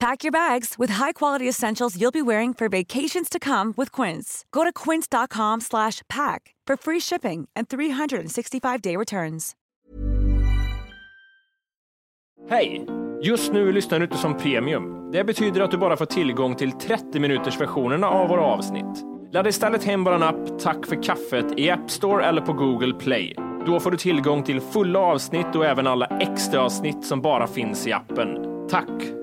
Pack 0.00 0.24
your 0.24 0.32
bags 0.32 0.74
with 0.78 0.92
high-quality 0.92 1.48
essentials 1.48 1.96
you'll 1.96 2.10
be 2.10 2.22
wearing 2.22 2.54
for 2.54 2.68
vacations 2.68 3.28
to 3.30 3.38
come 3.38 3.74
with 3.76 4.02
Quince. 4.02 4.44
Go 4.50 4.64
to 4.64 4.72
quince.com/pack 4.72 6.54
for 6.68 6.76
free 6.76 7.00
shipping 7.00 7.48
and 7.56 7.68
365-day 7.68 8.96
returns. 8.96 9.52
Hej! 12.50 12.86
Just 13.22 13.52
nu 13.52 13.72
lyssnar 13.72 13.98
du 13.98 14.04
inte 14.04 14.16
som 14.18 14.36
premium. 14.36 15.10
Det 15.12 15.24
betyder 15.24 15.60
att 15.60 15.70
du 15.70 15.76
bara 15.76 15.96
får 15.96 16.06
tillgång 16.06 16.54
till 16.54 16.72
30 16.72 17.20
minuters 17.20 17.60
versionerna 17.60 18.08
av 18.08 18.28
våra 18.28 18.40
avsnitt. 18.40 19.04
Ladda 19.32 19.48
istället 19.48 19.84
hem 19.84 20.04
vår 20.04 20.22
app 20.22 20.58
Tack 20.58 20.86
för 20.86 21.02
kaffet 21.02 21.58
i 21.58 21.70
App 21.70 21.90
Store 21.90 22.24
eller 22.24 22.40
på 22.42 22.52
Google 22.52 22.94
Play. 22.94 23.34
Då 23.66 23.80
får 23.80 23.90
du 23.90 23.96
tillgång 23.96 24.42
till 24.42 24.60
fulla 24.60 24.98
avsnitt 24.98 25.54
och 25.54 25.66
även 25.66 25.86
alla 25.86 26.06
extra 26.06 26.60
avsnitt 26.60 27.04
som 27.04 27.22
bara 27.22 27.46
finns 27.46 27.86
i 27.86 27.92
appen. 27.92 28.36
Tack! 28.68 29.15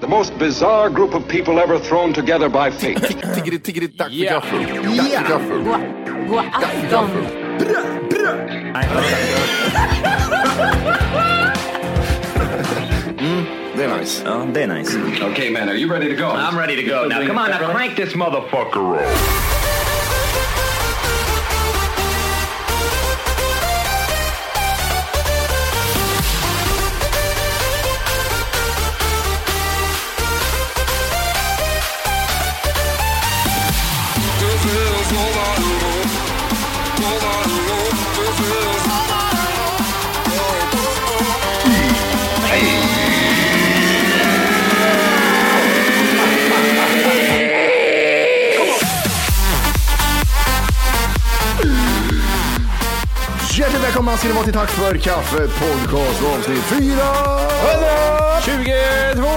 The 0.00 0.06
most 0.06 0.38
bizarre 0.38 0.90
group 0.90 1.14
of 1.14 1.26
people 1.28 1.58
ever 1.58 1.78
thrown 1.78 2.12
together 2.12 2.48
by 2.48 2.70
fate. 2.70 2.98
Tiggeri, 3.34 3.58
tiggeri, 3.58 3.86
dack 3.86 4.08
för 4.08 4.14
Ja. 4.14 4.30
gaffel. 4.32 4.60
Dack 4.96 5.10
för 5.10 5.28
gaffel. 5.28 6.28
God 6.28 6.44
afton! 6.52 8.28
Mm, 13.18 13.44
det 13.76 13.84
är 13.84 13.98
nice. 13.98 14.22
Ja, 14.26 14.46
det 14.54 14.62
är 14.62 14.66
nice. 14.66 14.98
okay, 15.32 15.50
man, 15.50 15.68
are 15.68 15.74
you 15.74 15.90
ready 15.92 16.08
to 16.16 16.22
go? 16.22 16.28
I'm 16.30 16.56
ready 16.58 16.76
to 16.76 16.82
go. 16.82 17.06
Now, 17.08 17.26
come 17.26 17.38
on, 17.38 17.50
now 17.50 17.72
crank 17.72 17.96
this 17.96 18.14
motherfucker 18.14 18.96
up. 18.96 19.57
Ska 54.18 54.28
ni 54.28 54.34
vara 54.34 54.44
till 54.44 54.52
Tack 54.52 54.70
för 54.70 54.94
kaffet 54.98 55.50
podcast 55.50 56.22
avsnitt 56.36 56.62
400! 56.62 56.98
22! 58.44 59.28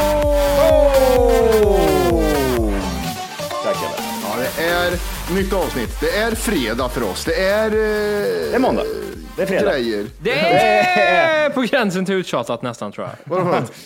Tack 3.64 3.76
Kalle. 3.76 3.96
Ja, 4.24 4.36
det 4.38 4.64
är 4.64 4.92
nytt 5.36 5.54
avsnitt. 5.54 6.00
Det 6.02 6.18
är 6.18 6.36
fredag 6.36 6.90
för 6.90 7.04
oss. 7.04 7.26
Det 7.26 7.44
är... 7.46 7.66
eh, 7.66 7.72
Det 8.52 8.56
är 8.56 8.60
måndag. 8.60 8.84
Det 9.36 9.42
är 9.42 9.46
fredag. 9.46 9.72
Grejer. 9.72 10.06
Det 10.20 10.32
är 10.40 11.50
på 11.54 11.62
gränsen 11.62 12.06
till 12.06 12.16
uttjatat 12.16 12.62
nästan 12.62 12.92
tror 12.92 13.08
jag. 13.08 13.16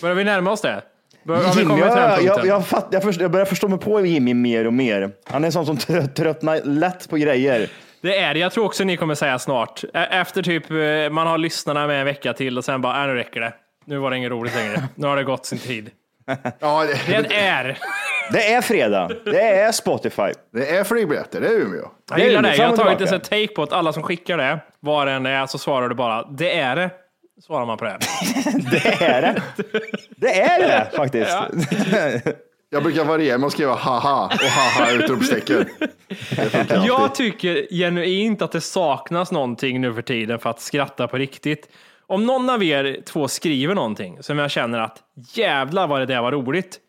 Börjar 0.01 0.15
vi 0.15 0.23
närma 0.23 0.51
oss 0.51 0.61
det? 0.61 0.81
Bör, 1.23 1.35
har 1.35 1.53
vi 1.53 1.61
Jimmy, 1.61 1.79
jag, 1.79 2.23
jag, 2.23 2.45
jag, 2.45 2.67
fatt, 2.67 2.87
jag, 2.91 3.03
först, 3.03 3.21
jag 3.21 3.31
börjar 3.31 3.45
förstå 3.45 3.67
mig 3.67 3.79
på 3.79 4.05
Jimmy 4.05 4.33
mer 4.33 4.67
och 4.67 4.73
mer. 4.73 5.11
Han 5.29 5.43
är 5.43 5.45
en 5.45 5.51
sån 5.51 5.65
som 5.65 5.77
trö- 5.77 6.07
tröttnar 6.13 6.61
lätt 6.63 7.09
på 7.09 7.17
grejer. 7.17 7.69
Det 8.05 8.17
är 8.19 8.33
det. 8.33 8.39
Jag 8.39 8.51
tror 8.51 8.65
också 8.65 8.83
ni 8.83 8.97
kommer 8.97 9.15
säga 9.15 9.39
snart. 9.39 9.83
E- 9.83 10.07
Efter 10.11 10.41
typ 10.43 10.71
eh, 10.71 11.13
man 11.13 11.27
har 11.27 11.37
lyssnarna 11.37 11.87
med 11.87 11.99
en 11.99 12.05
vecka 12.05 12.33
till 12.33 12.57
och 12.57 12.65
sen 12.65 12.81
bara, 12.81 13.01
äh, 13.01 13.07
nu 13.07 13.15
räcker 13.15 13.41
det. 13.41 13.53
Nu 13.85 13.97
var 13.97 14.11
det 14.11 14.17
inget 14.17 14.31
roligt 14.31 14.55
längre. 14.55 14.83
Nu 14.95 15.07
har 15.07 15.15
det 15.15 15.23
gått 15.23 15.45
sin 15.45 15.57
tid. 15.59 15.89
Ja, 16.59 16.83
det, 17.07 17.21
Det 17.29 17.35
är. 17.35 17.77
Det 18.31 18.53
är 18.53 18.61
fredag. 18.61 19.09
Det 19.25 19.41
är 19.51 19.71
Spotify. 19.71 20.31
det 20.53 20.69
är 20.69 20.83
flygbiljetter. 20.83 21.41
Det 21.41 21.47
är 21.47 21.51
Umeå. 21.51 21.91
Jag 22.09 22.19
gillar 22.19 22.41
det. 22.41 22.55
Jag 22.55 22.67
har 22.67 22.77
tagit 22.77 23.11
en 23.11 23.19
take 23.21 23.47
på 23.47 23.63
att 23.63 23.73
alla 23.73 23.93
som 23.93 24.03
skickar 24.03 24.37
det, 24.37 24.59
vad 24.79 25.07
det 25.07 25.13
än 25.13 25.25
är, 25.25 25.45
så 25.45 25.57
svarar 25.57 25.89
du 25.89 25.95
bara, 25.95 26.23
det 26.31 26.57
är 26.59 26.75
det. 26.75 26.89
Svarar 27.45 27.65
man 27.65 27.77
på 27.77 27.85
det. 27.85 27.97
Det 28.71 29.03
är 29.05 29.21
det. 29.21 29.41
Det 30.17 30.41
är 30.41 30.59
det 30.59 30.97
faktiskt. 30.97 31.37
Jag 32.69 32.83
brukar 32.83 33.03
variera 33.05 33.37
med 33.37 33.47
att 33.47 33.53
skriva 33.53 33.73
haha 33.75 34.25
och 34.25 34.49
haha 34.49 34.91
utropstecken. 34.91 35.65
Jag 36.69 37.15
tycker 37.15 37.67
genuint 37.73 38.41
att 38.41 38.51
det 38.51 38.61
saknas 38.61 39.31
någonting 39.31 39.81
nu 39.81 39.93
för 39.93 40.01
tiden 40.01 40.39
för 40.39 40.49
att 40.49 40.59
skratta 40.59 41.07
på 41.07 41.17
riktigt. 41.17 41.69
Om 42.07 42.25
någon 42.25 42.49
av 42.49 42.63
er 42.63 43.01
två 43.05 43.27
skriver 43.27 43.75
någonting 43.75 44.23
som 44.23 44.39
jag 44.39 44.51
känner 44.51 44.79
att 44.79 45.03
jävlar 45.33 45.87
vad 45.87 45.99
det 45.99 46.05
där 46.05 46.21
var 46.21 46.31
roligt, 46.31 46.79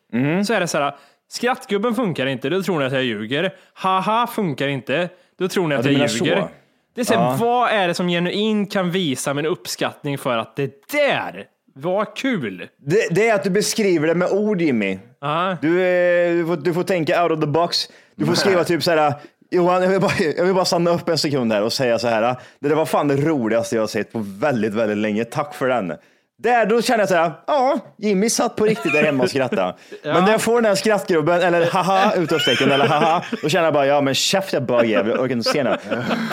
så 0.47 0.55
är 0.55 0.61
det 0.61 0.69
så 0.69 0.79
här, 0.79 0.95
skrattgubben 1.29 1.95
funkar 1.95 2.27
inte, 2.27 2.49
då 2.49 2.63
tror 2.63 2.79
ni 2.79 2.85
att 2.85 2.93
jag 2.93 3.05
ljuger. 3.05 3.55
Haha 3.75 4.27
funkar 4.27 4.69
inte, 4.69 5.09
då 5.39 5.49
tror 5.49 5.69
ni 5.69 5.75
att 5.75 5.83
du 5.83 5.89
jag 5.91 5.95
menar 5.95 6.09
så? 6.09 6.25
ljuger. 6.25 6.49
Det 6.95 7.01
är 7.01 7.05
så 7.05 7.15
här, 7.15 7.37
Vad 7.37 7.71
är 7.71 7.89
det 7.89 7.95
som 7.95 8.09
genuint 8.09 8.73
kan 8.73 8.91
visa 8.91 9.35
min 9.35 9.47
uppskattning 9.47 10.19
för 10.19 10.37
att 10.39 10.57
det 10.57 10.91
där 10.93 11.45
var 11.77 12.17
kul? 12.17 12.69
Det, 12.77 13.09
det 13.11 13.29
är 13.29 13.35
att 13.35 13.45
du 13.45 13.51
beskriver 13.51 14.07
det 14.07 14.15
med 14.15 14.29
ord 14.31 14.61
Jimmy. 14.61 14.99
Ja. 15.21 15.57
Du, 15.63 15.83
eh, 15.83 16.37
du, 16.37 16.47
får, 16.47 16.57
du 16.57 16.75
får 16.75 16.83
tänka 16.83 17.23
out 17.23 17.33
of 17.33 17.41
the 17.41 17.47
box. 17.47 17.89
Du 18.15 18.27
får 18.27 18.35
skriva 18.35 18.65
typ 18.65 18.83
så 18.83 18.91
här. 18.91 19.15
Johan, 19.51 19.83
jag 19.83 19.91
vill, 19.91 20.01
bara, 20.01 20.13
jag 20.37 20.45
vill 20.45 20.55
bara 20.55 20.65
stanna 20.65 20.91
upp 20.91 21.09
en 21.09 21.19
sekund 21.19 21.53
här 21.53 21.63
och 21.63 21.73
säga 21.73 21.99
så 21.99 22.09
här. 22.09 22.37
Det 22.61 22.69
där 22.69 22.77
var 22.77 22.87
fan 22.87 23.09
det 23.09 23.17
roligaste 23.17 23.77
jag 23.77 23.83
har 23.83 23.87
sett 23.87 24.13
på 24.13 24.25
väldigt, 24.25 24.75
väldigt 24.75 24.99
länge. 24.99 25.25
Tack 25.25 25.55
för 25.55 25.69
den. 25.69 25.93
Där, 26.39 26.67
då 26.67 26.83
känner 26.83 26.99
jag 26.99 27.09
så 27.09 27.15
här, 27.15 27.33
ja, 27.47 27.79
Jimmy 27.99 28.31
satt 28.31 28.57
på 28.57 28.65
riktigt 28.65 28.93
där 28.93 29.03
hemma 29.03 29.23
och 29.23 29.31
skrattade. 29.31 29.75
Men 30.03 30.25
när 30.25 30.31
jag 30.31 30.41
får 30.43 30.55
den 30.55 30.65
här 30.65 30.75
skrattgrubben, 30.75 31.41
eller 31.41 31.71
haha, 31.71 32.15
utropstecken, 32.17 32.73
eller 32.73 32.87
haha, 32.87 33.25
då 33.43 33.49
känner 33.49 33.65
jag 33.65 33.75
bara, 33.75 33.87
ja 33.87 34.01
men 34.01 34.15
käften 34.15 34.67
bögjävel, 34.67 35.11
jag 35.11 35.21
orkar 35.21 35.37
inte 35.37 35.51
se 35.51 35.63
den. 35.63 35.79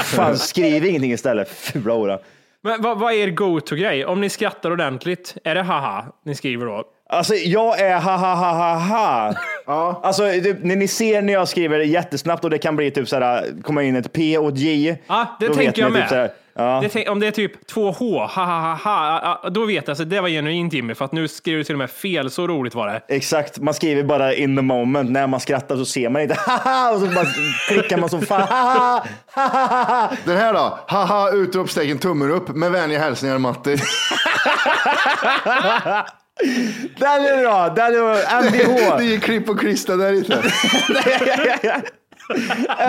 Fan, 0.04 0.38
skriv 0.38 0.86
ingenting 0.86 1.14
istället, 1.14 1.50
fula 1.50 1.94
hora. 1.94 2.20
Men 2.66 2.82
vad, 2.82 3.00
vad 3.00 3.14
är 3.14 3.18
er 3.18 3.32
go-to-grej? 3.32 4.06
Om 4.06 4.22
ni 4.22 4.30
skrattar 4.30 4.72
ordentligt, 4.72 5.38
är 5.44 5.56
det 5.56 5.62
haha 5.62 6.06
ni 6.26 6.36
skriver 6.36 6.66
då? 6.66 6.84
Alltså 7.14 7.36
jag 7.36 7.80
är 7.80 8.00
ha 8.00 8.16
ha 8.18 8.36
ha 8.36 8.54
ha 8.54 8.74
ha. 8.78 9.34
Ja. 9.66 10.02
Alltså 10.04 10.24
det, 10.24 10.64
när 10.64 10.76
ni 10.76 10.88
ser 10.88 11.22
när 11.22 11.34
jag 11.34 11.48
skriver 11.48 11.80
jättesnabbt 11.80 12.44
och 12.44 12.50
det 12.50 12.58
kan 12.58 12.76
bli 12.76 12.92
typ 12.92 13.10
såhär, 13.10 13.46
komma 13.64 13.84
in 13.84 13.96
ett 13.96 14.14
P 14.14 14.38
och 14.38 14.50
ett 14.50 14.58
J. 14.58 14.98
Ja, 15.08 15.38
det 15.40 15.50
tänker 15.50 15.82
jag 15.82 15.92
ni 15.92 16.00
med. 16.00 16.02
Typ 16.02 16.10
såhär, 16.10 16.32
ja. 16.56 16.80
Det 16.84 16.90
tänk, 16.90 17.10
om 17.10 17.20
det 17.20 17.28
är 17.28 17.32
typ 17.32 17.68
två 17.68 17.92
H, 17.92 18.20
ha 18.20 18.46
ha 18.46 18.74
ha 18.74 19.40
ha, 19.44 19.50
då 19.50 19.66
vet 19.66 19.88
jag, 19.88 19.98
så 19.98 20.04
det 20.04 20.22
var 20.22 20.30
genuint 20.30 20.74
Jimmy, 20.74 20.96
för 20.96 21.06
att 21.06 21.12
nu 21.12 21.28
skrev 21.28 21.58
du 21.58 21.64
till 21.64 21.76
och 21.76 21.80
med 21.80 21.90
fel, 21.90 22.32
så 22.32 22.48
roligt 22.48 22.76
var 22.76 22.88
det. 22.88 23.02
Exakt, 23.08 23.60
man 23.60 23.74
skriver 23.74 24.04
bara 24.04 24.34
in 24.34 24.56
the 24.56 24.62
moment. 24.62 25.12
När 25.12 25.28
man 25.28 25.40
skrattar 25.40 25.76
så 25.76 25.86
ser 25.86 26.10
man 26.10 26.22
inte 26.22 26.36
haha 26.48 26.92
och 26.94 27.00
så 27.00 27.08
bara 27.08 27.26
klickar 27.68 27.98
man 27.98 28.10
som 28.10 28.22
fan. 28.22 28.42
Haha, 28.42 29.04
haha. 29.32 30.12
Den 30.26 30.38
här 30.38 30.54
då? 30.54 30.80
Haha 30.88 31.32
utropstecken 31.32 31.98
tummen 31.98 32.32
upp 32.32 32.50
med 32.50 32.72
vänliga 32.72 33.00
hälsningar 33.00 33.38
Matti. 33.38 33.78
Den 36.98 37.26
är 37.26 37.42
bra, 37.42 37.70
den 37.70 37.86
är. 37.86 38.42
MBH. 38.44 38.98
Det 38.98 39.16
är 39.16 39.20
klipp 39.20 39.50
och 39.50 39.60
klistra 39.60 39.96
där 39.96 40.14
inte. 40.14 40.44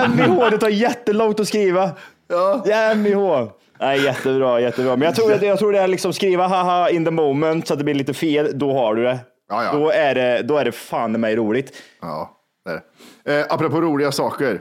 MBH, 0.08 0.50
det 0.50 0.58
tar 0.58 0.69
jättelångt 0.69 1.41
att 1.41 1.49
skriva. 1.49 1.91
Ja. 2.29 2.62
Ja, 2.67 2.94
MBH. 2.94 3.50
Nej, 3.81 4.05
jättebra, 4.05 4.61
jättebra. 4.61 4.96
Men 4.96 5.06
jag 5.06 5.14
tror, 5.14 5.44
jag 5.44 5.58
tror 5.58 5.73
det 5.73 5.79
är 5.79 5.88
liksom 5.88 6.12
skriva 6.12 6.46
haha 6.46 6.91
in 6.91 7.05
the 7.05 7.11
moment 7.11 7.67
så 7.67 7.75
att 7.75 7.79
det 7.79 7.85
blir 7.85 7.94
lite 7.94 8.14
fel. 8.14 8.58
Då 8.58 8.73
har 8.73 8.94
du 8.94 9.02
det. 9.02 9.19
Ja, 9.49 9.64
ja. 9.64 9.73
Då, 9.73 9.91
är 9.91 10.14
det 10.14 10.43
då 10.43 10.56
är 10.56 10.64
det 10.64 10.73
fan 10.73 11.14
i 11.14 11.19
mig 11.19 11.37
roligt. 11.37 11.73
Ja, 12.00 12.31
det 12.64 12.70
är 12.70 12.81
det. 13.25 13.41
Eh, 13.41 13.46
apropå 13.49 13.81
roliga 13.81 14.12
saker. 14.12 14.61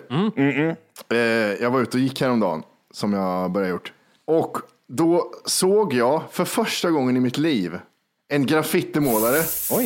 Eh, 1.12 1.18
jag 1.62 1.72
var 1.72 1.82
ute 1.82 1.98
och 1.98 2.02
gick 2.02 2.22
häromdagen, 2.22 2.64
som 2.94 3.14
jag 3.14 3.52
började 3.52 3.72
gjort. 3.72 3.94
Och 4.28 4.58
då 4.88 5.32
såg 5.46 5.94
jag 5.94 6.22
för 6.32 6.46
första 6.46 6.92
gången 6.92 7.18
i 7.18 7.20
mitt 7.20 7.38
liv 7.38 7.80
en 8.36 8.46
graffitimålare. 8.46 9.38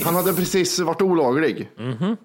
Han 0.04 0.16
hade 0.16 0.34
precis 0.34 0.80
varit 0.80 1.02
olaglig. 1.02 1.70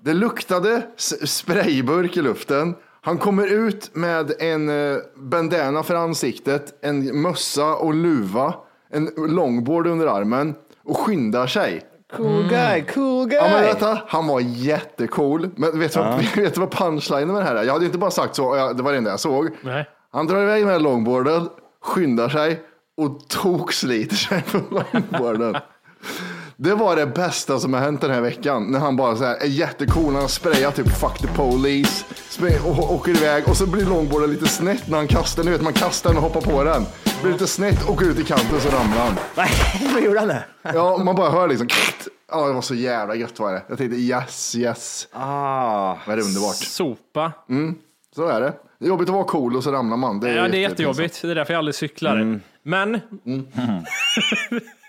Det 0.01 0.15
luktade 0.15 0.83
sprayburk 1.25 2.17
i 2.17 2.23
luften. 2.23 2.75
Han 3.05 3.19
kommer 3.19 3.47
ut 3.47 3.91
med 3.93 4.33
en 4.43 4.69
eh, 4.69 4.97
bandana 5.17 5.83
för 5.83 5.95
ansiktet, 5.95 6.79
en 6.85 7.21
mössa 7.23 7.75
och 7.75 7.95
luva, 7.95 8.55
en 8.93 9.11
longboard 9.17 9.87
under 9.87 10.07
armen 10.07 10.55
och 10.85 10.97
skyndar 10.99 11.47
sig. 11.47 11.83
Cool 12.17 12.49
guy, 12.49 12.85
cool 12.95 13.29
guy. 13.29 13.39
Ja, 13.39 13.49
men 13.53 13.63
vänta, 13.63 13.99
han 14.07 14.27
var 14.27 14.41
jättecool. 14.41 15.51
Men 15.57 15.79
vet 15.79 15.93
du, 15.93 15.99
vad, 16.01 16.25
vet 16.37 16.55
du 16.55 16.61
vad 16.61 16.71
punchlinen 16.71 17.29
med 17.29 17.37
det 17.43 17.45
här 17.45 17.55
är? 17.55 17.63
Jag 17.63 17.73
hade 17.73 17.85
inte 17.85 17.99
bara 17.99 18.11
sagt 18.11 18.37
så, 18.37 18.57
jag- 18.57 18.77
det 18.77 18.83
var 18.83 18.93
det 18.93 18.99
enda 18.99 19.11
jag 19.11 19.21
såg. 19.21 19.49
Nej. 19.63 19.89
Han 20.13 20.27
drar 20.27 20.43
iväg 20.43 20.67
med 20.67 20.83
longboarden, 20.83 21.49
skyndar 21.85 22.29
sig 22.29 22.61
och 22.97 23.29
toksliter 23.29 24.17
sig 24.17 24.43
på 24.53 24.59
longboarden. 24.93 25.57
Det 26.57 26.75
var 26.75 26.97
det 26.97 27.07
bästa 27.07 27.59
som 27.59 27.73
har 27.73 27.81
hänt 27.81 28.01
den 28.01 28.11
här 28.11 28.21
veckan. 28.21 28.73
När 28.73 28.79
han 28.79 28.97
bara 28.97 29.17
så 29.17 29.25
här 29.25 29.37
är 29.37 29.47
jättecool, 29.47 30.15
han 30.15 30.29
sprayar 30.29 30.71
typ 30.71 30.89
fuck 30.89 31.19
the 31.19 31.27
police. 31.27 32.05
Och, 32.65 32.93
åker 32.95 33.11
iväg 33.17 33.49
och 33.49 33.57
så 33.57 33.67
blir 33.67 33.85
longboarden 33.87 34.31
lite 34.31 34.49
snett 34.49 34.89
när 34.89 34.97
han 34.99 35.09
kastar. 35.09 35.45
Ni 35.45 35.51
vet 35.51 35.63
man 35.63 35.73
kastar 35.73 36.11
den 36.11 36.17
och 36.17 36.23
hoppar 36.23 36.41
på 36.41 36.65
den. 36.65 36.87
Blir 37.23 37.33
lite 37.33 37.47
snett, 37.47 37.89
åker 37.89 38.07
ut 38.07 38.19
i 38.19 38.25
kanten 38.25 38.57
och 38.57 38.63
så 38.63 38.69
ramlar 38.69 38.99
han. 38.99 39.15
Nej, 39.37 39.51
vad 39.95 40.03
gjorde 40.03 40.19
han 40.19 40.29
det? 40.29 40.45
Ja, 40.63 40.99
man 40.99 41.17
bara 41.17 41.31
hör 41.31 41.49
liksom. 41.49 41.69
Ja, 42.31 42.47
det 42.47 42.53
var 42.53 42.63
så 42.63 42.75
jävla 42.75 43.15
gött 43.15 43.39
var 43.41 43.53
det. 43.53 43.63
Jag 43.69 43.79
tänkte 43.79 43.97
yes, 43.97 44.57
yes. 44.57 45.09
Ah, 45.13 45.97
Vad 46.07 46.13
är 46.13 46.17
det 46.17 46.23
underbart. 46.23 46.55
Sopa. 46.55 47.33
Så 48.15 48.27
är 48.29 48.41
det. 48.41 48.53
Det 48.79 48.85
är 48.85 48.89
jobbigt 48.89 49.09
att 49.09 49.15
vara 49.15 49.25
cool 49.25 49.57
och 49.57 49.65
så 49.65 49.73
ramlar 49.73 49.97
man. 49.97 50.21
Det 50.21 50.31
är 50.31 50.37
Ja, 50.37 50.49
det 50.49 50.57
är 50.57 50.61
jättejobbigt. 50.61 51.23
Det 51.23 51.31
är 51.31 51.35
därför 51.35 51.55
jag 51.55 51.59
aldrig 51.59 51.75
cyklar. 51.75 52.41
Men 52.63 52.93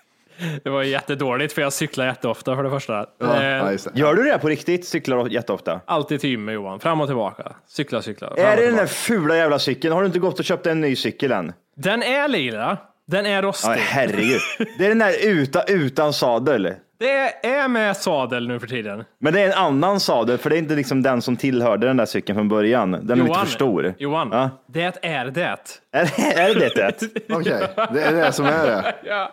det 0.63 0.69
var 0.69 0.83
jättedåligt 0.83 1.53
för 1.53 1.61
jag 1.61 1.73
cyklar 1.73 2.05
jätteofta 2.05 2.55
för 2.55 2.63
det 2.63 2.69
första. 2.69 3.05
Ja, 3.19 3.41
Eh, 3.41 3.47
ja, 3.47 3.71
just 3.71 3.93
det. 3.93 3.99
Gör 3.99 4.13
du 4.13 4.23
det 4.23 4.37
på 4.37 4.47
riktigt? 4.49 4.85
Cyklar 4.87 5.27
jätteofta? 5.27 5.81
Alltid 5.85 6.21
timme 6.21 6.51
Johan, 6.51 6.79
fram 6.79 7.01
och 7.01 7.07
tillbaka. 7.07 7.43
Cykla, 7.67 8.01
cykla. 8.01 8.27
Är 8.27 8.33
det 8.35 8.41
den 8.45 8.57
där 8.57 8.67
tillbaka. 8.69 8.87
fula 8.87 9.37
jävla 9.37 9.59
cykeln? 9.59 9.93
Har 9.93 10.01
du 10.01 10.05
inte 10.07 10.19
gått 10.19 10.39
och 10.39 10.45
köpt 10.45 10.65
en 10.67 10.81
ny 10.81 10.95
cykel 10.95 11.31
än? 11.31 11.53
Den 11.77 12.03
är 12.03 12.27
lila. 12.27 12.77
Den 13.07 13.25
är 13.25 13.41
rostig. 13.41 13.69
Ja, 13.71 13.75
herregud. 13.79 14.39
Det 14.77 14.85
är 14.85 14.89
den 14.89 14.99
där 14.99 15.13
utan, 15.27 15.61
utan 15.67 16.13
sadel. 16.13 16.73
Det 16.99 17.45
är 17.47 17.67
med 17.67 17.97
sadel 17.97 18.47
nu 18.47 18.59
för 18.59 18.67
tiden. 18.67 19.03
Men 19.19 19.33
det 19.33 19.41
är 19.41 19.45
en 19.47 19.53
annan 19.53 19.99
sadel, 19.99 20.37
för 20.37 20.49
det 20.49 20.55
är 20.55 20.57
inte 20.57 20.75
liksom 20.75 21.01
den 21.03 21.21
som 21.21 21.37
tillhörde 21.37 21.87
den 21.87 21.97
där 21.97 22.05
cykeln 22.05 22.37
från 22.37 22.49
början. 22.49 22.91
Den 22.91 23.19
är 23.21 23.23
lite 23.23 23.39
för 23.39 23.45
stor. 23.47 23.93
Johan, 23.97 24.29
Ja. 24.31 24.49
det 24.67 24.81
är 25.01 25.25
det. 25.25 25.57
Är, 25.91 26.19
är 26.39 26.55
det 26.55 26.69
det? 26.75 27.09
Okej, 27.35 27.67
det 27.93 28.01
är 28.03 28.13
det 28.13 28.31
som 28.31 28.45
är 28.45 28.65
det. 28.65 28.95
Ja. 29.03 29.31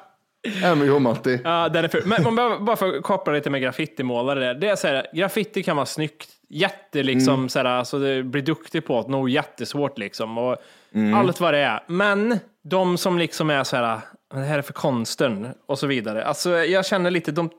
MH 0.77 0.99
Matti. 0.99 1.41
Ja, 1.45 1.69
den 1.69 1.85
är 1.85 1.89
för, 1.89 2.03
men 2.03 2.23
man 2.25 2.37
behöver, 2.37 2.59
bara 2.59 2.77
för 2.77 2.97
att 2.97 3.03
koppla 3.03 3.33
lite 3.33 3.51
med 3.51 3.63
graffitimålare. 3.63 4.41
där. 4.41 4.55
Det 4.55 4.69
är 4.69 4.77
så 4.77 4.87
här, 4.87 5.07
graffiti 5.13 5.63
kan 5.63 5.77
vara 5.77 5.87
snyggt. 5.87 6.29
Jätte 6.49 7.03
liksom, 7.03 7.35
Mm. 7.35 7.49
så 7.49 7.59
här, 7.59 7.65
alltså, 7.67 7.99
det 7.99 8.23
blir 8.23 8.43
duktig 8.43 8.87
på 8.87 9.03
det, 9.03 9.09
nog 9.09 9.31
jättesvårt 9.31 9.99
liksom. 9.99 10.39
Och 10.39 10.57
Mm. 10.95 11.15
Allt 11.15 11.41
vad 11.41 11.55
det 11.55 11.59
är. 11.59 11.81
Men 11.87 12.39
de 12.63 12.99
som 12.99 13.19
liksom 13.19 13.51
är 13.51 13.65
så 13.65 13.77
här, 13.77 13.99
det 14.35 14.39
här 14.41 14.59
är 14.59 14.63
för 14.63 14.73
konsten 14.73 15.49
och 15.67 15.79
så 15.79 15.87
vidare. 15.87 16.25
Alltså 16.25 16.51
jag 16.51 16.87
känner 16.87 17.11
lite, 17.11 17.33
de, 17.33 17.51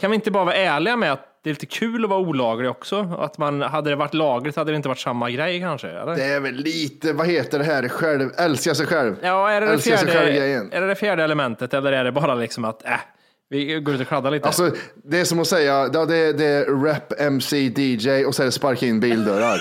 kan 0.00 0.10
vi 0.10 0.14
inte 0.14 0.30
bara 0.30 0.44
vara 0.44 0.54
ärliga 0.54 0.96
med 0.96 1.12
att 1.12 1.24
det 1.44 1.50
är 1.50 1.54
lite 1.54 1.66
kul 1.66 2.04
att 2.04 2.10
vara 2.10 2.20
olaglig 2.20 2.70
också? 2.70 3.16
Att 3.18 3.38
man, 3.38 3.62
hade 3.62 3.90
det 3.90 3.96
varit 3.96 4.14
lagligt 4.14 4.56
hade 4.56 4.72
det 4.72 4.76
inte 4.76 4.88
varit 4.88 4.98
samma 4.98 5.30
grej 5.30 5.60
kanske? 5.60 5.88
Eller? 5.88 6.16
Det 6.16 6.24
är 6.24 6.40
väl 6.40 6.54
lite, 6.54 7.12
vad 7.12 7.26
heter 7.26 7.58
det 7.58 7.64
här, 7.64 7.88
själv, 7.88 8.30
älska 8.36 8.74
sig 8.74 8.86
själv. 8.86 9.16
Ja, 9.22 9.50
är 9.50 9.60
det 9.60 9.66
det, 9.66 9.78
fjärde, 9.78 10.12
är 10.72 10.80
det 10.80 10.86
det 10.86 10.94
fjärde 10.94 11.24
elementet 11.24 11.74
eller 11.74 11.92
är 11.92 12.04
det 12.04 12.12
bara 12.12 12.34
liksom 12.34 12.64
att 12.64 12.84
äh, 12.84 12.90
vi 13.50 13.80
går 13.80 13.94
ut 13.94 14.00
och 14.00 14.06
kladdar 14.06 14.30
lite? 14.30 14.46
Alltså, 14.46 14.70
det 15.04 15.20
är 15.20 15.24
som 15.24 15.40
att 15.40 15.46
säga, 15.46 15.90
ja, 15.92 16.04
det, 16.04 16.32
det 16.32 16.44
är 16.44 16.84
rap, 16.84 17.12
MC, 17.20 17.56
DJ 17.56 18.24
och 18.24 18.34
så 18.34 18.42
är 18.42 18.46
det 18.46 18.52
sparka 18.52 18.86
in 18.86 19.00
bildörrar. 19.00 19.60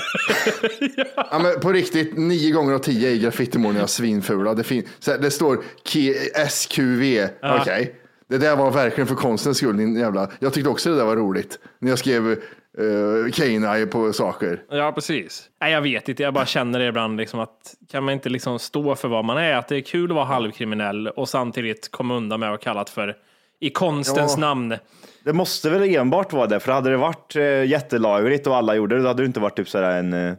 ja. 1.32 1.40
men 1.40 1.60
på 1.60 1.72
riktigt, 1.72 2.18
nio 2.18 2.52
gånger 2.52 2.74
av 2.74 2.80
tio 2.80 3.12
är 3.12 3.16
graffitimålningar 3.16 3.88
svinfula. 3.88 4.54
Det, 4.54 4.64
fin- 4.64 4.88
det 5.20 5.32
står 5.32 5.64
SQV, 6.50 7.28
okej. 7.62 7.96
Det 8.30 8.38
där 8.38 8.56
var 8.56 8.72
verkligen 8.72 9.08
för 9.08 9.16
konstens 9.16 9.58
skull, 9.58 9.78
din 9.78 9.96
jävla. 9.96 10.30
Jag 10.40 10.54
tyckte 10.54 10.70
också 10.70 10.90
det 10.90 10.96
där 10.96 11.06
var 11.06 11.16
roligt. 11.16 11.60
När 11.80 11.90
jag 11.90 12.00
skrev 12.00 12.28
uh, 12.28 12.36
K-9 13.32 13.86
på 13.86 14.14
saker. 14.14 14.62
Ja, 14.70 14.92
precis. 14.92 15.50
Nej, 15.62 15.72
jag 15.74 15.82
vet 15.82 16.10
inte, 16.10 16.24
jag 16.24 16.34
bara 16.34 16.46
känner 16.46 16.80
det 16.80 16.86
ibland 16.88 17.18
liksom 17.18 17.40
att 17.40 17.76
kan 17.92 18.04
man 18.04 18.14
inte 18.14 18.30
liksom 18.30 18.60
stå 18.60 18.96
för 18.96 19.08
vad 19.08 19.26
man 19.26 19.38
är? 19.38 19.54
Att 19.54 19.68
det 19.68 19.76
är 19.76 19.82
kul 19.82 20.12
att 20.12 20.16
vara 20.16 20.26
halvkriminell 20.26 21.08
och 21.08 21.30
samtidigt 21.30 21.92
komma 21.92 22.16
undan 22.16 22.40
med 22.40 22.54
att 22.54 22.62
kallat 22.62 22.90
för 22.90 23.16
i 23.60 23.70
konstens 23.70 24.34
Ja. 24.36 24.42
namn. 24.42 24.76
Det 25.24 25.34
måste 25.34 25.70
väl 25.70 25.96
enbart 25.96 26.34
vara 26.34 26.48
det, 26.48 26.60
för 26.60 26.72
hade 26.72 26.90
det 26.90 26.98
varit 26.98 27.36
eh, 27.36 27.66
jättelagligt 27.66 28.48
och 28.48 28.56
alla 28.56 28.76
gjorde 28.76 28.96
det, 28.96 29.02
då 29.02 29.08
hade 29.08 29.24
det 29.24 29.28
inte 29.28 29.40
varit 29.40 29.56
typ 29.56 29.70
sådär 29.70 30.00
en, 30.00 30.14
eh, 30.14 30.34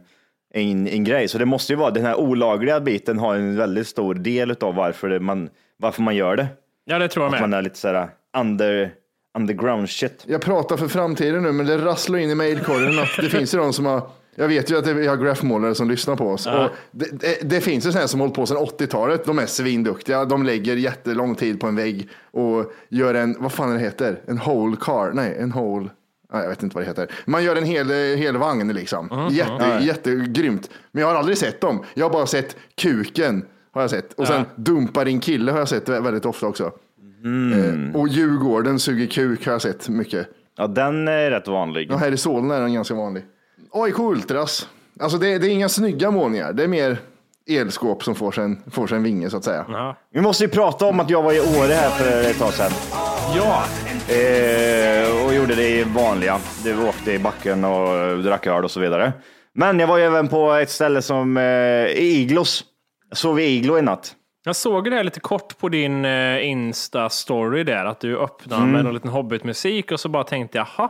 en, 0.53 0.87
en 0.87 1.03
grej. 1.03 1.27
Så 1.27 1.37
det 1.37 1.45
måste 1.45 1.73
ju 1.73 1.77
vara, 1.77 1.91
den 1.91 2.05
här 2.05 2.15
olagliga 2.19 2.79
biten 2.79 3.19
har 3.19 3.35
en 3.35 3.55
väldigt 3.57 3.87
stor 3.87 4.13
del 4.13 4.55
av 4.61 4.75
varför, 4.75 5.09
det, 5.09 5.19
man, 5.19 5.49
varför 5.77 6.01
man 6.01 6.15
gör 6.15 6.35
det. 6.35 6.47
Ja, 6.89 6.99
det 6.99 7.07
tror 7.07 7.25
jag 7.25 7.33
Att 7.33 7.41
man 7.41 7.49
med. 7.49 7.57
är 7.57 7.61
lite 7.61 7.77
sådär 7.77 8.09
under, 8.37 8.91
underground 9.37 9.89
shit. 9.89 10.23
Jag 10.27 10.41
pratar 10.41 10.77
för 10.77 10.87
framtiden 10.87 11.43
nu, 11.43 11.51
men 11.51 11.65
det 11.65 11.77
rasslar 11.77 12.19
in 12.19 12.29
i 12.29 12.35
mejlkorgen 12.35 12.99
att 12.99 13.09
det 13.17 13.29
finns 13.29 13.53
ju 13.53 13.57
de 13.57 13.73
som 13.73 13.85
har 13.85 14.09
jag 14.35 14.47
vet 14.47 14.71
ju 14.71 14.77
att 14.77 14.85
det- 14.85 14.93
vi 14.93 15.07
har 15.07 15.17
graffmålare 15.17 15.75
som 15.75 15.89
lyssnar 15.89 16.15
på 16.15 16.27
oss. 16.29 16.47
Och 16.47 16.69
det, 16.91 17.05
det, 17.19 17.37
det 17.49 17.61
finns 17.61 17.85
ju 17.87 17.91
sådana 17.91 18.07
som 18.07 18.19
hållit 18.19 18.35
på 18.35 18.45
sedan 18.45 18.57
80-talet. 18.57 19.25
De 19.25 19.39
är 19.39 19.45
svinduktiga. 19.45 20.25
De 20.25 20.43
lägger 20.43 20.75
jättelång 20.75 21.35
tid 21.35 21.59
på 21.59 21.67
en 21.67 21.75
vägg 21.75 22.09
och 22.31 22.71
gör 22.89 23.13
en, 23.13 23.35
vad 23.39 23.51
fan 23.51 23.73
det 23.73 23.79
heter, 23.79 24.19
en 24.27 24.37
whole 24.37 24.77
car. 24.81 25.11
Nej, 25.13 25.37
en 25.39 25.51
whole. 25.51 25.89
Nej, 26.33 26.41
jag 26.41 26.49
vet 26.49 26.63
inte 26.63 26.75
vad 26.75 26.83
det 26.83 26.87
heter. 26.87 27.07
Man 27.25 27.43
gör 27.43 27.55
en 27.55 27.63
hel, 27.63 27.89
hel 28.17 28.37
vagn 28.37 28.73
liksom. 28.73 29.27
Jätte, 29.31 29.79
Jättegrymt. 29.81 30.69
Men 30.91 31.01
jag 31.01 31.07
har 31.07 31.15
aldrig 31.15 31.37
sett 31.37 31.61
dem. 31.61 31.83
Jag 31.93 32.05
har 32.05 32.13
bara 32.13 32.25
sett 32.27 32.55
kuken. 32.81 33.45
Har 33.71 33.81
jag 33.81 33.89
sett. 33.89 34.13
Och 34.13 34.27
sen 34.27 34.45
dumpar 34.55 35.05
din 35.05 35.19
kille 35.19 35.51
har 35.51 35.59
jag 35.59 35.67
sett 35.69 35.89
väldigt 35.89 36.25
ofta 36.25 36.47
också. 36.47 36.63
Eh, 36.63 37.95
och 38.01 38.07
Djurgården 38.07 38.79
suger 38.79 39.07
kuk 39.07 39.45
har 39.45 39.51
jag 39.51 39.61
sett 39.61 39.89
mycket. 39.89 40.27
Ja, 40.57 40.67
den 40.67 41.07
är 41.07 41.31
rätt 41.31 41.47
vanlig. 41.47 41.87
Ja, 41.91 41.97
här 41.97 42.11
i 42.11 42.17
Solna 42.17 42.55
är 42.55 42.61
den 42.61 42.73
ganska 42.73 42.93
vanlig. 42.93 43.23
AIK 43.71 43.99
Ultras. 43.99 44.69
Alltså 44.99 45.17
det, 45.17 45.37
det 45.37 45.47
är 45.47 45.51
inga 45.51 45.69
snygga 45.69 46.11
målningar. 46.11 46.53
Det 46.53 46.63
är 46.63 46.67
mer 46.67 46.97
elskåp 47.49 48.03
som 48.03 48.15
får 48.15 48.31
sig 48.31 48.43
en, 48.43 48.57
får 48.71 48.87
sig 48.87 48.97
en 48.97 49.03
vinge 49.03 49.29
så 49.29 49.37
att 49.37 49.43
säga. 49.43 49.65
Ja. 49.69 49.95
Vi 50.13 50.21
måste 50.21 50.43
ju 50.43 50.49
prata 50.49 50.85
om 50.85 50.99
att 50.99 51.09
jag 51.09 51.23
var 51.23 51.33
i 51.33 51.39
Åre 51.39 51.73
här 51.73 51.89
för 51.89 52.29
ett 52.29 52.39
tag 52.39 52.53
sedan. 52.53 52.71
ja, 53.35 53.63
Eh, 54.09 55.25
och 55.25 55.33
gjorde 55.33 55.55
det 55.55 55.69
i 55.69 55.83
vanliga. 55.83 56.39
Det 56.63 56.73
vi 56.73 56.83
åkte 56.83 57.11
i 57.13 57.19
backen 57.19 57.65
och 57.65 58.19
drack 58.23 58.47
öl 58.47 58.63
och 58.63 58.71
så 58.71 58.79
vidare. 58.79 59.13
Men 59.53 59.79
jag 59.79 59.87
var 59.87 59.97
ju 59.97 60.03
även 60.03 60.27
på 60.27 60.53
ett 60.53 60.69
ställe 60.69 61.01
som 61.01 61.37
eh, 61.37 61.85
Iglos. 61.95 62.63
Jag 63.09 63.17
sov 63.17 63.39
i 63.39 63.43
Iglo 63.43 63.77
i 63.77 63.81
natt. 63.81 64.15
jag 64.45 64.55
såg 64.55 64.89
det 64.89 64.95
här 64.95 65.03
lite 65.03 65.19
kort 65.19 65.57
på 65.57 65.69
din 65.69 66.05
eh, 66.05 66.43
Insta-story 66.45 67.63
där, 67.63 67.85
att 67.85 67.99
du 67.99 68.17
öppnade 68.17 68.65
med 68.65 68.85
en 68.85 68.93
liten 68.93 69.09
Hobbit-musik 69.09 69.91
och 69.91 69.99
så 69.99 70.09
bara 70.09 70.23
tänkte 70.23 70.57
jag, 70.57 70.67
jaha, 70.77 70.89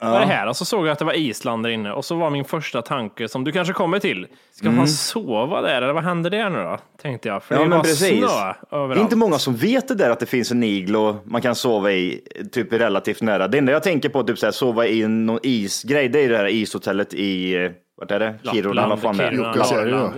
vad 0.00 0.14
är 0.14 0.20
det 0.20 0.26
här? 0.26 0.46
Och 0.48 0.56
så 0.56 0.64
såg 0.64 0.86
jag 0.86 0.92
att 0.92 0.98
det 0.98 1.04
var 1.04 1.12
Island 1.12 1.62
där 1.62 1.70
inne 1.70 1.92
och 1.92 2.04
så 2.04 2.14
var 2.16 2.30
min 2.30 2.44
första 2.44 2.82
tanke, 2.82 3.28
som 3.28 3.44
du 3.44 3.52
kanske 3.52 3.74
kommer 3.74 3.98
till, 3.98 4.26
ska 4.52 4.70
man 4.70 4.88
sova 4.88 5.60
där 5.62 5.82
eller 5.82 5.92
vad 5.92 6.04
händer 6.04 6.30
där 6.30 6.50
nu 6.50 6.58
då? 6.58 6.78
Tänkte 7.02 7.28
jag, 7.28 7.42
för 7.42 7.54
det 7.54 7.58
är 7.58 7.62
Ja, 7.62 7.68
men 7.68 7.78
bara 7.78 7.82
precis. 7.82 8.08
snö 8.18 8.26
Det 8.26 8.76
är 8.76 8.78
överallt. 8.78 9.00
inte 9.00 9.16
många 9.16 9.38
som 9.38 9.56
vet 9.56 9.88
det 9.88 9.94
där 9.94 10.10
att 10.10 10.20
det 10.20 10.26
finns 10.26 10.50
en 10.50 10.62
iglo 10.62 11.16
man 11.24 11.42
kan 11.42 11.54
sova 11.54 11.92
i 11.92 12.20
typ 12.52 12.72
relativt 12.72 13.22
nära. 13.22 13.48
Det 13.48 13.58
enda 13.58 13.72
jag 13.72 13.82
tänker 13.82 14.08
på 14.08 14.22
typ 14.22 14.38
så 14.38 14.46
här, 14.46 14.52
sova 14.52 14.86
i 14.86 15.08
någon 15.08 15.40
isgrej, 15.42 16.08
det 16.08 16.20
är 16.24 16.28
det 16.28 16.36
här 16.36 16.48
ishotellet 16.48 17.14
i, 17.14 17.54
eh, 17.54 17.70
vart 17.96 18.10
är 18.10 18.18
det? 18.18 18.34
Kiruna, 18.52 18.88
vad 18.88 19.00
fan 19.00 19.16
det 19.16 19.24
är? 19.24 19.30
Kiruna, 19.64 20.14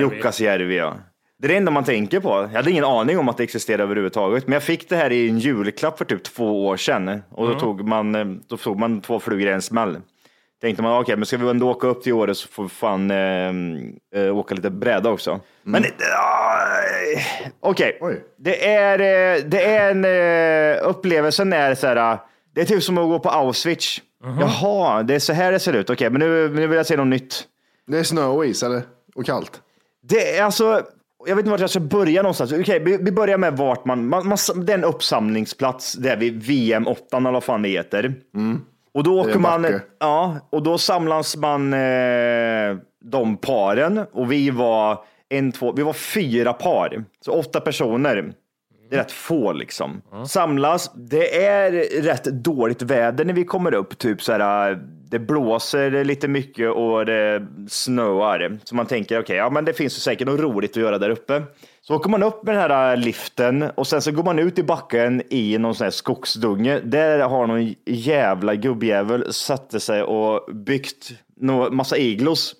Jukkasjärvi, 0.00 0.76
ja. 0.76 0.96
Det 1.38 1.46
är 1.46 1.48
det 1.48 1.56
enda 1.56 1.70
man 1.70 1.84
tänker 1.84 2.20
på. 2.20 2.28
Jag 2.28 2.48
hade 2.48 2.70
ingen 2.70 2.84
aning 2.84 3.18
om 3.18 3.28
att 3.28 3.36
det 3.36 3.42
existerade 3.42 3.82
överhuvudtaget. 3.82 4.46
Men 4.46 4.52
jag 4.52 4.62
fick 4.62 4.88
det 4.88 4.96
här 4.96 5.12
i 5.12 5.28
en 5.28 5.38
julklapp 5.38 5.98
för 5.98 6.04
typ 6.04 6.24
två 6.24 6.66
år 6.66 6.76
sedan. 6.76 7.22
Och 7.30 7.48
då, 7.48 7.60
tog, 7.60 7.88
man, 7.88 8.14
eh, 8.14 8.24
då 8.48 8.56
tog 8.56 8.78
man 8.78 9.00
två 9.00 9.20
flugor 9.20 9.48
i 9.48 9.52
en 9.52 9.62
smäll. 9.62 9.98
Tänkte 10.60 10.82
man, 10.82 11.00
okej, 11.00 11.16
men 11.16 11.26
ska 11.26 11.36
vi 11.36 11.50
ändå 11.50 11.70
åka 11.70 11.86
upp 11.86 12.02
till 12.02 12.12
Åre 12.12 12.34
så 12.34 12.48
får 12.48 12.62
vi 12.62 12.68
fan 12.68 13.10
eh, 13.10 13.52
eh, 14.22 14.36
åka 14.36 14.54
lite 14.54 14.70
bräda 14.70 15.10
också. 15.10 15.40
Men 15.62 15.84
eh, 15.84 15.90
okej, 17.60 17.98
Oj. 18.00 18.24
det 18.38 18.68
är, 18.68 18.98
det 19.42 19.64
är 19.64 19.90
en 19.90 20.04
eh, 20.04 20.88
upplevelsen 20.88 21.52
är 21.52 21.74
så 21.74 21.86
här, 21.86 22.18
det 22.54 22.60
är 22.60 22.64
typ 22.64 22.82
som 22.82 22.98
att 22.98 23.04
gå 23.04 23.18
på 23.18 23.28
Auschwitz. 23.28 24.00
Jaha, 24.40 25.02
det 25.02 25.14
är 25.14 25.18
så 25.18 25.32
här 25.32 25.52
det 25.52 25.58
ser 25.58 25.72
ut. 25.72 25.90
Okej, 25.90 26.10
men 26.10 26.20
nu, 26.20 26.48
nu 26.48 26.66
vill 26.66 26.76
jag 26.76 26.86
se 26.86 26.96
något 26.96 27.06
nytt. 27.06 27.44
Det 27.86 27.98
är 27.98 28.02
snö 28.02 28.24
och 28.24 28.46
is 28.46 28.62
eller? 28.62 28.82
Och 29.14 29.26
kallt. 29.26 29.62
Det 30.02 30.36
är 30.36 30.42
alltså, 30.42 30.82
jag 31.26 31.36
vet 31.36 31.42
inte 31.42 31.50
vart 31.50 31.60
jag 31.60 31.70
ska 31.70 31.80
börja 31.80 32.22
någonstans. 32.22 32.52
Okej, 32.52 32.78
vi, 32.80 32.96
vi 32.96 33.12
börjar 33.12 33.38
med 33.38 33.56
vart 33.56 33.84
man, 33.84 34.08
man, 34.08 34.28
man, 34.28 34.38
det 34.56 34.72
är 34.72 34.78
en 34.78 34.84
uppsamlingsplats 34.84 35.92
där 35.92 36.16
vid 36.16 36.42
VM 36.42 36.86
8 36.86 37.16
eller 37.16 37.32
vad 37.32 37.44
fan 37.44 37.62
det 37.62 37.68
heter. 37.68 38.14
Och 38.94 39.02
då 39.04 39.20
åker 39.20 39.38
man, 39.38 39.80
ja, 40.00 40.36
och 40.50 40.62
då 40.62 40.78
samlas 40.78 41.36
man 41.36 41.72
eh, 41.72 42.76
de 43.04 43.36
paren 43.36 43.98
och 44.12 44.32
vi 44.32 44.50
var 44.50 45.04
en, 45.28 45.52
två, 45.52 45.72
vi 45.72 45.82
var 45.82 45.92
fyra 45.92 46.52
par, 46.52 47.04
så 47.20 47.32
åtta 47.32 47.60
personer. 47.60 48.32
Det 48.90 48.96
är 48.96 49.00
rätt 49.00 49.12
få 49.12 49.52
liksom. 49.52 50.02
Samlas. 50.28 50.90
Det 50.94 51.44
är 51.44 52.02
rätt 52.02 52.24
dåligt 52.24 52.82
väder 52.82 53.24
när 53.24 53.34
vi 53.34 53.44
kommer 53.44 53.74
upp. 53.74 53.98
Typ 53.98 54.22
så 54.22 54.32
här, 54.32 54.78
det 55.10 55.18
blåser 55.18 56.04
lite 56.04 56.28
mycket 56.28 56.70
och 56.70 57.06
det 57.06 57.46
snöar. 57.68 58.58
Så 58.64 58.74
man 58.74 58.86
tänker, 58.86 59.20
okej, 59.20 59.36
ja 59.36 59.50
men 59.50 59.64
det 59.64 59.72
finns 59.72 59.96
ju 59.96 60.00
säkert 60.00 60.26
något 60.26 60.40
roligt 60.40 60.70
att 60.70 60.76
göra 60.76 60.98
där 60.98 61.10
uppe. 61.10 61.42
Så 61.82 61.94
åker 61.94 62.10
man 62.10 62.22
upp 62.22 62.42
med 62.42 62.54
den 62.54 62.62
här 62.70 62.96
liften 62.96 63.62
och 63.62 63.86
sen 63.86 64.02
så 64.02 64.12
går 64.12 64.22
man 64.24 64.38
ut 64.38 64.58
i 64.58 64.62
backen 64.62 65.22
i 65.30 65.58
någon 65.58 65.74
sån 65.74 65.84
här 65.84 65.90
skogsdunge. 65.90 66.80
Där 66.80 67.18
har 67.18 67.46
någon 67.46 67.74
jävla 67.86 68.54
gubbjävel 68.54 69.32
satte 69.32 69.80
sig 69.80 70.02
och 70.02 70.54
byggt 70.54 71.10
nå- 71.36 71.70
massa 71.70 71.96
iglos. 71.96 72.54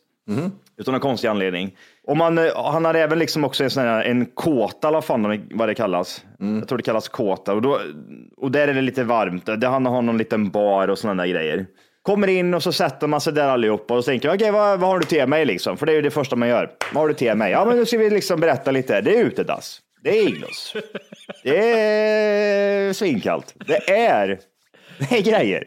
Utan 0.78 0.92
någon 0.92 1.00
konstig 1.00 1.28
anledning. 1.28 1.76
Och 2.06 2.16
man, 2.16 2.38
eh, 2.38 2.44
han 2.72 2.84
har 2.84 2.94
även 2.94 3.18
liksom 3.18 3.44
också 3.44 3.64
en, 3.64 3.70
sån 3.70 3.82
här, 3.82 4.04
en 4.04 4.26
kåta, 4.26 4.88
eller 4.88 5.00
fan 5.00 5.22
det- 5.22 5.40
vad 5.50 5.68
det 5.68 5.74
kallas. 5.74 6.24
Jag 6.60 6.68
tror 6.68 6.78
det 6.78 6.84
kallas 6.84 7.08
kåta. 7.08 7.52
Och, 7.54 7.62
då, 7.62 7.80
och 8.36 8.50
där 8.50 8.68
är 8.68 8.74
det 8.74 8.80
lite 8.80 9.04
varmt. 9.04 9.46
Det, 9.60 9.66
han 9.68 9.86
har 9.86 10.02
någon 10.02 10.18
liten 10.18 10.50
bar 10.50 10.88
och 10.88 10.98
sådana 10.98 11.22
där 11.22 11.30
grejer. 11.30 11.66
Kommer 12.02 12.28
in 12.28 12.54
och 12.54 12.62
så 12.62 12.72
sätter 12.72 13.06
man 13.06 13.20
sig 13.20 13.32
där 13.32 13.48
allihopa 13.48 13.94
och 13.94 14.04
så 14.04 14.08
tänker 14.10 14.34
okej, 14.34 14.50
vad, 14.50 14.80
vad 14.80 14.90
har 14.90 14.98
du 14.98 15.04
till 15.06 15.26
mig 15.26 15.44
liksom? 15.44 15.76
För 15.76 15.86
det 15.86 15.92
är 15.92 15.96
ju 15.96 16.02
det 16.02 16.10
första 16.10 16.36
man 16.36 16.48
gör. 16.48 16.70
Vad 16.92 17.02
har 17.02 17.08
du 17.08 17.14
till 17.14 17.34
mig? 17.34 17.52
Ja, 17.52 17.64
men 17.64 17.76
nu 17.76 17.86
ska 17.86 17.98
vi 17.98 18.10
liksom 18.10 18.40
berätta 18.40 18.70
lite. 18.70 19.00
Det 19.00 19.18
är 19.18 19.24
utedass. 19.24 19.80
Det 20.02 20.18
är 20.18 20.28
iglos. 20.28 20.76
Det 21.44 21.72
är 21.80 22.92
svinkallt. 22.92 23.54
Det 23.66 23.90
är, 23.90 24.38
det 24.98 25.16
är 25.18 25.22
grejer. 25.22 25.64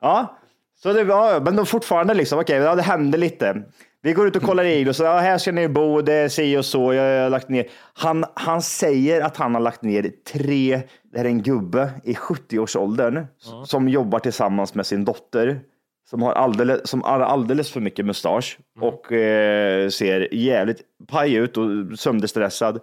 Ja. 0.00 0.38
Så 0.82 0.92
det 0.92 1.04
var, 1.04 1.40
men 1.40 1.56
då 1.56 1.64
fortfarande 1.64 2.14
liksom, 2.14 2.38
okej, 2.38 2.56
ja, 2.58 2.74
det 2.74 2.82
hände 2.82 3.18
lite. 3.18 3.62
Vi 4.04 4.12
går 4.12 4.26
ut 4.28 4.36
och 4.36 4.42
kollar 4.42 4.64
iglos, 4.64 4.96
så 4.96 5.04
ja, 5.04 5.18
här 5.18 5.38
ska 5.38 5.52
ni 5.52 5.68
bo, 5.68 6.00
det 6.02 6.12
är 6.14 6.28
si 6.28 6.56
och 6.56 6.64
så, 6.64 6.92
jag 6.94 7.22
har 7.22 7.30
lagt 7.30 7.48
ner. 7.48 7.66
Han, 7.94 8.24
han 8.34 8.62
säger 8.62 9.20
att 9.20 9.36
han 9.36 9.54
har 9.54 9.60
lagt 9.62 9.82
ner 9.82 10.10
tre, 10.32 10.82
det 11.12 11.18
här 11.18 11.24
är 11.24 11.28
en 11.28 11.42
gubbe 11.42 11.90
i 12.04 12.12
70-årsåldern 12.14 13.26
som 13.64 13.88
jobbar 13.88 14.18
tillsammans 14.18 14.74
med 14.74 14.86
sin 14.86 15.04
dotter. 15.04 15.60
Som 16.10 16.22
har 16.22 16.32
alldeles, 16.32 16.88
som 16.88 17.02
har 17.02 17.20
alldeles 17.20 17.70
för 17.72 17.80
mycket 17.80 18.06
mustasch 18.06 18.58
och 18.80 19.12
eh, 19.12 19.88
ser 19.88 20.34
jävligt 20.34 20.80
paj 21.10 21.34
ut 21.34 21.56
och 21.56 21.64
sönderstressad. 21.98 22.78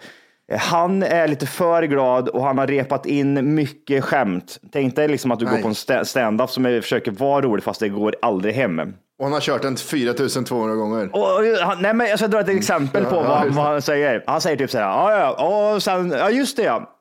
Eh, 0.52 0.60
Han 0.60 1.04
är 1.04 1.28
lite 1.28 1.46
för 1.48 1.84
glad 1.84 2.30
och 2.30 2.44
han 2.44 2.58
har 2.58 2.68
repat 2.68 3.06
in 3.06 3.56
mycket 3.56 4.04
skämt. 4.04 4.60
Tänk 4.72 4.96
dig 4.96 5.08
liksom 5.08 5.32
att 5.32 5.40
du 5.40 5.46
går 5.46 5.52
Nej. 5.54 5.62
på 5.62 5.68
en 5.68 5.74
sta- 5.74 6.04
stand-up 6.04 6.50
som 6.50 6.66
är, 6.66 6.82
försöker 6.82 7.12
vara 7.12 7.42
rolig 7.42 7.64
fast 7.64 7.80
det 7.80 7.90
går 7.90 8.16
aldrig 8.22 8.54
hem. 8.56 8.82
Och 9.20 9.26
han 9.26 9.34
har 9.34 9.40
kört 9.40 9.62
den 9.62 9.78
4200 9.78 10.76
gånger. 10.76 11.10
Och, 11.16 11.46
han, 11.62 11.82
nej, 11.82 11.94
men 11.94 12.08
jag 12.08 12.20
ska 12.20 12.28
dra 12.28 12.40
ett 12.40 12.50
exempel 12.50 13.06
på 13.06 13.16
vad, 13.16 13.48
det. 13.48 13.50
vad 13.50 13.66
han 13.66 13.82
säger. 13.82 14.24
Han 14.28 14.42
säger 14.42 14.58
typ 14.58 14.72
så 14.72 14.78
här, 14.78 14.86
ja, 14.86 15.20
ja, 15.20 15.74
och 15.74 15.84
sen, 15.84 16.12
ja 16.12 16.30
just 16.30 16.58
det 16.58 16.64
ja. 16.64 16.96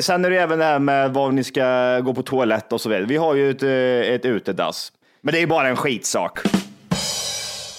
Sen 0.00 0.24
är 0.24 0.30
det 0.30 0.38
även 0.38 0.58
det 0.58 0.64
här 0.64 0.78
med 0.78 1.14
var 1.14 1.32
ni 1.32 1.44
ska 1.44 2.00
gå 2.00 2.14
på 2.14 2.22
toalett 2.22 2.72
och 2.72 2.80
så 2.80 2.88
vidare. 2.88 3.04
Vi 3.06 3.16
har 3.16 3.34
ju 3.34 3.50
ett, 3.50 3.62
eh, 3.62 4.14
ett 4.14 4.24
utedass. 4.24 4.92
Men 5.20 5.34
det 5.34 5.42
är 5.42 5.46
bara 5.46 5.68
en 5.68 5.76
skitsak. 5.76 6.38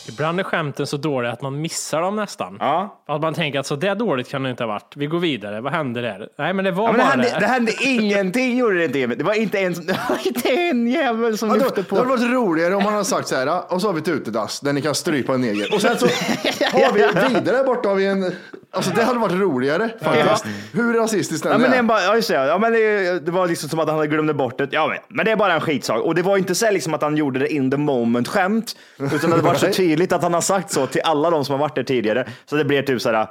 Ibland 0.10 0.40
är 0.40 0.44
skämten 0.44 0.88
så 0.88 0.98
dåliga 0.98 1.32
att 1.32 1.42
man 1.42 1.62
missar 1.62 2.02
dem 2.02 2.16
nästan. 2.16 2.58
Ja. 2.60 3.04
Att 3.08 3.22
man 3.22 3.34
tänker 3.34 3.60
att 3.60 3.66
så 3.66 3.76
där 3.76 3.96
dåligt 3.96 4.30
kan 4.30 4.44
det 4.44 4.50
inte 4.50 4.64
ha 4.64 4.68
varit. 4.68 4.94
Vi 4.96 5.06
går 5.06 5.20
vidare. 5.20 5.62
Vad 5.62 5.74
hände 5.74 6.02
där? 6.02 6.28
Nej, 6.38 6.54
men 6.54 6.66
det 6.66 6.72
var 6.72 6.84
Ja, 6.86 6.92
men 6.92 6.98
det, 7.00 7.04
bara 7.04 7.10
hände, 7.12 7.38
det 7.40 7.46
hände 7.46 7.72
ingenting, 7.82 8.58
gjorde 8.58 8.78
det 8.78 8.86
inte. 8.86 9.16
Det 9.16 9.24
var 9.24 9.34
inte 9.34 9.60
en, 9.60 9.74
det 9.74 10.00
var 10.10 10.28
inte 10.28 10.50
en 10.50 10.88
jävel 10.88 11.38
som 11.38 11.50
Ja, 11.50 11.56
då, 11.56 11.60
lyfte 11.64 11.82
det 11.82 11.90
hade 11.96 12.04
på. 12.04 12.10
varit 12.10 12.32
roligare 12.34 12.76
om 12.76 12.84
man 12.84 12.94
hade 12.94 13.06
sagt 13.06 13.28
så 13.28 13.36
här, 13.36 13.74
och 13.74 13.82
så 13.82 13.88
har 13.88 13.94
vi 13.94 14.00
ett 14.02 14.08
utedass 14.08 14.60
där 14.60 14.74
ni 14.74 14.82
kan 14.82 14.96
strypa 14.96 15.34
en 15.34 15.42
neger. 15.42 15.74
Och 15.76 15.82
sen 15.82 15.98
så 15.98 16.06
har 16.72 16.94
vi 16.94 17.34
vidare 17.34 17.64
borta 17.64 17.90
har 17.90 17.96
vi 17.96 18.06
en, 18.06 18.32
alltså 18.72 18.92
det 18.96 19.04
hade 19.04 19.20
varit 19.20 19.36
roligare 19.36 19.90
faktiskt. 20.02 20.46
Hur 20.74 20.94
rasistiskt 20.94 21.44
den 21.44 21.52
Ja, 21.52 21.58
men 21.58 21.72
det, 21.72 21.78
är 21.78 21.84
bara, 21.84 22.02
ja, 22.02 22.16
just 22.16 22.28
det, 22.28 22.34
ja, 22.34 22.58
men 22.58 22.72
det, 22.74 23.20
det 23.26 23.32
var 23.32 23.48
liksom 23.48 23.70
som 23.70 23.80
att 23.80 23.88
han 23.88 23.96
hade 23.98 24.08
glömt 24.08 24.36
bort 24.36 24.58
det. 24.58 24.68
Ja, 24.72 24.88
men, 24.88 24.98
men 25.18 25.26
det 25.26 25.32
är 25.32 25.36
bara 25.36 25.54
en 25.54 25.62
skitsak. 25.62 26.02
Och 26.02 26.16
det 26.16 26.22
var 26.22 26.38
inte 26.38 26.56
så 26.56 26.72
liksom 26.72 26.94
att 26.94 27.02
han 27.02 27.18
gjorde 27.18 27.40
det 27.40 27.54
in 27.54 27.72
the 27.72 27.78
moment 27.78 28.28
skämt, 28.28 28.76
utan 29.14 29.30
det 29.30 29.38
var 29.38 29.54
så 29.54 29.68
tydligt 29.68 29.95
att 30.12 30.24
han 30.24 30.34
har 30.34 30.42
sagt 30.42 30.72
så 30.72 30.88
till 30.88 31.02
alla 31.04 31.30
de 31.30 31.46
som 31.46 31.54
har 31.54 31.60
varit 31.60 31.76
där 31.76 31.84
tidigare. 31.84 32.28
Så 32.46 32.56
det 32.56 32.66
blir 32.66 32.82
typ 32.82 33.02
så 33.02 33.12
här, 33.12 33.28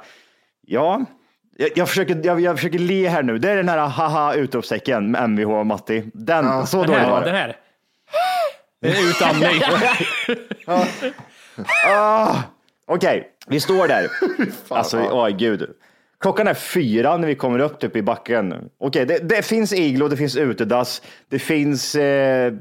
ja, 0.67 1.05
jag, 1.57 1.69
jag, 1.75 1.89
försöker, 1.89 2.21
jag, 2.23 2.39
jag 2.41 2.55
försöker 2.55 2.79
le 2.79 3.07
här 3.07 3.23
nu. 3.23 3.37
Det 3.37 3.51
är 3.51 3.55
den 3.55 3.69
här 3.69 3.77
haha 3.77 4.33
utropstecken 4.33 5.11
med 5.11 5.29
Mvh 5.29 5.51
och 5.51 5.65
Matti. 5.65 6.03
Den, 6.13 6.67
så 6.67 6.77
Den 6.77 6.87
dåligt 6.87 7.01
här, 7.01 7.09
var 7.11 7.21
den 7.21 7.33
det. 7.33 7.39
här. 7.39 7.57
Det 8.81 8.87
är 8.87 9.09
utandning. 9.09 9.61
Okej, 12.87 13.27
vi 13.47 13.59
står 13.59 13.87
där. 13.87 14.07
alltså, 14.69 14.99
åh 14.99 15.29
gud. 15.29 15.69
Klockan 16.19 16.47
är 16.47 16.53
fyra 16.53 17.17
när 17.17 17.27
vi 17.27 17.35
kommer 17.35 17.59
upp 17.59 17.79
typ 17.79 17.95
i 17.95 18.01
backen. 18.01 18.69
Okej, 18.79 19.05
det, 19.05 19.17
det 19.17 19.45
finns 19.45 19.73
iglo, 19.73 20.07
det 20.07 20.17
finns 20.17 20.35
utedass, 20.35 21.01
det 21.29 21.39
finns 21.39 21.95
eh, 21.95 22.53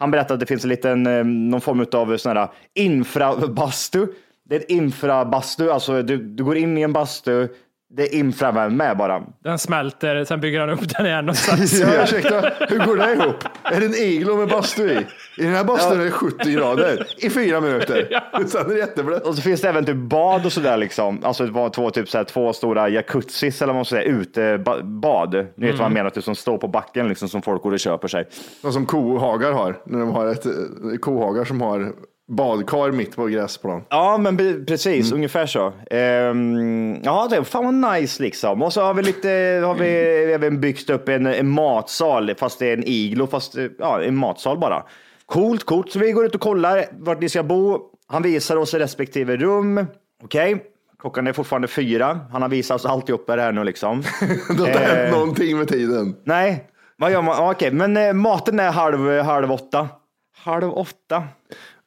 han 0.00 0.10
berättade 0.10 0.34
att 0.34 0.40
det 0.40 0.46
finns 0.46 0.64
en 0.64 0.70
liten, 0.70 1.06
eh, 1.06 1.24
någon 1.24 1.60
form 1.60 1.86
av 1.92 2.16
sån 2.16 2.36
här 2.36 2.48
infrabastu. 2.74 4.06
Det 4.44 4.56
är 4.56 4.60
ett 4.60 4.70
infrabastu, 4.70 5.70
alltså 5.70 6.02
du, 6.02 6.16
du 6.16 6.44
går 6.44 6.56
in 6.56 6.78
i 6.78 6.82
en 6.82 6.92
bastu, 6.92 7.48
det 7.92 8.02
är 8.02 8.14
infravärme 8.14 8.94
bara. 8.94 9.22
Den 9.44 9.58
smälter, 9.58 10.24
sen 10.24 10.40
bygger 10.40 10.60
han 10.60 10.70
upp 10.70 10.96
den 10.96 11.06
igen. 11.06 11.28
Och 11.28 11.36
sen, 11.36 11.88
Ja, 11.88 12.02
ursäkta, 12.02 12.40
hur 12.68 12.78
går 12.86 12.96
det 12.96 13.12
ihop? 13.12 13.44
Är 13.62 13.80
det 13.80 13.86
en 13.86 13.94
iglo 13.94 14.36
med 14.36 14.48
bastu 14.48 14.90
i? 14.90 15.06
I 15.36 15.42
den 15.44 15.54
här 15.54 15.64
bastun 15.64 16.00
är 16.00 16.04
det 16.04 16.10
70 16.10 16.52
grader 16.52 17.06
i 17.18 17.30
fyra 17.30 17.60
minuter. 17.60 18.22
Sen 18.46 18.60
är 18.66 18.68
det 18.68 18.78
jätteblött. 18.78 19.26
Och 19.26 19.34
så 19.34 19.42
finns 19.42 19.60
det 19.60 19.68
även 19.68 19.84
typ 19.84 19.96
bad 19.96 20.46
och 20.46 20.52
sådär 20.52 20.76
liksom. 20.76 21.24
Alltså 21.24 21.46
det 21.46 21.52
var 21.52 21.68
två, 21.68 21.90
typ, 21.90 22.08
såhär, 22.08 22.24
två 22.24 22.52
stora 22.52 22.88
jacuzzis 22.88 23.62
eller 23.62 23.72
vad 23.72 23.76
man 23.78 23.84
ska 23.84 23.96
säga, 23.96 24.08
utebad. 24.08 25.34
Ni 25.56 25.66
vet 25.66 25.78
vad 25.78 25.84
jag 25.84 25.92
menar, 25.92 26.10
typ, 26.10 26.24
som 26.24 26.34
står 26.34 26.58
på 26.58 26.68
backen 26.68 27.08
liksom 27.08 27.28
som 27.28 27.42
folk 27.42 27.62
går 27.62 27.72
och 27.72 27.80
köper 27.80 28.08
sig. 28.08 28.28
De 28.62 28.72
som 28.72 28.86
kohagar 28.86 29.52
har, 29.52 29.78
när 29.86 29.98
de 30.00 30.10
har 30.10 30.26
ett 30.26 30.46
eh, 30.46 30.52
kohagar 31.00 31.44
som 31.44 31.60
har 31.60 31.92
badkar 32.30 32.92
mitt 32.92 33.16
på 33.16 33.26
gräsplan. 33.26 33.82
Ja, 33.88 34.18
men 34.18 34.38
pre- 34.38 34.66
precis, 34.66 35.12
ungefär 35.12 35.46
så. 35.46 35.72
Ehm, 35.90 36.96
ja, 37.02 37.28
det 37.30 37.44
fan 37.44 37.82
vad 37.82 37.92
nice 37.94 38.22
liksom. 38.22 38.62
Och 38.62 38.72
så 38.72 38.82
har 38.82 38.94
vi 38.94 39.02
lite, 39.02 39.28
har 39.66 39.74
vi 39.74 39.88
även 40.34 40.60
byggt 40.60 40.90
upp 40.90 41.08
en, 41.08 41.26
en 41.26 41.48
matsal, 41.50 42.34
fast 42.34 42.58
det 42.58 42.66
är 42.66 42.72
en 42.72 42.84
iglo, 42.86 43.26
fast 43.26 43.56
eh, 43.56 43.64
ja, 43.78 44.02
en 44.02 44.16
matsal 44.16 44.58
bara. 44.58 44.82
Coolt, 45.26 45.64
coolt. 45.64 45.92
Så 45.92 45.98
vi 45.98 46.12
går 46.12 46.26
ut 46.26 46.34
och 46.34 46.40
kollar 46.40 46.84
vart 46.98 47.20
ni 47.20 47.28
ska 47.28 47.42
bo. 47.42 47.78
Han 48.06 48.22
visar 48.22 48.56
oss 48.56 48.74
respektive 48.74 49.36
rum. 49.36 49.86
Okej, 50.24 50.64
klockan 51.00 51.26
är 51.26 51.32
fortfarande 51.32 51.68
fyra. 51.68 52.20
Han 52.32 52.42
har 52.42 52.48
visat 52.48 52.74
oss 52.74 52.86
alltihopa 52.86 53.36
det 53.36 53.42
här 53.42 53.52
nu 53.52 53.64
liksom. 53.64 54.02
Det 54.56 54.60
har 54.60 54.66
inte 54.66 54.78
hänt 54.78 55.12
någonting 55.14 55.58
med 55.58 55.68
tiden. 55.68 56.16
Nej, 56.24 56.64
vad 56.96 57.12
gör 57.12 57.22
man? 57.22 57.50
Okej, 57.50 57.70
men 57.72 57.96
eh, 57.96 58.12
maten 58.12 58.60
är 58.60 58.70
halv, 58.70 59.20
halv 59.20 59.52
åtta. 59.52 59.88
Halv 60.42 60.72
åtta. 60.72 61.24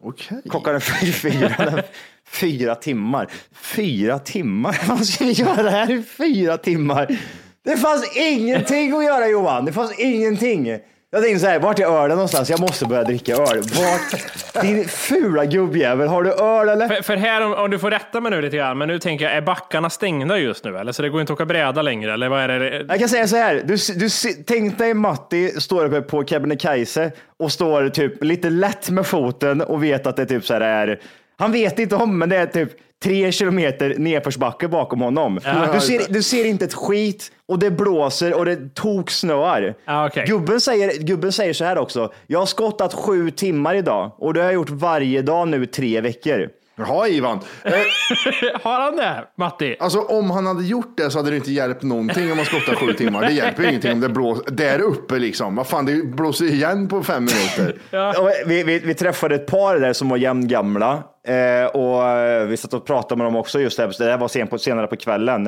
Okej. 0.04 0.42
Klockan 0.50 0.76
är 0.76 0.80
fyra. 1.12 1.84
Fyra 2.28 2.76
timmar. 2.76 3.32
Fyra 3.52 4.20
timmar? 4.20 4.82
Vad 4.88 5.06
ska 5.06 5.26
vi 5.26 5.32
göra 5.32 5.70
här 5.70 5.92
i 5.92 6.04
fyra 6.04 6.58
timmar? 6.58 7.20
Det 7.64 7.78
fanns 7.78 8.18
ingenting 8.18 8.94
att 8.94 9.06
göra 9.06 9.28
Johan. 9.28 9.66
Det 9.66 9.74
fanns 9.74 10.00
ingenting. 10.00 10.80
Jag 11.14 11.24
tänkte 11.24 11.40
så 11.40 11.48
här, 11.48 11.60
vart 11.60 11.80
är 11.80 11.86
ölen 11.86 12.18
någonstans? 12.18 12.50
Jag 12.50 12.60
måste 12.60 12.86
börja 12.86 13.04
dricka 13.04 13.34
öl. 13.34 13.62
Vart? 13.62 14.62
Din 14.62 14.86
fula 14.88 15.46
gubbjävel, 15.46 16.08
har 16.08 16.24
du 16.24 16.32
öl 16.32 16.70
eller? 16.70 16.88
för, 16.88 17.02
för 17.04 17.18
här, 17.18 17.46
om, 17.46 17.54
om 17.54 17.72
du 17.72 17.80
får 17.80 17.92
rätta 17.92 18.22
mig 18.22 18.32
nu 18.32 18.42
lite 18.42 18.58
grann, 18.58 18.78
men 18.78 18.88
nu 18.88 19.00
tänker 19.00 19.26
jag, 19.26 19.34
är 19.34 19.42
backarna 19.42 19.90
stängda 19.90 20.38
just 20.38 20.64
nu? 20.64 20.78
Eller 20.78 20.92
så 20.92 21.02
det 21.02 21.10
går 21.10 21.22
inte 21.22 21.34
att 21.34 21.38
åka 21.38 21.46
bräda 21.46 21.82
längre? 21.82 22.14
Eller 22.14 22.30
vad 22.30 22.40
är 22.40 22.60
det? 22.60 22.86
Jag 22.88 23.00
kan 23.00 23.10
säga 23.10 23.28
så 23.28 23.36
här, 23.36 23.62
du, 23.66 23.76
du 24.00 24.10
tänk 24.46 24.78
dig 24.78 24.94
Matti 24.94 25.62
står 25.62 25.86
uppe 25.86 26.02
på 26.02 26.26
Kebnekaise 26.26 27.12
och 27.40 27.52
står 27.52 27.90
typ 27.90 28.24
lite 28.24 28.50
lätt 28.50 28.90
med 28.90 29.06
foten 29.06 29.62
och 29.62 29.84
vet 29.84 30.08
att 30.08 30.16
det 30.16 30.26
typ 30.26 30.46
så 30.46 30.54
här 30.54 30.62
är, 30.62 31.00
han 31.44 31.52
vet 31.52 31.80
inte 31.80 31.96
om, 31.96 32.18
men 32.18 32.30
det 32.30 32.38
är 32.38 32.46
typ 32.46 32.70
tre 33.04 33.32
kilometer 33.32 33.96
nedförsbacke 33.98 34.68
bakom 34.68 35.02
honom. 35.02 35.40
Du, 35.74 35.82
ser, 35.82 36.14
du 36.14 36.24
ser 36.24 36.46
inte 36.46 36.66
ett 36.66 36.74
skit 36.74 37.32
och 37.46 37.60
det 37.60 37.72
blåser 37.72 38.34
och 38.34 38.46
det 38.46 38.76
toksnöar. 38.76 39.76
Ja, 39.86 40.08
okej. 40.08 40.26
gubben, 40.28 40.62
säger, 40.62 41.04
gubben 41.04 41.32
säger 41.32 41.54
så 41.54 41.66
här 41.66 41.78
också, 41.78 42.14
jag 42.28 42.40
har 42.40 42.46
skottat 42.46 42.94
sju 42.94 43.32
timmar 43.32 43.76
idag 43.76 44.12
och 44.18 44.34
det 44.34 44.40
har 44.40 44.46
jag 44.46 44.54
gjort 44.54 44.70
varje 44.70 45.22
dag 45.22 45.48
nu 45.48 45.64
i 45.64 45.68
tre 45.68 46.02
veckor. 46.02 46.50
Jaha 46.76 47.08
Ivan. 47.08 47.40
Eh, 47.64 47.74
Har 48.64 48.80
han 48.82 48.96
det, 48.96 49.24
Matti? 49.38 49.76
Alltså 49.80 50.00
om 50.02 50.32
han 50.32 50.46
hade 50.46 50.64
gjort 50.64 50.98
det 50.98 51.12
så 51.12 51.20
hade 51.20 51.30
det 51.30 51.36
inte 51.36 51.52
hjälpt 51.52 51.84
någonting 51.84 52.32
om 52.32 52.38
man 52.38 52.46
skottar 52.46 52.76
sju 52.76 52.94
timmar. 52.94 53.22
Det 53.22 53.32
hjälper 53.32 53.64
ju 53.64 53.70
ingenting 53.70 53.92
om 53.92 54.00
det 54.00 54.10
blåser 54.10 54.52
där 54.52 54.82
uppe 54.82 55.20
liksom. 55.20 55.56
Vad 55.56 55.68
fan, 55.68 55.86
det 55.86 56.06
blåser 56.06 56.46
igen 56.46 56.88
på 56.88 57.04
fem 57.04 57.26
minuter. 57.26 57.82
Och 58.22 58.30
Vi, 58.52 58.64
vi, 58.64 58.80
vi 58.80 58.94
träffade 58.94 59.36
ett 59.36 59.48
par 59.48 59.80
där 59.80 59.94
som 59.94 60.10
var 60.10 60.18
jämngamla 60.18 61.04
eh, 61.28 61.66
och 61.66 62.04
eh, 62.10 62.46
vi 62.48 62.58
satt 62.58 62.74
och 62.74 62.86
pratade 62.86 63.18
med 63.18 63.28
dem 63.28 63.36
också 63.36 63.60
just 63.60 63.78
det. 63.78 63.98
Det 63.98 64.06
här 64.06 64.18
var 64.18 64.28
sen 64.28 64.48
på, 64.48 64.58
senare 64.58 64.88
på 64.88 64.96
kvällen. 64.96 65.48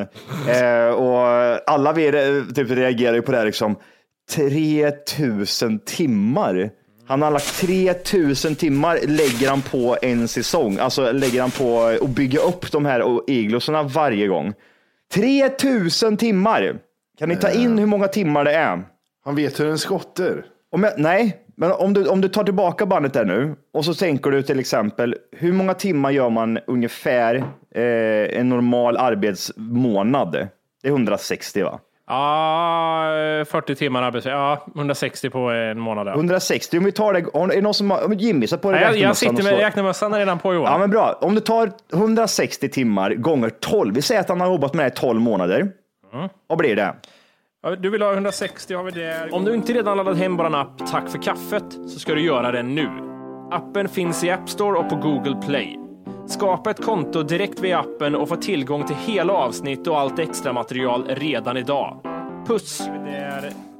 Eh, 0.50 0.88
och 0.88 1.28
alla 1.72 1.94
vi 1.94 2.08
eh, 2.08 2.54
typ 2.56 2.72
reagerade 2.72 3.18
ju 3.18 3.22
på 3.22 3.32
det 3.32 3.38
här 3.38 3.46
liksom. 3.46 3.76
3000 4.36 5.80
timmar. 5.80 6.70
Han 7.08 7.22
har 7.22 7.32
lagt 7.32 7.60
3000 7.60 8.56
timmar 8.56 9.00
lägger 9.08 9.50
han 9.50 9.62
på 9.62 9.98
en 10.02 10.28
säsong. 10.28 10.78
Alltså 10.78 11.12
lägger 11.12 11.42
han 11.42 11.52
på 11.52 11.82
att 12.06 12.10
bygga 12.10 12.40
upp 12.40 12.72
de 12.72 12.86
här 12.86 13.30
iglosarna 13.30 13.84
varje 13.84 14.28
gång. 14.28 14.54
3000 15.14 16.18
timmar! 16.18 16.80
Kan 17.20 17.30
ni 17.30 17.36
ta 17.38 17.52
in 17.52 17.78
hur 17.78 17.86
många 17.86 18.08
timmar 18.08 18.46
det 18.46 18.54
är? 18.54 18.84
Han 19.26 19.36
vet 19.36 19.60
hur 19.60 19.68
en 19.68 19.78
skottar. 19.78 20.46
Om 20.72 20.84
jag, 20.84 20.94
nej, 20.98 21.38
men 21.56 21.72
om 21.72 21.94
du, 21.94 22.08
om 22.08 22.22
du 22.22 22.30
tar 22.30 22.44
tillbaka 22.44 22.86
bandet 22.86 23.14
där 23.14 23.26
nu 23.26 23.56
och 23.74 23.86
så 23.86 23.94
tänker 23.94 24.32
du 24.32 24.44
till 24.44 24.60
exempel 24.60 25.16
hur 25.32 25.54
många 25.54 25.74
timmar 25.74 26.12
gör 26.12 26.30
man 26.30 26.60
ungefär 26.68 27.36
eh, 27.76 28.40
en 28.40 28.50
normal 28.50 28.98
arbetsmånad? 28.98 30.32
Det 30.82 30.88
är 30.88 30.92
160 30.92 31.64
va? 31.64 31.80
Ja, 32.08 33.10
40 33.46 33.76
timmar 33.76 34.04
arbetsvecka. 34.04 34.36
Ja, 34.36 34.66
160 34.76 35.30
på 35.30 35.40
en 35.40 35.80
månad. 35.80 36.08
Ja. 36.08 36.14
160, 36.14 36.78
om 36.78 36.84
vi 36.84 36.92
tar 36.92 37.14
det, 37.14 37.20
är 37.20 37.56
det 37.56 37.62
någon 37.62 37.74
som 37.74 37.92
har, 37.92 38.14
Jimmy 38.14 38.48
satt 38.48 38.62
på 38.62 38.72
dig 38.72 38.82
jag, 38.82 38.98
jag 38.98 39.18
sitter 39.18 39.44
med 39.44 39.58
räknemössan 39.58 40.14
redan 40.16 40.40
på 40.40 40.54
Johan. 40.54 40.72
Ja 40.72 40.78
men 40.78 40.90
bra, 40.90 41.18
om 41.22 41.36
du 41.36 41.42
tar 41.42 41.72
160 41.94 42.70
timmar 42.70 43.14
gånger 43.14 43.50
12, 43.50 43.96
vi 43.96 44.02
säger 44.02 44.22
att 44.22 44.30
han 44.30 44.42
har 44.42 44.48
jobbat 44.48 44.74
med 44.74 44.86
det 44.86 44.90
i 44.90 44.92
12 44.92 45.22
månader. 45.22 45.60
Mm. 46.14 46.30
Vad 46.48 46.58
blir 46.58 46.76
det? 46.76 46.96
Ja, 47.64 47.76
Du 47.76 47.90
vill 47.90 48.02
ha 48.02 48.14
160 48.14 48.74
har 48.76 48.84
vi 48.84 48.92
där. 48.92 49.34
Om 49.34 49.46
du 49.46 49.54
inte 49.54 49.74
redan 49.74 49.98
laddat 49.98 50.18
hem 50.18 50.38
vår 50.38 50.56
app 50.56 50.88
Tack 50.92 51.10
för 51.10 51.22
kaffet 51.22 51.74
så 51.74 52.00
ska 52.00 52.14
du 52.14 52.22
göra 52.22 52.52
det 52.52 52.64
nu. 52.64 52.90
Appen 53.52 53.90
finns 53.90 54.24
i 54.24 54.32
App 54.32 54.50
Store 54.50 54.78
och 54.78 54.90
på 54.90 54.96
Google 54.96 55.36
Play. 55.48 55.85
Skapa 56.28 56.72
ett 56.72 56.82
konto 56.86 57.24
direkt 57.24 57.60
via 57.60 57.80
appen 57.80 58.16
och 58.16 58.30
få 58.30 58.36
tillgång 58.36 58.86
till 58.86 58.96
hela 58.96 59.34
avsnitt 59.34 59.88
och 59.88 60.00
allt 60.00 60.20
extra 60.20 60.54
material 60.54 61.06
redan 61.10 61.58
idag. 61.58 62.00
Puss! 62.48 62.82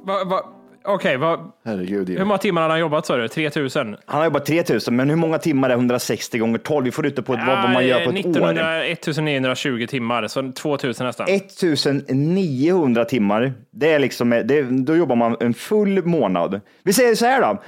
Va, 0.04 0.24
va, 0.24 0.40
Okej, 0.88 1.16
va, 1.16 1.38
Herregud. 1.64 2.08
hur 2.08 2.16
Ja. 2.18 2.24
många 2.24 2.38
timmar 2.38 2.62
har 2.62 2.68
han 2.68 2.80
jobbat 2.80 3.06
sa 3.06 3.16
du? 3.16 3.28
3000? 3.28 3.96
Han 4.04 4.18
har 4.18 4.24
jobbat 4.24 4.46
3000, 4.46 4.96
men 4.96 5.10
hur 5.10 5.16
många 5.16 5.38
timmar 5.38 5.70
är 5.70 5.74
160 5.74 6.38
gånger 6.38 6.58
12? 6.58 6.84
Vi 6.84 6.90
får 6.90 7.06
ut 7.06 7.16
det 7.16 7.22
på 7.22 7.32
ett, 7.34 7.40
vad, 7.46 7.62
vad 7.62 7.70
man 7.72 7.86
gör 7.86 8.04
på 8.04 8.10
ett 8.10 8.16
1900, 8.18 8.78
år. 8.78 8.82
1920 8.84 9.86
timmar, 9.88 10.26
så 10.26 10.52
2000 10.52 11.06
nästan. 11.06 11.26
1900 11.28 13.04
timmar, 13.04 13.52
det 13.72 13.92
är 13.92 13.98
liksom, 13.98 14.30
det, 14.30 14.62
då 14.62 14.96
jobbar 14.96 15.16
man 15.16 15.36
en 15.40 15.54
full 15.54 16.04
månad. 16.04 16.60
Vi 16.84 16.92
säger 16.92 17.14
så 17.14 17.26
här 17.26 17.40
då, 17.40 17.62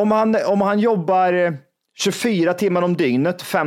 om 0.00 0.10
han, 0.10 0.36
om 0.46 0.60
han 0.60 0.78
jobbar 0.78 1.32
eh, 1.32 1.52
24 1.98 2.54
timmar 2.54 2.82
om 2.82 2.96
dygnet, 2.96 3.42
fem 3.42 3.66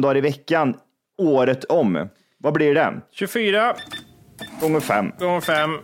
dagar 0.00 0.16
i 0.16 0.20
veckan, 0.20 0.76
året 1.18 1.64
om. 1.64 2.08
Vad 2.38 2.52
blir 2.52 2.74
det? 2.74 3.00
24 3.10 3.74
Gånger 4.60 4.80
fem. 4.80 5.12
gånger 5.18 5.40
5 5.40 5.70
Gånger 5.70 5.82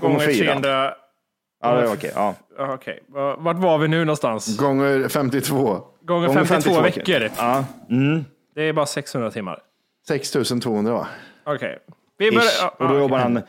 gånger 0.00 0.26
fyra. 0.26 0.44
300. 0.46 0.94
Ja, 1.62 1.74
det 1.74 1.82
är 1.82 1.92
okej. 1.92 2.12
Ja. 2.14 2.34
Okej, 2.58 3.00
Va- 3.08 3.36
vart 3.38 3.56
var 3.58 3.78
vi 3.78 3.88
nu 3.88 4.04
någonstans? 4.04 4.58
Gånger 4.58 5.08
52. 5.08 5.56
Gånger 6.02 6.26
Gånger 6.26 6.44
52 6.44 6.70
52 6.74 6.80
veckor. 6.82 7.30
Ja. 7.38 7.64
Det 8.54 8.62
är 8.62 8.72
bara 8.72 8.86
600 8.86 9.30
timmar. 9.30 9.58
6200 10.08 10.92
va? 10.92 11.06
Okej. 11.44 11.78
Vi 12.18 12.30
börjar... 12.30 12.44
Ish. 12.44 12.64
Och 12.78 12.88
då 12.88 12.98
jobbar 12.98 13.18
han... 13.18 13.34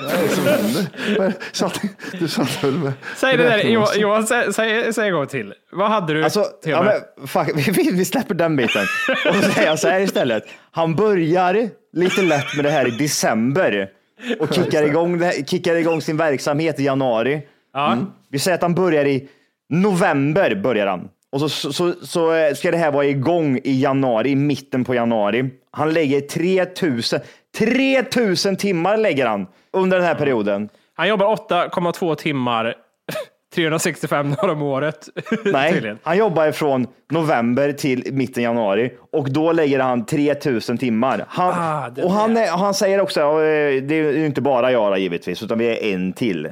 Vad 0.00 0.12
är 0.12 0.22
det 0.22 0.28
som 0.28 0.46
händer? 0.46 1.34
Satt, 1.52 1.80
du 2.20 2.28
satt 2.28 2.64
väl 2.64 2.72
med... 2.72 2.92
Säg 3.16 3.36
det 3.36 3.42
där, 3.42 3.58
Johan, 3.96 4.26
säg, 4.26 4.52
säg, 4.52 4.92
säg 4.92 5.08
en 5.08 5.14
gång 5.14 5.26
till. 5.26 5.54
Vad 5.72 5.90
hade 5.90 6.14
du 6.14 6.24
Alltså, 6.24 6.46
ja, 6.64 6.82
men, 6.82 7.28
fuck, 7.28 7.50
vi, 7.78 7.90
vi 7.92 8.04
släpper 8.04 8.34
den 8.34 8.56
biten. 8.56 8.86
Och 9.28 9.34
så 9.34 9.50
säger 9.50 9.68
jag 9.68 9.78
så 9.78 9.88
här 9.88 10.00
istället. 10.00 10.44
Han 10.70 10.94
börjar 10.94 11.68
lite 11.92 12.22
lätt 12.22 12.56
med 12.56 12.64
det 12.64 12.70
här 12.70 12.88
i 12.88 12.90
december 12.90 13.90
och 14.38 14.54
kickar 14.54 14.82
igång, 14.82 15.18
det 15.18 15.26
här, 15.26 15.44
kickar 15.46 15.74
igång 15.74 16.02
sin 16.02 16.16
verksamhet 16.16 16.80
i 16.80 16.84
januari. 16.84 17.42
Ja. 17.72 17.92
Mm. 17.92 18.06
Vi 18.28 18.38
säger 18.38 18.54
att 18.54 18.62
han 18.62 18.74
börjar 18.74 19.04
i 19.04 19.28
november. 19.68 20.54
börjar 20.54 20.86
han. 20.86 21.08
Och 21.32 21.40
så, 21.40 21.48
så, 21.48 21.72
så, 21.72 21.92
så 22.02 22.34
eh, 22.34 22.54
ska 22.54 22.70
det 22.70 22.76
här 22.76 22.92
vara 22.92 23.04
igång 23.04 23.60
i 23.64 23.80
januari, 23.82 24.30
i 24.30 24.36
mitten 24.36 24.84
på 24.84 24.94
januari. 24.94 25.50
Han 25.72 25.92
lägger 25.92 26.20
3000, 26.20 27.20
3000 27.58 28.56
timmar 28.56 28.96
lägger 28.96 29.26
han 29.26 29.46
under 29.72 29.96
den 29.96 30.06
här 30.06 30.14
perioden. 30.14 30.68
Han 30.94 31.08
jobbar 31.08 31.36
8,2 31.36 32.14
timmar 32.14 32.74
365 33.54 34.30
dagar 34.30 34.48
om 34.48 34.62
året. 34.62 35.08
Nej, 35.44 35.94
han 36.02 36.16
jobbar 36.18 36.52
från 36.52 36.86
november 37.10 37.72
till 37.72 38.12
mitten 38.12 38.42
januari 38.42 38.92
och 39.12 39.32
då 39.32 39.52
lägger 39.52 39.80
han 39.80 40.06
3000 40.06 40.78
timmar. 40.78 41.24
Han, 41.28 41.52
Ah, 41.56 42.04
och 42.04 42.10
han, 42.12 42.36
är, 42.36 42.46
han 42.48 42.74
säger 42.74 43.00
också, 43.00 43.20
eh, 43.20 43.82
det 43.82 43.94
är 43.94 44.26
inte 44.26 44.40
bara 44.40 44.72
jag 44.72 44.98
givetvis, 44.98 45.42
utan 45.42 45.58
vi 45.58 45.66
är 45.66 45.94
en 45.94 46.12
till. 46.12 46.48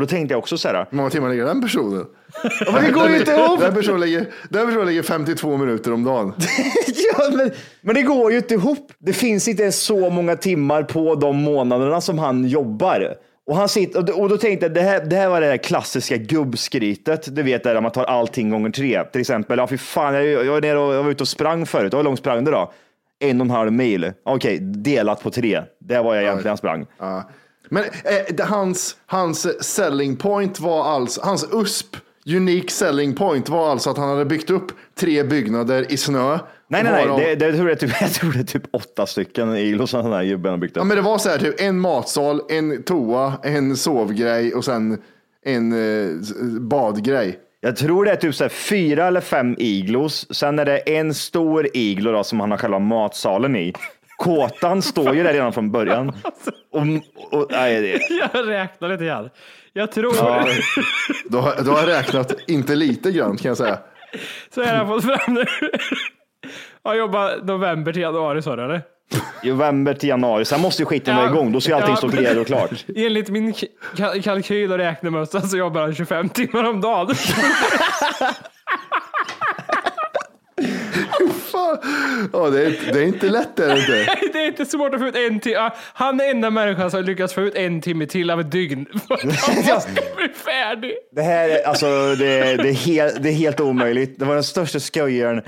Och 0.00 0.06
då 0.06 0.10
tänkte 0.10 0.32
jag 0.32 0.38
också 0.38 0.58
så 0.58 0.68
här, 0.68 0.86
Hur 0.90 0.96
många 0.96 1.10
timmar 1.10 1.28
ligger 1.30 1.44
den 1.44 1.62
personen? 1.62 2.06
men 2.72 2.84
det 2.84 2.90
går 2.90 3.08
ju 3.08 3.18
inte 3.18 3.32
ihop! 3.32 3.60
Den 3.60 3.74
personen 3.74 4.00
ligger, 4.00 4.26
den 4.48 4.66
personen 4.66 4.86
ligger 4.86 5.02
52 5.02 5.56
minuter 5.56 5.92
om 5.92 6.04
dagen. 6.04 6.34
ja, 7.18 7.30
men, 7.36 7.50
men 7.80 7.94
det 7.94 8.02
går 8.02 8.30
ju 8.32 8.36
inte 8.36 8.54
ihop. 8.54 8.92
Det 8.98 9.12
finns 9.12 9.48
inte 9.48 9.72
så 9.72 10.10
många 10.10 10.36
timmar 10.36 10.82
på 10.82 11.14
de 11.14 11.36
månaderna 11.36 12.00
som 12.00 12.18
han 12.18 12.48
jobbar. 12.48 13.14
Och, 13.46 13.56
han 13.56 13.68
sitter, 13.68 13.98
och, 13.98 14.04
då- 14.04 14.12
och 14.12 14.28
då 14.28 14.36
tänkte 14.36 14.66
jag, 14.66 14.74
det 14.74 14.80
här, 14.80 15.04
det 15.04 15.16
här 15.16 15.28
var 15.28 15.40
det 15.40 15.46
här 15.46 15.56
klassiska 15.56 16.16
gubbskrytet. 16.16 17.34
Du 17.36 17.42
vet, 17.42 17.62
där 17.64 17.80
man 17.80 17.90
tar 17.92 18.04
allting 18.04 18.50
gånger 18.50 18.70
tre. 18.70 19.04
Till 19.04 19.20
exempel, 19.20 19.58
ja 19.58 19.66
fy 19.66 19.78
fan, 19.78 20.14
jag, 20.14 20.24
jag, 20.46 20.52
var 20.52 20.60
nere 20.60 20.78
och, 20.78 20.94
jag 20.94 21.02
var 21.02 21.10
ute 21.10 21.22
och 21.22 21.28
sprang 21.28 21.66
förut. 21.66 21.94
Hur 21.94 22.02
långt 22.02 22.18
sprang 22.18 22.44
du 22.44 22.50
då? 22.50 22.72
En 23.18 23.40
och 23.40 23.44
en 23.44 23.50
halv 23.50 23.72
mil. 23.72 24.12
Okej, 24.24 24.58
delat 24.60 25.22
på 25.22 25.30
tre. 25.30 25.62
Det 25.80 25.98
var 26.02 26.14
jag 26.14 26.24
egentligen 26.24 26.56
sprang. 26.56 26.86
Ja. 26.98 27.30
Men 27.70 27.84
eh, 27.84 28.46
hans, 28.46 28.96
hans 29.06 29.64
selling 29.64 30.16
point 30.16 30.60
var 30.60 30.84
alltså, 30.84 31.20
hans 31.24 31.48
USP, 31.52 31.96
unique 32.36 32.70
selling 32.70 33.14
point 33.14 33.48
var 33.48 33.70
alltså 33.70 33.90
att 33.90 33.98
han 33.98 34.08
hade 34.08 34.24
byggt 34.24 34.50
upp 34.50 34.72
tre 35.00 35.22
byggnader 35.22 35.92
i 35.92 35.96
snö. 35.96 36.38
Nej, 36.68 36.82
nej, 36.82 37.06
nej. 37.06 37.36
Det, 37.36 37.46
det, 37.46 37.56
tror 37.56 37.68
jag, 37.68 37.80
typ, 37.80 37.90
jag 38.00 38.12
tror 38.12 38.32
det 38.32 38.38
är 38.38 38.44
typ 38.44 38.62
åtta 38.70 39.06
stycken 39.06 39.56
i 39.56 39.86
som 39.86 40.04
den 40.04 40.12
här 40.12 40.24
gubben 40.24 40.50
har 40.50 40.58
byggt 40.58 40.76
Ja, 40.76 40.82
upp. 40.82 40.88
men 40.88 40.96
det 40.96 41.02
var 41.02 41.18
så 41.18 41.28
här, 41.28 41.38
typ 41.38 41.60
en 41.60 41.80
matsal, 41.80 42.42
en 42.48 42.82
toa, 42.82 43.32
en 43.42 43.76
sovgrej 43.76 44.54
och 44.54 44.64
sen 44.64 44.98
en 45.44 45.72
eh, 45.72 46.16
badgrej. 46.60 47.38
Jag 47.60 47.76
tror 47.76 48.04
det 48.04 48.10
är 48.10 48.16
typ 48.16 48.34
så 48.34 48.48
fyra 48.48 49.06
eller 49.06 49.20
fem 49.20 49.54
iglos. 49.58 50.26
Sen 50.30 50.58
är 50.58 50.64
det 50.64 50.78
en 50.78 51.14
stor 51.14 51.68
iglo 51.74 52.12
då, 52.12 52.24
som 52.24 52.40
han 52.40 52.50
har 52.50 52.58
själva 52.58 52.78
matsalen 52.78 53.56
i. 53.56 53.72
Kåtan 54.20 54.82
står 54.82 55.14
ju 55.14 55.22
där 55.22 55.32
redan 55.32 55.52
från 55.52 55.70
början. 55.70 56.08
Och, 56.72 56.80
och, 57.38 57.46
nej, 57.50 57.80
det, 57.80 58.00
Jag 58.34 58.48
räknar 58.48 58.88
lite 58.88 59.04
grann. 59.04 59.30
Jag 59.72 59.92
tror 59.92 60.12
Du 61.30 61.36
har, 61.36 61.64
du 61.64 61.70
har 61.70 61.86
räknat 61.86 62.32
inte 62.46 62.74
lite 62.74 63.10
grann 63.12 63.36
kan 63.36 63.48
jag 63.48 63.56
säga. 63.56 63.78
så 64.54 64.64
har 64.64 64.74
jag 64.74 64.88
fått 64.88 65.04
fram 65.04 65.34
nu. 65.34 65.44
Jag 66.82 66.96
jobbar 66.96 67.40
november 67.44 67.92
till 67.92 68.02
januari 68.02 68.42
sa 68.42 68.56
du 68.56 68.64
eller? 68.64 68.82
november 69.44 69.94
till 69.94 70.08
januari, 70.08 70.44
sen 70.44 70.60
måste 70.60 70.82
ju 70.82 70.86
skiten 70.86 71.16
vara 71.16 71.26
igång. 71.30 71.52
Då 71.52 71.60
ska 71.60 71.76
allting 71.76 71.96
stå 71.96 72.08
clear 72.08 72.38
och 72.40 72.46
klart. 72.46 72.84
Enligt 72.96 73.28
min 73.28 73.52
ka- 73.96 74.22
kalkyl 74.22 74.72
och 74.72 74.78
räknemössa 74.78 75.40
så 75.40 75.56
jobbar 75.56 75.80
han 75.80 75.94
25 75.94 76.28
timmar 76.28 76.64
om 76.64 76.80
dagen. 76.80 77.14
Ja, 82.32 82.50
det, 82.50 82.62
är, 82.66 82.92
det 82.92 82.98
är 82.98 83.04
inte 83.06 83.28
lätt 83.28 83.58
är 83.58 83.68
det 83.68 83.80
inte. 83.80 84.16
Det 84.32 84.38
är 84.38 84.46
inte 84.46 84.66
svårt 84.66 84.94
att 84.94 85.00
få 85.00 85.06
ut 85.06 85.16
en 85.16 85.40
timme. 85.40 85.70
Han 85.92 86.20
är 86.20 86.30
enda 86.30 86.50
människan 86.50 86.90
som 86.90 87.04
lyckas 87.04 87.34
få 87.34 87.40
ut 87.40 87.54
en 87.54 87.80
timme 87.80 88.06
till 88.06 88.30
av 88.30 88.40
ett 88.40 88.50
dygn. 88.50 88.86
För 89.08 89.14
att 89.14 89.66
han 89.66 89.80
ska 89.80 90.02
bli 90.16 90.28
färdig. 90.34 90.92
Det 91.12 91.22
här 91.22 91.48
är, 91.48 91.68
alltså, 91.68 91.86
det, 92.14 92.56
det, 92.56 92.68
är 92.68 92.72
helt, 92.72 93.22
det 93.22 93.28
är 93.28 93.32
helt 93.32 93.60
omöjligt. 93.60 94.18
Det 94.18 94.24
var 94.24 94.34
den 94.34 94.44
största 94.44 94.80
skojaren. 94.80 95.42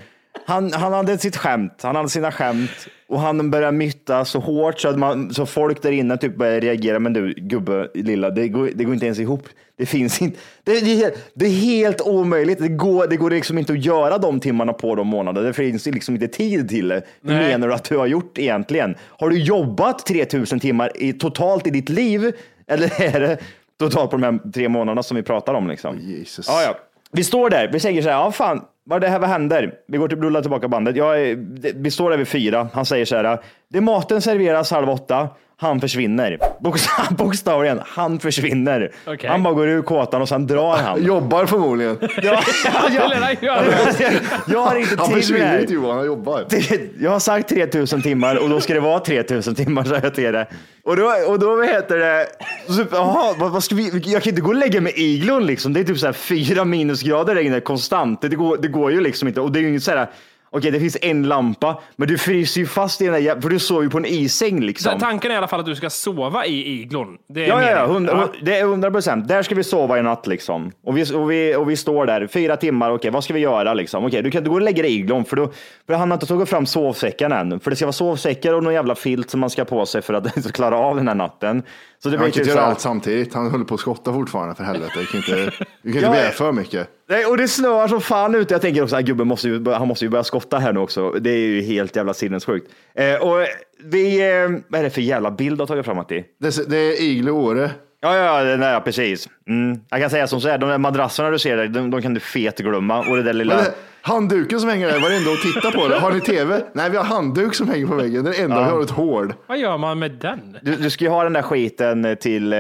Han, 0.47 0.73
han 0.73 0.93
hade 0.93 1.19
sitt 1.19 1.37
skämt, 1.37 1.81
han 1.83 1.97
hade 1.97 2.09
sina 2.09 2.33
skämt 2.33 2.71
och 3.09 3.21
han 3.21 3.51
började 3.51 3.77
mytta 3.77 4.25
så 4.25 4.39
hårt 4.41 4.81
så 4.81 4.89
att 4.89 4.99
man, 4.99 5.35
så 5.35 5.47
folk 5.47 5.83
där 5.83 5.93
inne 5.93 6.17
typ 6.17 6.37
började 6.37 6.61
reagera. 6.61 6.99
Men 6.99 7.13
du 7.13 7.35
gubbe 7.37 7.89
lilla, 7.95 8.31
det 8.31 8.49
går, 8.49 8.71
det 8.75 8.85
går 8.85 8.95
inte 8.95 9.07
ens 9.07 9.19
ihop. 9.19 9.49
Det 9.79 9.87
finns 9.87 10.23
inte. 10.23 10.39
Det, 10.65 10.73
det, 10.81 10.93
är 10.93 10.97
helt- 10.97 11.31
det 11.35 11.47
är 11.47 11.51
helt 11.51 12.01
omöjligt. 12.01 12.59
Det 12.59 12.69
går, 12.69 13.07
det 13.07 13.17
går 13.17 13.31
liksom 13.31 13.59
inte 13.59 13.73
att 13.73 13.85
göra 13.85 14.19
de 14.19 14.41
timmarna 14.41 14.73
på 14.73 14.95
de 14.95 15.07
månaderna. 15.07 15.47
Det 15.47 15.53
finns 15.53 15.87
liksom 15.87 16.15
inte 16.15 16.29
tid 16.29 16.69
till 16.69 16.89
det. 16.89 17.03
Hur 17.25 17.35
menar 17.39 17.69
du 17.69 17.75
att 17.75 17.85
du 17.85 17.97
har 17.97 18.07
gjort 18.07 18.39
egentligen? 18.39 18.95
Har 19.19 19.31
du 19.31 19.39
jobbat 19.39 20.07
3000 20.07 20.61
timmar 20.61 20.93
i, 20.95 21.13
totalt 21.13 21.67
i 21.67 21.71
ditt 21.71 21.89
liv? 21.89 22.33
Eller 22.67 23.03
är 23.03 23.21
det 23.21 23.39
totalt 23.79 24.11
på 24.11 24.17
de 24.17 24.23
här 24.23 24.53
tre 24.53 24.69
månaderna 24.69 25.03
som 25.03 25.17
vi 25.17 25.23
pratar 25.23 25.55
om? 25.55 25.69
Liksom? 25.69 25.99
Jesus. 26.01 26.47
Ja, 26.49 26.63
ja. 26.63 26.79
Vi 27.13 27.25
står 27.25 27.51
där, 27.51 27.71
vi 27.73 27.81
säger 27.81 28.03
så 28.03 28.09
här, 28.09 28.17
ja 28.17 28.33
fan, 28.33 28.61
vad 28.85 29.01
det 29.01 29.09
här 29.09 29.19
vad 29.19 29.29
händer? 29.29 29.75
Vi 29.89 29.99
går 29.99 30.09
till 30.09 30.23
rullar 30.23 30.41
tillbaka 30.43 30.69
bandet. 30.69 30.97
Jag 30.97 31.21
är, 31.23 31.37
det- 31.37 31.73
vi 31.77 31.91
står 31.91 32.11
där 32.11 32.17
vid 32.17 32.29
fyra. 32.29 32.69
Han 32.73 32.87
säger 32.87 33.05
så 33.05 33.17
här, 33.17 33.39
det 33.69 33.81
maten 33.81 34.23
serveras 34.23 34.71
halv 34.71 34.91
åtta. 34.91 35.29
Han 35.63 35.81
försvinner. 35.81 36.39
Bokstav, 36.61 37.05
bokstavligen, 37.17 37.81
han 37.87 38.19
försvinner. 38.21 38.93
Okej. 39.07 39.31
Han 39.31 39.43
bara 39.43 39.55
går 39.55 39.69
ur 39.69 39.83
kåtan 39.83 40.23
och 40.23 40.29
sen 40.29 40.47
drar 40.47 40.77
han. 40.77 41.05
Jobbar 41.07 41.47
förmodligen. 41.47 41.99
Ja, 42.01 42.09
ja, 42.65 42.89
gör 42.91 43.09
det. 43.09 44.21
Jag 44.53 44.61
har 44.63 44.77
inte 44.77 44.97
Han 44.99 45.07
tid 45.07 45.15
med 45.15 45.17
det 45.17 45.23
försvinner 45.23 45.61
inte 45.61 45.73
Johan, 45.73 45.97
han 45.97 46.07
jobbar. 46.07 46.45
Det- 46.49 46.81
Jag 47.01 47.11
har 47.11 47.19
sagt 47.21 47.49
3000 47.49 48.03
timmar 48.03 48.43
och 48.43 48.49
då 48.49 48.61
ska 48.61 48.75
det 48.75 48.81
vara 48.81 49.01
3000 49.01 49.55
timmar 49.55 49.85
så 49.85 49.95
jag 50.03 50.15
till 50.15 50.33
det. 50.33 50.47
Och 50.85 50.97
då, 50.97 51.13
och 51.29 51.39
då 51.39 51.57
vad 51.57 51.67
heter 51.69 51.97
det, 51.99 52.27
så, 52.69 52.85
jaha, 52.93 53.35
vad, 53.39 53.51
vad 53.53 53.65
ska 53.65 53.75
vi, 53.75 54.03
jag 54.05 54.23
kan 54.23 54.31
inte 54.31 54.43
gå 54.43 54.49
och 54.49 54.55
lägga 54.55 54.81
mig 54.81 54.93
i 54.97 55.15
iglon 55.15 55.47
liksom. 55.47 55.73
Det 55.73 55.81
är 55.81 55.85
typ 55.85 55.99
så 55.99 56.07
här 56.07 56.13
fyra 56.13 56.65
minusgrader 56.65 57.35
där 57.35 57.43
inne 57.43 57.61
konstant. 57.61 58.21
Det 58.21 58.29
går, 58.29 58.57
det 58.63 58.69
går 58.69 58.93
ju 58.93 59.01
liksom 59.01 59.29
inte. 59.29 59.41
Och 59.41 59.53
det 59.53 59.59
är 59.59 59.61
ju 59.61 59.69
inget 59.69 59.83
så 59.83 59.91
här, 59.91 60.07
okej 60.53 60.71
det 60.71 60.81
finns 60.81 60.97
en 61.03 61.23
lampa, 61.23 61.81
men 61.97 62.09
du 62.09 62.19
fryser 62.19 62.61
ju 62.61 62.67
fast 62.67 63.01
i 63.01 63.05
den 63.05 63.13
där, 63.15 63.21
jä- 63.21 63.41
för 63.41 63.49
du 63.49 63.59
sover 63.59 63.83
ju 63.83 63.91
på 63.91 63.99
en 63.99 64.07
isäng 64.07 64.61
liksom. 64.61 64.99
Tanken 65.01 65.31
är 65.31 65.35
i 65.35 65.39
alla 65.39 65.49
fall 65.49 65.61
att 65.61 65.67
du 65.67 65.75
ska 65.77 65.91
sova 65.91 66.47
i 66.47 66.81
iglon. 66.81 67.19
Det 67.29 67.45
är 67.45 67.49
Ja, 67.49 67.63
ja, 67.63 67.71
ja, 67.71 67.87
meningen. 67.87 67.95
hundra, 67.95 68.29
det 68.43 68.59
är 68.59 68.63
100 68.63 68.91
procent. 68.91 69.29
Där 69.29 69.43
ska 69.43 69.55
vi 69.55 69.65
sova 69.65 69.99
i 69.99 70.03
natt 70.03 70.27
liksom. 70.27 70.73
Och 70.85 70.97
vi, 70.97 71.15
och 71.15 71.31
vi, 71.31 71.57
och 71.57 71.71
vi 71.71 71.77
står 71.77 72.07
där 72.07 72.27
fyra 72.27 72.57
timmar. 72.57 72.91
Okej, 72.91 73.11
vad 73.11 73.25
ska 73.25 73.35
vi 73.35 73.41
göra 73.41 73.75
liksom? 73.75 74.05
Okej, 74.05 74.23
du 74.23 74.31
kan 74.31 74.39
inte 74.39 74.49
gå 74.51 74.55
och 74.57 74.63
lägga 74.63 74.83
dig 74.83 74.93
i 74.93 74.95
iglon 74.99 75.25
för, 75.25 75.37
då, 75.37 75.53
för 75.87 75.95
han 75.95 76.11
har 76.11 76.17
inte 76.17 76.27
tagit 76.27 76.49
fram 76.49 76.67
sovsäcken 76.67 77.33
än. 77.33 77.61
För 77.61 77.71
det 77.71 77.77
ska 77.77 77.87
vara 77.87 77.93
sovsäckar 77.93 78.55
och 78.55 78.63
någon 78.65 78.75
jävla 78.75 78.95
filt 78.95 79.31
som 79.31 79.41
man 79.41 79.51
ska 79.51 79.61
ha 79.63 79.67
på 79.67 79.87
sig 79.87 80.03
för 80.03 80.15
att 80.15 80.53
klara 80.55 80.77
av 80.77 80.97
den 80.97 81.09
här 81.09 81.15
natten. 81.15 81.63
Så 82.03 82.09
det 82.09 82.19
blir 82.19 82.31
kan 82.31 82.41
inte 82.41 82.51
göra 82.51 82.63
allt 82.63 82.81
samtidigt. 82.81 83.35
Han 83.35 83.51
håller 83.51 83.65
på 83.65 83.75
att 83.75 83.81
skotta 83.81 84.13
fortfarande 84.13 84.55
för 84.55 84.65
helvete. 84.65 84.93
Du 84.97 85.07
kan 85.07 85.17
inte, 85.17 85.35
du 85.35 85.51
kan 85.51 85.69
inte 85.85 86.01
Ja, 86.01 86.11
begära 86.11 86.31
för 86.31 86.53
mycket. 86.53 86.89
Nej, 87.09 87.27
och 87.27 87.37
det 87.37 87.49
snöar 87.49 87.89
som 87.89 88.01
fan 88.01 88.35
ute. 88.35 88.55
Jag 88.55 88.61
tänker 88.61 88.83
också 88.83 88.97
att 88.97 89.05
gubben 89.05 89.27
måste 89.27 89.49
ju, 89.49 89.71
han 89.71 89.89
måste 89.89 90.05
ju 90.05 90.09
börja 90.09 90.25
skotta 90.25 90.59
här 90.59 90.73
nu 90.73 90.81
också. 90.81 91.11
Det 91.11 91.31
är 91.31 91.39
ju 91.39 91.63
helt 91.63 91.97
jävla 91.97 92.15
sinnessjukt. 92.15 92.71
Eh, 92.95 93.15
och 93.15 93.47
vi, 93.85 94.21
eh, 94.21 94.51
vad 94.69 94.81
är 94.81 94.85
det 94.85 94.91
för 94.91 95.01
jävla 95.01 95.31
bild 95.31 95.59
du 95.59 95.63
har 95.63 95.67
tagit 95.67 95.85
fram 95.85 95.97
Matti? 95.97 96.25
Det, 96.41 96.71
det 96.71 96.77
är 96.77 97.03
Iglo 97.03 97.33
Åre. 97.33 97.71
Ja, 98.01 98.17
ja, 98.17 98.45
ja, 98.45 98.57
där, 98.57 98.81
precis. 98.81 99.29
Mm. 99.49 99.81
Jag 99.91 100.01
kan 100.01 100.11
säga 100.11 100.27
som 100.27 100.41
så 100.41 100.49
här, 100.49 100.59
de 100.59 100.71
där 100.71 100.79
madrasserna 100.79 101.31
du 101.31 101.39
ser 101.39 101.57
där, 101.57 101.69
de, 101.69 101.91
de 101.91 102.03
kan 102.03 102.15
du 102.15 102.21
fet 102.21 102.59
glömma. 102.59 102.99
Och 102.99 103.17
det 103.17 103.23
där 103.23 103.33
lilla... 103.33 103.65
Handduken 104.05 104.61
som 104.61 104.69
hänger 104.69 104.89
där, 104.89 105.01
var 105.01 105.09
det 105.11 105.17
enda 105.17 105.31
att 105.31 105.41
titta 105.41 105.71
på 105.71 105.89
det? 105.89 105.99
Har 105.99 106.13
ni 106.13 106.21
tv? 106.21 106.63
Nej, 106.75 106.91
vi 106.91 106.97
har 106.97 107.05
handduk 107.05 107.55
som 107.55 107.69
hänger 107.69 107.87
på 107.87 107.95
väggen. 107.95 108.25
Det 108.25 108.31
är 108.31 108.35
det 108.35 108.43
enda 108.43 108.65
vi 108.65 108.71
har 108.71 108.83
ett 108.83 108.91
hål. 108.91 109.35
Vad 109.47 109.59
gör 109.59 109.79
man 109.79 109.99
med 109.99 110.11
den? 110.13 110.57
Du, 110.63 110.77
du 110.77 110.91
ska 110.91 111.05
ju 111.05 111.11
ha 111.11 111.25
den 111.25 111.33
där 111.33 111.43
skiten 111.43 112.17
till, 112.21 112.53
eh, 112.53 112.59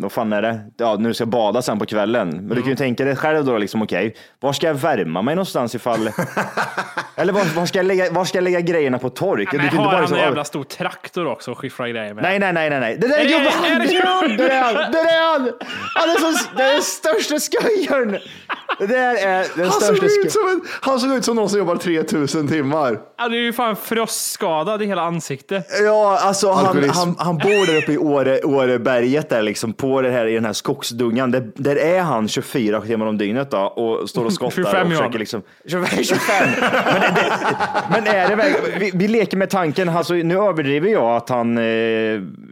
vad 0.00 0.12
fan 0.12 0.32
är 0.32 0.42
det? 0.42 0.60
Ja, 0.76 0.96
när 0.98 1.08
du 1.08 1.14
ska 1.14 1.26
bada 1.26 1.62
sen 1.62 1.78
på 1.78 1.86
kvällen. 1.86 2.28
Men 2.30 2.48
du 2.48 2.60
kan 2.62 2.70
ju 2.70 2.76
tänka 2.76 3.04
dig 3.04 3.16
själv 3.16 3.44
då, 3.44 3.58
liksom, 3.58 3.82
okej, 3.82 4.16
var 4.40 4.52
ska 4.52 4.66
jag 4.66 4.74
värma 4.74 5.22
mig 5.22 5.34
någonstans 5.34 5.74
ifall... 5.74 6.10
Eller 7.18 7.32
var, 7.32 7.44
var, 7.56 7.66
ska 7.66 7.78
jag 7.78 7.86
lägga, 7.86 8.10
var 8.12 8.24
ska 8.24 8.38
jag 8.38 8.42
lägga 8.44 8.60
grejerna 8.60 8.98
på 8.98 9.10
tork? 9.10 9.52
Men 9.52 9.62
Du 9.62 9.68
kan 9.68 9.78
har 9.78 9.84
inte 9.84 9.84
bara 9.84 9.90
han 9.90 10.00
liksom- 10.00 10.18
en 10.18 10.24
jävla 10.24 10.44
stor 10.44 10.64
traktor 10.64 11.26
också 11.26 11.50
och 11.50 11.58
skiffra 11.58 11.88
grejer 11.88 12.14
med? 12.14 12.22
Nej, 12.22 12.38
nej, 12.38 12.52
nej, 12.52 12.70
nej, 12.70 12.80
nej. 12.80 12.96
Det 13.00 13.08
där 13.08 13.16
Är 13.16 13.20
är 13.20 13.24
det- 13.24 13.30
gubben! 13.30 13.46
är 13.72 13.78
det- 13.80 13.86
Det 13.86 13.96
är 13.96 14.06
han! 14.06 14.36
Det 14.36 14.52
är 14.52 14.62
han! 14.82 14.92
Det 14.92 14.98
är 14.98 15.32
han! 15.32 15.50
Han 15.94 16.10
är, 16.10 16.14
så, 16.14 16.56
det 16.56 16.62
är 16.62 16.72
den 16.72 16.82
största 16.82 17.38
skojaren! 17.40 18.18
Det 18.78 18.86
där 18.86 19.16
är 19.16 19.46
den 19.56 19.64
Han 19.64 19.72
såg, 19.72 19.82
största 19.82 20.06
ut 20.06 20.12
skojaren. 20.12 20.30
som 20.30 20.48
en, 20.48 20.60
han 20.80 21.00
såg 21.00 21.12
ut 21.12 21.24
som 21.24 21.36
någon 21.36 21.48
som 21.50 21.58
jobbar 21.58 21.76
3000 21.76 22.48
timmar. 22.48 22.98
Han 23.18 23.32
är 23.32 23.36
ju 23.38 23.52
fan 23.52 23.76
frostskadad 23.76 24.82
i 24.82 24.86
hela 24.86 25.02
ansiktet. 25.02 25.66
Ja, 25.84 26.18
alltså 26.22 26.50
han, 26.52 26.90
han, 26.90 27.14
han 27.18 27.38
bor 27.38 27.66
där 27.66 27.76
uppe 27.78 27.92
i 27.92 27.98
Åre, 27.98 28.40
Åreberget 28.42 29.28
där 29.28 29.42
liksom 29.42 29.72
på 29.72 30.02
det 30.02 30.10
här, 30.10 30.26
i 30.26 30.34
den 30.34 30.44
här 30.44 30.52
skogsdungan. 30.52 31.30
Där, 31.30 31.50
där 31.54 31.76
är 31.76 32.00
han 32.00 32.28
24 32.28 32.80
timmar 32.80 33.06
om 33.06 33.18
dygnet 33.18 33.50
då 33.50 33.58
och 33.58 34.10
står 34.10 34.24
och 34.24 34.32
skottar 34.32 34.50
25 34.50 34.86
och 34.86 34.92
försöker 34.96 35.18
liksom. 35.18 35.42
25! 35.68 36.04
25. 36.04 36.48
Men, 36.92 37.00
det, 37.00 37.08
det, 37.14 37.56
men 37.90 38.06
är 38.06 38.28
det 38.28 38.36
verkligen- 38.36 38.80
vi, 38.80 38.90
vi 38.94 39.08
leker 39.08 39.36
med 39.36 39.50
tanken, 39.50 39.88
alltså, 39.88 40.14
nu 40.14 40.34
överdriver 40.38 40.88
jag 40.88 41.16
att 41.16 41.28
han 41.28 41.58
eh, 41.58 41.64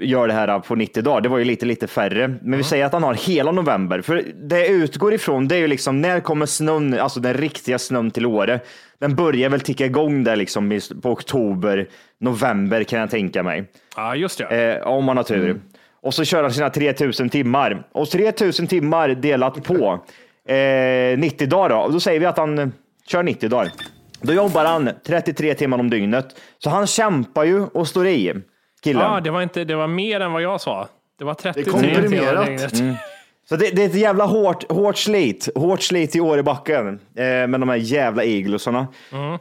gör 0.00 0.26
det 0.28 0.34
här 0.34 0.58
på 0.58 0.74
90 0.74 1.02
dagar. 1.02 1.20
Det 1.20 1.28
var 1.28 1.38
ju 1.38 1.44
lite, 1.44 1.66
lite 1.66 1.86
färre. 1.86 2.34
Men 2.42 2.58
vi 2.58 2.64
säger 2.64 2.84
att 2.86 2.92
han 2.92 3.02
har 3.02 3.14
hela 3.14 3.52
november. 3.52 4.00
För 4.00 4.22
det 4.48 4.68
utgår 4.68 5.14
ifrån, 5.14 5.48
det 5.48 5.54
är 5.54 5.58
ju 5.60 5.66
liksom 5.66 6.00
när 6.00 6.20
kommer 6.20 6.46
snön, 6.46 7.00
alltså 7.00 7.20
den 7.20 7.34
riktiga 7.34 7.78
snön 7.78 8.10
till 8.10 8.26
Åre? 8.26 8.60
Den 8.98 9.14
börjar 9.14 9.48
väl 9.48 9.60
ticka 9.60 9.86
igång 9.86 10.24
där 10.24 10.36
liksom 10.36 10.80
på 11.02 11.10
oktober, 11.10 11.88
november 12.20 12.84
kan 12.84 13.00
jag 13.00 13.10
tänka 13.10 13.42
mig. 13.42 13.64
Ja, 13.96 14.16
just 14.16 14.38
det. 14.38 14.76
Eh, 14.80 14.86
om 14.86 15.04
man 15.04 15.16
har 15.16 15.24
tur. 15.24 15.60
Och 16.02 16.14
så 16.14 16.24
kör 16.24 16.42
han 16.42 16.52
sina 16.52 16.70
3000 16.70 17.28
timmar. 17.28 17.86
Och 17.92 18.10
3000 18.10 18.66
timmar 18.66 19.08
delat 19.08 19.64
på 19.64 20.04
eh, 20.48 21.18
90 21.18 21.46
dagar 21.48 21.68
då. 21.68 21.76
Och 21.76 21.92
då 21.92 22.00
säger 22.00 22.20
vi 22.20 22.26
att 22.26 22.38
han 22.38 22.58
eh, 22.58 22.68
kör 23.06 23.22
90 23.22 23.48
dagar. 23.48 23.72
Då 24.20 24.32
jobbar 24.32 24.64
han 24.64 24.90
33 25.06 25.54
timmar 25.54 25.78
om 25.78 25.90
dygnet. 25.90 26.26
Så 26.58 26.70
han 26.70 26.86
kämpar 26.86 27.44
ju 27.44 27.62
och 27.62 27.88
står 27.88 28.06
i, 28.06 28.34
killen. 28.82 29.02
Ja, 29.02 29.20
det 29.20 29.30
var, 29.30 29.42
inte, 29.42 29.64
det 29.64 29.76
var 29.76 29.86
mer 29.86 30.20
än 30.20 30.32
vad 30.32 30.42
jag 30.42 30.60
sa. 30.60 30.88
Det 31.18 31.24
var 31.24 31.34
33 31.34 31.62
Det 31.62 31.68
är 31.68 31.72
komprimerat. 31.72 32.46
timmar 32.46 32.46
dygnet. 32.46 33.00
Så 33.48 33.56
det, 33.56 33.70
det 33.70 33.82
är 33.82 33.86
ett 33.86 33.94
jävla 33.94 34.24
hårt, 34.24 34.72
hårt 34.72 34.96
slit. 34.96 35.48
Hårt 35.54 35.82
slit 35.82 36.16
i 36.16 36.20
Årebacken 36.20 36.88
eh, 36.88 37.24
med 37.24 37.60
de 37.60 37.68
här 37.68 37.76
jävla 37.76 38.24
iglosarna. 38.24 38.86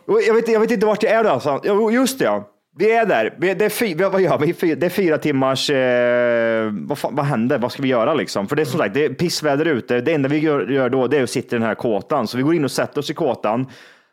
Och 0.05 0.21
Jag, 0.27 0.33
vet, 0.33 0.47
jag 0.47 0.59
vet 0.59 0.71
inte 0.71 0.85
vart 0.85 1.03
jag 1.03 1.11
är 1.11 1.23
då. 1.23 1.29
Alltså. 1.29 1.61
Just 1.91 2.19
det, 2.19 2.25
ja. 2.25 2.49
Vi 2.75 2.91
är 2.91 3.05
där. 3.05 3.35
Vi, 3.37 3.53
det, 3.53 3.65
är 3.65 3.69
fy, 3.69 3.95
vad 3.95 4.21
gör 4.21 4.37
vi? 4.37 4.75
Det 4.75 4.85
är 4.85 4.89
fyra 4.89 5.17
timmars... 5.17 5.69
Eh, 5.69 6.71
vad, 6.71 6.97
fan, 6.97 7.15
vad 7.15 7.25
händer? 7.25 7.57
Vad 7.57 7.71
ska 7.71 7.81
vi 7.81 7.87
göra 7.87 8.13
liksom? 8.13 8.47
För 8.47 8.55
det 8.55 8.61
är 8.61 8.65
som 8.65 8.79
sagt, 8.79 8.93
det 8.93 9.05
är 9.05 9.09
pissväder 9.09 9.65
ute. 9.65 10.01
Det 10.01 10.13
enda 10.13 10.29
vi 10.29 10.37
gör, 10.37 10.67
gör 10.67 10.89
då 10.89 11.07
det 11.07 11.17
är 11.17 11.23
att 11.23 11.29
sitta 11.29 11.55
i 11.55 11.59
den 11.59 11.67
här 11.67 11.75
kåtan. 11.75 12.27
Så 12.27 12.37
vi 12.37 12.43
går 12.43 12.55
in 12.55 12.63
och 12.63 12.71
sätter 12.71 12.99
oss 12.99 13.09
i 13.09 13.13
kåtan. 13.13 13.67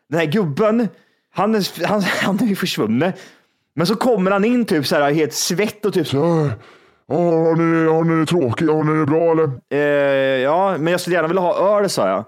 Den 0.09 0.19
här 0.19 0.25
gubben, 0.25 0.87
han 1.33 1.55
är, 1.55 1.87
han, 1.87 2.01
han 2.21 2.39
är 2.39 2.45
ju 2.47 2.55
försvunnen. 2.55 3.11
Men 3.73 3.87
så 3.87 3.95
kommer 3.95 4.31
han 4.31 4.45
in 4.45 4.65
typ 4.65 4.87
så 4.87 4.95
här 4.95 5.11
helt 5.11 5.33
svett 5.33 5.85
och 5.85 5.93
typ 5.93 6.07
så 6.07 6.43
här, 6.43 6.51
Har 7.11 7.55
ni, 7.55 7.87
har 7.87 8.03
ni 8.03 8.19
det 8.19 8.25
tråkigt? 8.25 8.69
Har 8.69 8.83
ni 8.83 8.99
det 8.99 9.05
bra 9.05 9.31
eller? 9.31 9.49
Eh, 9.69 9.79
ja, 10.41 10.75
men 10.79 10.91
jag 10.91 11.01
skulle 11.01 11.15
gärna 11.15 11.27
vilja 11.27 11.41
ha 11.41 11.79
öl, 11.79 11.89
sa 11.89 12.07
jag. 12.09 12.25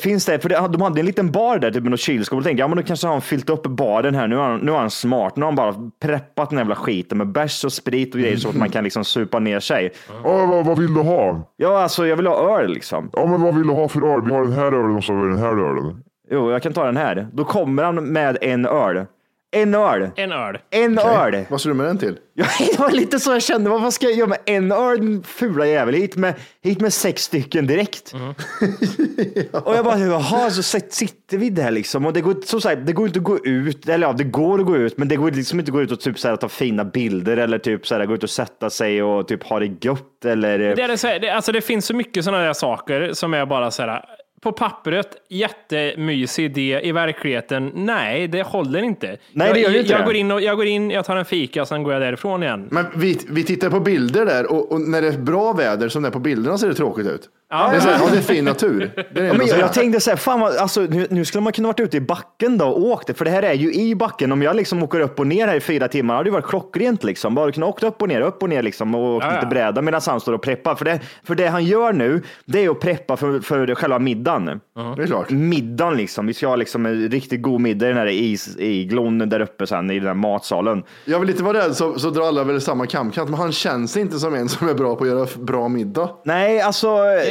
Finns 0.00 0.26
det? 0.26 0.38
För 0.38 0.48
det, 0.48 0.68
de 0.72 0.82
hade 0.82 1.00
en 1.00 1.06
liten 1.06 1.30
bar 1.30 1.58
där, 1.58 1.70
typ 1.70 1.82
med 1.82 1.90
något 1.90 2.00
kylskåp. 2.00 2.38
Då 2.38 2.42
tänkte 2.44 2.60
jag, 2.60 2.64
ja, 2.64 2.68
men 2.68 2.76
då 2.76 2.82
kanske 2.82 3.06
har 3.06 3.12
han 3.12 3.22
fyllt 3.22 3.50
upp 3.50 3.62
baren 3.66 4.14
här. 4.14 4.28
Nu 4.28 4.36
har 4.36 4.50
han, 4.50 4.60
nu 4.60 4.72
har 4.72 4.78
han 4.78 4.90
smart. 4.90 5.36
Nu 5.36 5.42
har 5.42 5.52
han 5.52 5.56
bara 5.56 5.74
preppat 6.02 6.50
den 6.50 6.58
jävla 6.58 6.74
skiten 6.74 7.18
med 7.18 7.26
bärs 7.32 7.64
och 7.64 7.72
sprit 7.72 8.14
och 8.14 8.20
grejer 8.20 8.36
så 8.36 8.48
att 8.48 8.56
man 8.56 8.70
kan 8.70 8.84
liksom 8.84 9.04
supa 9.04 9.38
ner 9.38 9.60
sig. 9.60 9.92
Ja, 10.24 10.46
vad, 10.46 10.66
vad 10.66 10.78
vill 10.78 10.94
du 10.94 11.00
ha? 11.00 11.52
Ja, 11.56 11.82
alltså 11.82 12.06
jag 12.06 12.16
vill 12.16 12.26
ha 12.26 12.58
öl 12.58 12.70
liksom. 12.72 13.10
Ja, 13.12 13.26
men 13.26 13.42
vad 13.42 13.54
vill 13.54 13.66
du 13.66 13.72
ha 13.72 13.88
för 13.88 14.14
öl? 14.14 14.22
Vi 14.24 14.32
har 14.32 14.42
den 14.42 14.52
här 14.52 14.72
ölen 14.72 14.96
och 14.96 15.04
så 15.04 15.12
har 15.12 15.22
vi 15.22 15.28
den 15.28 15.38
här 15.38 15.70
ölen. 15.70 16.02
Jo, 16.30 16.50
jag 16.50 16.62
kan 16.62 16.72
ta 16.72 16.84
den 16.84 16.96
här. 16.96 17.28
Då 17.32 17.44
kommer 17.44 17.82
han 17.82 18.04
med 18.04 18.38
en 18.40 18.66
öl. 18.66 19.06
En 19.50 19.74
öl. 19.74 20.10
En 20.16 20.32
öl. 20.32 20.58
En 20.70 20.98
öl. 20.98 21.44
Vad 21.48 21.60
ska 21.60 21.68
du 21.68 21.74
med 21.74 21.86
den 21.86 21.98
till? 21.98 22.18
Ja, 22.40 22.46
det 22.58 22.78
var 22.78 22.90
lite 22.90 23.20
så 23.20 23.32
jag 23.32 23.42
kände. 23.42 23.70
Vad 23.70 23.94
ska 23.94 24.06
jag 24.06 24.14
göra 24.16 24.28
med 24.28 24.38
en 24.44 24.72
öl, 24.72 25.22
fula 25.24 25.66
jävel? 25.66 25.94
Hit 25.94 26.16
med, 26.16 26.34
hit 26.64 26.80
med 26.80 26.92
sex 26.92 27.22
stycken 27.22 27.66
direkt. 27.66 28.12
och 29.52 29.74
jag 29.76 29.84
bara, 29.84 29.98
jaha, 29.98 30.50
så 30.50 30.62
sit- 30.62 30.90
sitter 30.92 31.38
vi 31.38 31.50
där 31.50 31.70
liksom. 31.70 32.06
Och 32.06 32.12
det 32.12 32.20
går, 32.20 32.36
så 32.44 32.60
sagt, 32.60 32.86
det 32.86 32.92
går 32.92 33.06
inte 33.06 33.18
att 33.18 33.24
gå 33.24 33.38
ut, 33.46 33.88
eller 33.88 34.06
ja, 34.06 34.12
det 34.12 34.24
går 34.24 34.60
att 34.60 34.66
gå 34.66 34.76
ut, 34.76 34.98
men 34.98 35.08
det 35.08 35.16
går 35.16 35.30
liksom 35.30 35.58
inte 35.60 35.70
att 35.70 35.74
gå 35.74 35.82
ut 35.82 35.92
och 35.92 36.00
typ 36.00 36.18
så 36.18 36.28
här, 36.28 36.36
ta 36.36 36.48
fina 36.48 36.84
bilder 36.84 37.36
eller 37.36 37.58
typ 37.58 37.86
så 37.86 37.94
här, 37.94 38.06
gå 38.06 38.14
ut 38.14 38.22
och 38.22 38.30
sätta 38.30 38.70
sig 38.70 39.02
och 39.02 39.28
typ 39.28 39.42
ha 39.44 39.58
det 39.58 39.84
gött 39.84 40.24
eller. 40.24 40.58
Det, 40.58 40.82
är 40.82 40.88
det, 40.88 40.98
så 40.98 41.06
här, 41.06 41.18
det, 41.18 41.28
alltså 41.30 41.52
det 41.52 41.60
finns 41.60 41.86
så 41.86 41.94
mycket 41.94 42.24
sådana 42.24 42.42
där 42.44 42.52
saker 42.52 43.12
som 43.12 43.34
är 43.34 43.46
bara 43.46 43.70
så 43.70 43.82
här. 43.82 44.04
På 44.40 44.52
pappret, 44.52 45.16
jättemysig 45.28 46.44
idé. 46.44 46.80
I 46.82 46.92
verkligheten, 46.92 47.72
nej, 47.74 48.28
det 48.28 48.42
håller 48.42 48.82
inte. 48.82 49.16
Nej, 49.32 49.52
det 49.52 49.60
gör 49.60 49.70
jag, 49.70 49.80
inte 49.80 49.92
jag, 49.92 50.00
det. 50.00 50.04
går 50.04 50.14
in 50.14 50.30
och, 50.30 50.40
jag 50.40 50.56
går 50.56 50.66
in, 50.66 50.90
jag 50.90 51.04
tar 51.04 51.16
en 51.16 51.24
fika, 51.24 51.66
sen 51.66 51.82
går 51.82 51.92
jag 51.92 52.02
därifrån 52.02 52.42
igen. 52.42 52.68
Men 52.70 52.86
vi, 52.96 53.18
vi 53.28 53.44
tittar 53.44 53.70
på 53.70 53.80
bilder 53.80 54.26
där 54.26 54.52
och, 54.52 54.72
och 54.72 54.80
när 54.80 55.02
det 55.02 55.08
är 55.08 55.18
bra 55.18 55.52
väder 55.52 55.88
som 55.88 56.02
det 56.02 56.08
är 56.08 56.12
på 56.12 56.18
bilderna 56.18 56.58
ser 56.58 56.68
det 56.68 56.74
tråkigt 56.74 57.06
ut. 57.06 57.28
Det 57.50 57.54
är, 57.76 57.80
så 57.80 57.88
här, 57.88 57.98
ja, 58.04 58.08
det 58.12 58.18
är 58.18 58.22
fin 58.22 58.44
natur. 58.44 58.90
Det 58.96 59.00
är 59.00 59.22
det 59.22 59.26
Ja, 59.26 59.34
men 59.34 59.46
jag, 59.46 59.58
jag 59.58 59.72
tänkte 59.72 60.00
så 60.00 60.10
här, 60.10 60.16
fan 60.16 60.40
vad, 60.40 60.56
alltså, 60.56 60.80
nu, 60.80 61.06
nu 61.10 61.24
skulle 61.24 61.42
man 61.42 61.52
kunna 61.52 61.68
varit 61.68 61.80
ute 61.80 61.96
i 61.96 62.00
backen 62.00 62.58
då 62.58 62.66
och 62.66 62.82
åkt 62.82 63.06
det, 63.06 63.14
för 63.14 63.24
det 63.24 63.30
här 63.30 63.42
är 63.42 63.52
ju 63.52 63.72
i 63.74 63.94
backen. 63.94 64.32
Om 64.32 64.42
jag 64.42 64.56
liksom 64.56 64.82
åker 64.82 65.00
upp 65.00 65.20
och 65.20 65.26
ner 65.26 65.46
här 65.46 65.56
i 65.56 65.60
fyra 65.60 65.88
timmar 65.88 66.14
hade 66.14 66.26
det 66.30 66.32
varit 66.32 66.46
klockrent 66.46 67.04
liksom. 67.04 67.34
Bara 67.34 67.52
kunna 67.52 67.66
åka 67.66 67.86
upp 67.86 68.02
och 68.02 68.08
ner, 68.08 68.20
upp 68.20 68.42
och 68.42 68.48
ner 68.48 68.62
liksom 68.62 68.94
och 68.94 69.14
åka 69.16 69.26
Ja, 69.26 69.32
lite 69.32 69.44
ja. 69.46 69.48
bräda 69.50 69.82
medan 69.82 70.00
han 70.06 70.20
står 70.20 70.32
och 70.32 70.42
preppar. 70.42 70.74
För 70.74 70.84
det, 70.84 71.00
för 71.24 71.34
det 71.34 71.46
han 71.46 71.64
gör 71.64 71.92
nu, 71.92 72.22
det 72.44 72.64
är 72.64 72.70
att 72.70 72.80
preppa 72.80 73.16
för, 73.16 73.40
för 73.40 73.74
själva 73.74 73.98
middagen. 73.98 74.60
Det 74.96 75.02
är 75.02 75.06
klart. 75.06 75.30
Middagen 75.30 75.96
liksom. 75.96 76.26
Vi 76.26 76.34
ska 76.34 76.48
ha 76.48 76.56
liksom 76.56 76.86
en 76.86 77.08
riktigt 77.10 77.42
god 77.42 77.60
middag 77.60 77.86
i 77.86 77.88
den 77.88 77.98
här 77.98 78.06
is, 78.06 78.56
iglon 78.58 79.18
där 79.18 79.40
uppe 79.40 79.66
sen 79.66 79.90
i 79.90 79.98
den 79.98 80.06
här 80.08 80.14
matsalen. 80.14 80.82
Jag 81.04 81.20
vill 81.20 81.30
inte 81.30 81.42
vara 81.42 81.58
rädd 81.58 81.76
så, 81.76 81.98
så 81.98 82.10
drar 82.10 82.26
alla 82.28 82.44
väl 82.44 82.60
samma 82.60 82.86
kamkant, 82.86 83.30
men 83.30 83.38
han 83.38 83.52
känns 83.52 83.96
inte 83.96 84.18
som 84.18 84.34
en 84.34 84.48
som 84.48 84.68
är 84.68 84.74
bra 84.74 84.96
på 84.96 85.04
att 85.04 85.10
göra 85.10 85.24
f- 85.24 85.36
bra 85.36 85.68
middag. 85.68 86.10
Nej, 86.24 86.60
alltså. 86.60 86.88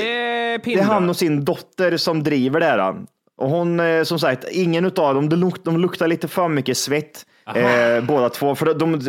Det 0.08 0.14
är 0.14 0.60
Det 0.64 0.74
är 0.74 0.84
han 0.84 1.10
och 1.10 1.16
sin 1.16 1.46
dotter 1.46 1.98
som 1.98 2.24
driver 2.24 2.60
det 2.60 2.66
här. 2.66 2.96
Och 3.38 3.50
hon, 3.50 3.80
eh, 3.80 4.04
som 4.04 4.20
sagt, 4.20 4.46
ingen 4.52 4.86
utav 4.86 5.16
dem, 5.16 5.30
de, 5.30 5.52
de 5.64 5.78
luktar 5.78 6.08
lite 6.08 6.28
för 6.28 6.48
mycket 6.48 6.78
svett. 6.78 7.26
Eh, 7.56 8.04
båda 8.04 8.30
två. 8.30 8.56
För 8.56 8.74
de, 8.74 9.00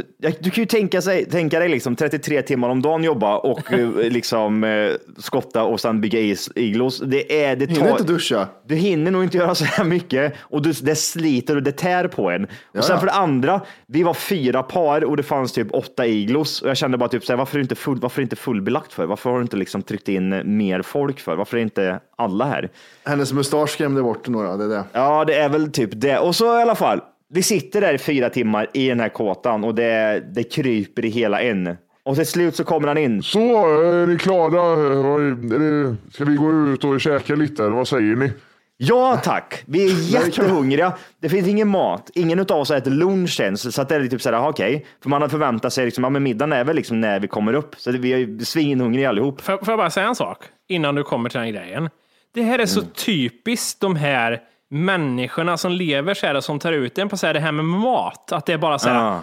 du 0.40 0.50
kan 0.50 0.62
ju 0.62 0.66
tänka, 0.66 1.02
sig, 1.02 1.24
tänka 1.26 1.58
dig 1.58 1.68
liksom 1.68 1.96
33 1.96 2.42
timmar 2.42 2.68
om 2.68 2.82
dagen 2.82 3.04
jobba 3.04 3.36
och 3.36 3.72
eh, 3.72 3.88
liksom 3.94 4.64
eh, 4.64 4.90
skotta 5.18 5.62
och 5.64 5.80
sen 5.80 6.00
bygga 6.00 6.20
is, 6.20 6.50
iglos. 6.54 7.00
Det, 7.06 7.44
är, 7.44 7.56
det 7.56 7.70
Hinner 7.70 7.90
inte 7.90 8.02
duscha. 8.02 8.48
du 8.66 8.74
hinner 8.74 9.10
nog 9.10 9.24
inte 9.24 9.36
göra 9.38 9.54
så 9.54 9.64
här 9.64 9.84
mycket 9.84 10.34
och 10.38 10.62
du, 10.62 10.72
det 10.72 10.94
sliter 10.94 11.56
och 11.56 11.62
det 11.62 11.72
tär 11.72 12.08
på 12.08 12.30
en. 12.30 12.44
Och 12.44 12.84
sen 12.84 12.94
Ja. 12.94 12.98
för 13.00 13.06
det 13.06 13.12
andra, 13.12 13.60
vi 13.86 14.02
var 14.02 14.14
fyra 14.14 14.62
par 14.62 15.04
och 15.04 15.16
det 15.16 15.22
fanns 15.22 15.52
typ 15.52 15.74
åtta 15.74 16.06
iglos 16.06 16.62
och 16.62 16.68
jag 16.68 16.76
kände 16.76 16.98
bara 16.98 17.08
typ 17.08 17.24
så 17.24 17.32
här, 17.32 17.38
varför 17.38 17.54
är 17.56 17.58
det 17.58 17.62
inte, 17.64 17.74
full, 17.74 18.00
varför 18.00 18.22
inte 18.22 18.36
fullbelagt 18.36 18.92
för? 18.92 19.06
Varför 19.06 19.30
har 19.30 19.36
du 19.36 19.42
inte 19.42 19.56
liksom 19.56 19.82
tryckt 19.82 20.08
in 20.08 20.56
mer 20.56 20.82
folk 20.82 21.20
för? 21.20 21.36
Varför 21.36 21.56
är 21.56 21.60
inte 21.62 22.00
alla 22.16 22.44
här? 22.44 22.68
Hennes 23.04 23.32
mustasch 23.32 23.70
skrämde 23.70 24.02
bort 24.02 24.28
några, 24.28 24.56
det 24.56 24.64
är 24.64 24.68
det. 24.68 24.84
Ja, 24.92 25.24
det 25.24 25.34
är 25.34 25.48
väl 25.48 25.72
typ 25.72 25.90
det. 25.92 26.18
Och 26.18 26.36
så 26.36 26.58
i 26.58 26.62
alla 26.62 26.74
fall, 26.74 27.00
vi 27.30 27.42
sitter 27.42 27.80
där 27.80 27.94
i 27.94 27.98
fyra 27.98 28.30
timmar 28.30 28.70
i 28.74 28.88
den 28.88 29.00
här 29.00 29.08
kåtan 29.08 29.64
och 29.64 29.74
det, 29.74 30.22
det 30.34 30.42
kryper 30.42 31.04
i 31.04 31.08
hela 31.08 31.40
en. 31.40 31.76
Och 32.02 32.16
till 32.16 32.26
slut 32.26 32.56
så 32.56 32.64
kommer 32.64 32.88
han 32.88 32.98
in. 32.98 33.22
Så, 33.22 33.40
är 33.82 34.06
ni 34.06 34.18
klara? 34.18 34.62
Är 34.62 35.58
det, 35.58 35.96
ska 36.12 36.24
vi 36.24 36.36
gå 36.36 36.52
ut 36.52 36.84
och 36.84 37.00
käka 37.00 37.34
lite? 37.34 37.62
eller 37.64 37.76
Vad 37.76 37.88
säger 37.88 38.16
ni? 38.16 38.32
Ja 38.80 39.20
tack, 39.24 39.62
vi 39.66 39.84
är 39.84 40.12
jättehungriga. 40.12 40.92
Det 41.20 41.28
finns 41.28 41.48
ingen 41.48 41.68
mat. 41.68 42.10
Ingen 42.14 42.40
av 42.40 42.50
oss 42.50 42.68
har 42.68 42.76
ätit 42.76 42.92
lunch 42.92 43.40
ens. 43.40 43.74
Så 43.74 43.82
att 43.82 43.88
det 43.88 43.94
är 43.94 44.06
typ 44.06 44.22
såhär, 44.22 44.48
okej. 44.48 44.86
För 45.02 45.10
man 45.10 45.22
har 45.22 45.28
förväntat 45.28 45.72
sig, 45.72 45.84
liksom, 45.84 46.04
ja 46.04 46.10
men 46.10 46.22
middagen 46.22 46.52
är 46.52 46.64
väl 46.64 46.76
liksom 46.76 47.00
när 47.00 47.20
vi 47.20 47.28
kommer 47.28 47.52
upp. 47.52 47.74
Så 47.78 47.92
vi 47.92 48.12
är 48.12 48.44
svinhungriga 48.44 49.08
allihop. 49.08 49.40
Får, 49.40 49.56
får 49.58 49.68
jag 49.68 49.78
bara 49.78 49.90
säga 49.90 50.06
en 50.06 50.14
sak 50.14 50.38
innan 50.68 50.94
du 50.94 51.02
kommer 51.02 51.28
till 51.30 51.38
den 51.40 51.46
här 51.54 51.62
grejen? 51.62 51.90
Det 52.34 52.42
här 52.42 52.58
är 52.58 52.66
så 52.66 52.80
Mm. 52.80 52.92
typiskt 52.92 53.80
de 53.80 53.96
här 53.96 54.40
människorna 54.70 55.56
som 55.56 55.72
lever 55.72 56.14
så 56.14 56.26
här 56.26 56.34
och 56.34 56.44
som 56.44 56.58
tar 56.58 56.72
ut 56.72 56.98
en 56.98 57.08
på 57.08 57.16
så 57.16 57.26
här, 57.26 57.34
det 57.34 57.40
här 57.40 57.52
med 57.52 57.64
mat. 57.64 58.32
Att 58.32 58.46
det 58.46 58.52
är 58.52 58.58
bara 58.58 58.78
så 58.78 58.88
här, 58.88 58.96
Ja. 59.04 59.20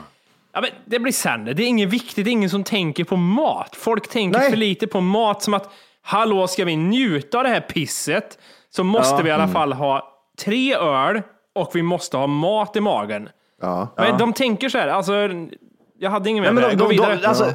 Ja, 0.54 0.62
men 0.62 0.70
det 0.86 1.00
blir 1.00 1.12
sämre. 1.14 1.54
Det 1.54 1.64
är 1.64 1.68
inget 1.68 1.90
viktigt. 1.90 2.26
Det 2.26 2.30
är 2.30 2.32
ingen 2.32 2.50
som 2.50 2.64
tänker 2.64 3.04
på 3.04 3.16
mat. 3.18 3.76
Folk 3.76 4.10
tänker 4.10 4.40
Nej. 4.40 4.50
för 4.50 4.58
lite 4.58 4.88
på 4.88 5.02
mat. 5.02 5.42
Som 5.44 5.54
att, 5.54 5.70
hallå, 6.02 6.48
ska 6.48 6.66
vi 6.66 6.76
njuta 6.76 7.38
av 7.38 7.44
det 7.44 7.50
här 7.50 7.60
pisset 7.60 8.38
så 8.76 8.84
måste 8.84 9.16
Ja. 9.16 9.22
vi 9.24 9.30
i 9.30 9.32
alla 9.32 9.44
Mm. 9.44 9.54
fall 9.54 9.74
ha 9.74 10.12
tre 10.44 10.76
öl 10.76 11.22
och 11.56 11.72
vi 11.74 11.82
måste 11.82 12.18
ha 12.18 12.28
mat 12.28 12.76
i 12.76 12.80
magen. 12.82 13.30
Ja. 13.62 13.94
Men 13.98 14.18
de 14.18 14.34
tänker 14.34 14.70
så 14.70 14.78
här. 14.78 14.88
Alltså, 14.88 15.14
jag 16.00 16.10
hade 16.10 16.30
ingen 16.30 16.44
mer 16.44 16.52
Nej, 16.52 16.64
men 16.70 16.78
de, 16.78 16.96
de, 16.98 17.18
de, 17.18 17.28
alltså, 17.28 17.52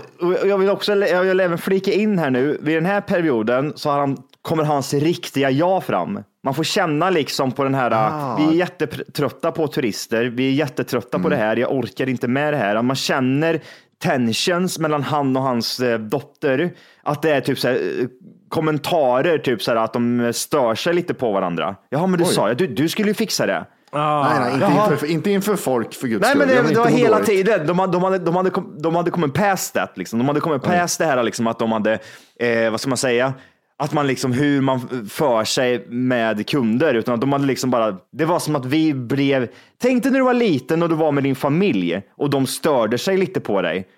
Jag 0.47 0.59
vill 0.59 0.71
också 0.71 0.95
jag 0.97 1.23
vill 1.23 1.41
även 1.41 1.59
flika 1.59 1.93
in 1.93 2.19
här 2.19 2.31
nu, 2.31 2.59
vid 2.63 2.77
den 2.77 2.87
här 2.87 3.01
perioden 3.01 3.73
så 3.77 3.91
har 3.91 3.99
han, 3.99 4.17
kommer 4.43 4.65
hans 4.65 4.95
riktiga 4.95 5.51
jag 5.51 5.85
fram. 5.85 6.23
Man 6.45 6.55
får 6.55 6.65
känna 6.65 7.11
liksom 7.11 7.53
på 7.53 7.65
den 7.65 7.75
här, 7.75 8.37
vi 8.37 8.45
är 8.49 8.53
jättetrötta 8.53 9.53
på 9.53 9.67
turister, 9.69 10.25
vi 10.25 10.49
är 10.49 10.53
jättetrötta 10.53 11.19
på 11.19 11.29
det 11.29 11.37
här, 11.37 11.57
jag 11.57 11.73
orkar 11.73 12.09
inte 12.09 12.29
med 12.29 12.53
det 12.53 12.57
här. 12.57 12.83
Man 12.83 12.97
känner 12.97 13.61
tensions 14.03 14.79
mellan 14.79 15.03
han 15.03 15.37
och 15.37 15.43
hans 15.43 15.81
eh, 15.81 15.99
dotter, 15.99 16.71
att 17.03 17.23
det 17.23 17.31
är 17.31 17.41
typ 17.41 17.59
så 17.59 17.69
här, 17.69 17.75
eh, 17.75 18.07
kommentarer, 18.49 19.39
typ 19.39 19.63
så 19.63 19.71
här, 19.71 19.79
att 19.79 19.93
de 19.93 20.33
stör 20.35 20.75
sig 20.75 20.95
lite 20.95 21.15
på 21.15 21.33
varandra. 21.33 21.77
Jaha, 21.89 22.07
men 22.07 22.19
du 22.21 22.25
sa 22.25 22.49
ju, 22.49 22.55
du, 22.55 22.67
du 22.67 22.89
skulle 22.89 23.09
ju 23.09 23.15
fixa 23.15 23.47
det. 23.47 23.65
Nej, 23.93 24.41
nej, 24.41 24.55
inte, 24.55 24.67
Jaha. 24.67 24.93
inför, 24.93 25.07
inte 25.07 25.31
inför 25.31 25.57
folk 25.57 25.95
för 25.95 26.07
guds 26.09 26.21
Nej, 26.23 26.31
skull. 26.31 26.47
men 26.47 26.57
Jag 26.57 26.65
det, 26.65 26.75
det 26.75 26.79
var 26.81 26.87
hela 26.87 27.17
dåligt. 27.17 27.27
tiden. 27.31 27.67
De 27.67 27.79
hade, 27.79 27.93
de, 27.93 28.03
hade, 28.03 28.19
de, 28.19 28.37
hade, 28.37 28.51
de 28.79 28.95
hade 28.95 29.11
kommit 29.11 29.35
past 29.35 29.75
that. 29.75 29.99
Liksom. 29.99 30.19
De 30.19 30.29
hade 30.29 30.41
kommit 30.41 30.63
past 30.63 30.99
det 30.99 31.05
här, 31.05 31.23
liksom, 31.23 31.47
att 31.47 31.59
de 31.59 31.73
hade, 31.73 31.99
eh, 32.41 32.71
vad 32.71 32.81
ska 32.81 32.89
man 32.89 32.97
säga, 32.99 33.33
att 33.81 33.93
man 33.93 34.07
liksom 34.07 34.33
hur 34.33 34.61
man 34.61 35.07
för 35.11 35.45
sig 35.45 35.87
med 35.89 36.49
kunder, 36.49 36.95
utan 36.95 37.15
att 37.15 37.21
de 37.21 37.33
hade 37.33 37.47
liksom 37.47 37.71
bara, 37.71 37.97
det 38.13 38.25
var 38.25 38.39
som 38.39 38.57
att 38.57 38.67
vi 38.67 38.95
blev, 38.95 39.49
tänk 39.83 40.03
dig 40.03 40.13
när 40.13 40.19
du 40.19 40.25
var 40.25 40.35
liten 40.35 40.83
och 40.83 40.89
du 40.89 40.95
var 40.95 41.13
med 41.13 41.25
din 41.25 41.35
familj 41.37 42.03
och 42.17 42.31
de 42.31 42.47
störde 42.47 42.99
sig 42.99 43.17
lite 43.17 43.41
på 43.41 43.63
dig. 43.63 43.89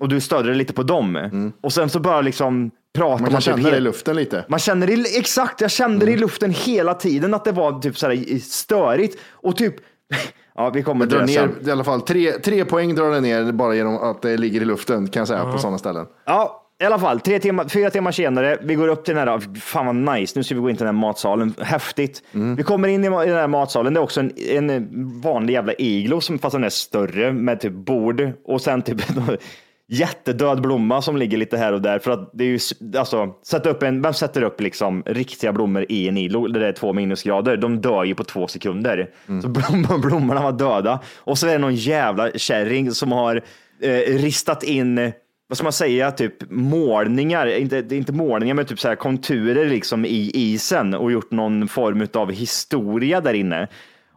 Och 0.00 0.08
du 0.08 0.20
störde 0.20 0.48
dig 0.48 0.56
lite 0.56 0.72
på 0.72 0.82
dem. 0.82 1.52
Och 1.60 1.72
sen 1.72 1.88
så 1.90 2.00
bara 2.00 2.20
liksom 2.20 2.70
prata 2.94 3.22
Man 3.22 3.30
kan 3.30 3.40
känna 3.40 3.70
det 3.70 3.76
i 3.76 3.80
luften 3.80 4.16
lite. 4.16 4.44
man 4.48 4.58
känner 4.58 4.86
det, 4.86 5.18
exakt, 5.18 5.60
jag 5.60 5.70
kände 5.70 6.06
det 6.06 6.12
i 6.12 6.16
luften 6.16 6.50
hela 6.50 6.94
tiden 6.94 7.34
att 7.34 7.44
det 7.44 7.52
var 7.52 7.80
typ 7.80 7.98
så 7.98 8.06
här 8.06 8.38
störigt. 8.38 9.20
Och 9.30 9.56
typ, 9.56 9.74
ja 10.54 10.70
vi 10.70 10.82
kommer 10.82 11.06
Drar 11.06 11.20
det 11.20 11.28
sen. 11.28 11.50
ner, 11.60 11.68
i 11.68 11.70
alla 11.72 11.84
fall, 11.84 12.00
tre, 12.00 12.32
tre 12.32 12.64
poäng 12.64 12.94
drar 12.94 13.10
det 13.10 13.20
ner 13.20 13.52
bara 13.52 13.74
genom 13.74 13.96
att 13.96 14.22
det 14.22 14.36
ligger 14.36 14.60
i 14.60 14.64
luften 14.64 15.08
kan 15.08 15.20
jag 15.20 15.28
säga 15.28 15.52
på 15.52 15.58
sådana 15.58 15.78
ställen. 15.78 16.06
Ja, 16.26 16.61
i 16.82 16.86
alla 16.86 16.98
fall, 16.98 17.20
tre 17.20 17.38
timmar, 17.38 17.68
fyra 17.68 17.90
timmar 17.90 18.12
senare, 18.12 18.58
vi 18.62 18.74
går 18.74 18.88
upp 18.88 19.04
till 19.04 19.14
den 19.14 19.28
här, 19.28 19.60
fan 19.60 19.86
vad 19.86 20.16
nice, 20.16 20.38
nu 20.38 20.44
ska 20.44 20.54
vi 20.54 20.60
gå 20.60 20.70
in 20.70 20.76
till 20.76 20.86
den 20.86 20.94
här 20.94 21.00
matsalen, 21.00 21.54
häftigt. 21.60 22.22
Vi 22.56 22.62
kommer 22.62 22.88
in 22.88 23.04
i, 23.04 23.08
den 23.08 23.14
här 23.28 23.46
matsalen, 23.46 23.94
det 23.94 24.00
är 24.00 24.02
också 24.02 24.20
en, 24.20 24.32
en 24.70 25.20
vanlig 25.20 25.54
jävla 25.54 25.72
iglo, 25.72 26.20
som 26.20 26.38
fast 26.38 26.52
den 26.52 26.64
är 26.64 26.68
större, 26.68 27.32
med 27.32 27.60
typ 27.60 27.72
bord 27.72 28.30
och 28.44 28.60
sen 28.60 28.82
typ 28.82 28.98
jättedöd 29.92 30.60
blomma 30.60 31.02
som 31.02 31.16
ligger 31.16 31.38
lite 31.38 31.56
här 31.56 31.72
och 31.72 31.82
där. 31.82 31.98
För 31.98 32.10
att 32.10 32.30
det 32.34 32.44
är 32.44 32.48
ju, 32.48 32.58
alltså, 32.98 33.34
sätta 33.46 33.70
upp 33.70 33.82
en, 33.82 34.02
vem 34.02 34.14
sätter 34.14 34.42
upp 34.42 34.60
liksom 34.60 35.02
riktiga 35.06 35.52
blommor 35.52 35.86
i 35.88 36.08
en 36.08 36.16
iglo 36.16 36.48
där 36.48 36.60
det 36.60 36.66
är 36.66 36.72
två 36.72 36.92
minusgrader? 36.92 37.56
De 37.56 37.80
dör 37.80 38.04
ju 38.04 38.14
på 38.14 38.24
två 38.24 38.46
sekunder. 38.46 39.10
Så 39.42 39.48
blom, 39.48 40.00
blommorna 40.00 40.42
var 40.42 40.52
döda. 40.52 41.00
Och 41.16 41.38
så 41.38 41.46
är 41.46 41.52
det 41.52 41.58
någon 41.58 41.74
jävla 41.74 42.30
kärring 42.30 42.90
som 42.90 43.12
har 43.12 43.42
eh, 43.82 44.18
ristat 44.18 44.62
in 44.62 45.12
vad 45.48 45.56
ska 45.56 45.64
man 45.64 45.72
säga, 45.72 46.10
typ 46.10 46.50
målningar, 46.50 47.46
inte, 47.46 47.86
inte 47.90 48.12
målningar, 48.12 48.54
men 48.54 48.64
typ 48.66 48.80
så 48.80 48.88
här 48.88 48.94
konturer 48.94 49.66
liksom 49.68 50.04
i 50.04 50.30
isen 50.34 50.94
och 50.94 51.12
gjort 51.12 51.30
någon 51.30 51.68
form 51.68 52.06
av 52.14 52.32
historia 52.32 53.20
där 53.20 53.34
inne. 53.34 53.68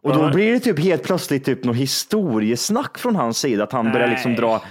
Och 0.02 0.14
då 0.14 0.30
blir 0.34 0.52
det 0.54 0.60
typ 0.60 0.80
helt 0.80 1.04
plötsligt 1.04 1.46
typ 1.46 1.64
något 1.64 1.76
historiesnack 1.76 2.98
från 2.98 3.16
hans 3.16 3.38
sida, 3.38 3.64
att 3.64 3.72
han 3.72 3.92
börjar 3.92 4.08
liksom 4.08 4.36
dra 4.36 4.62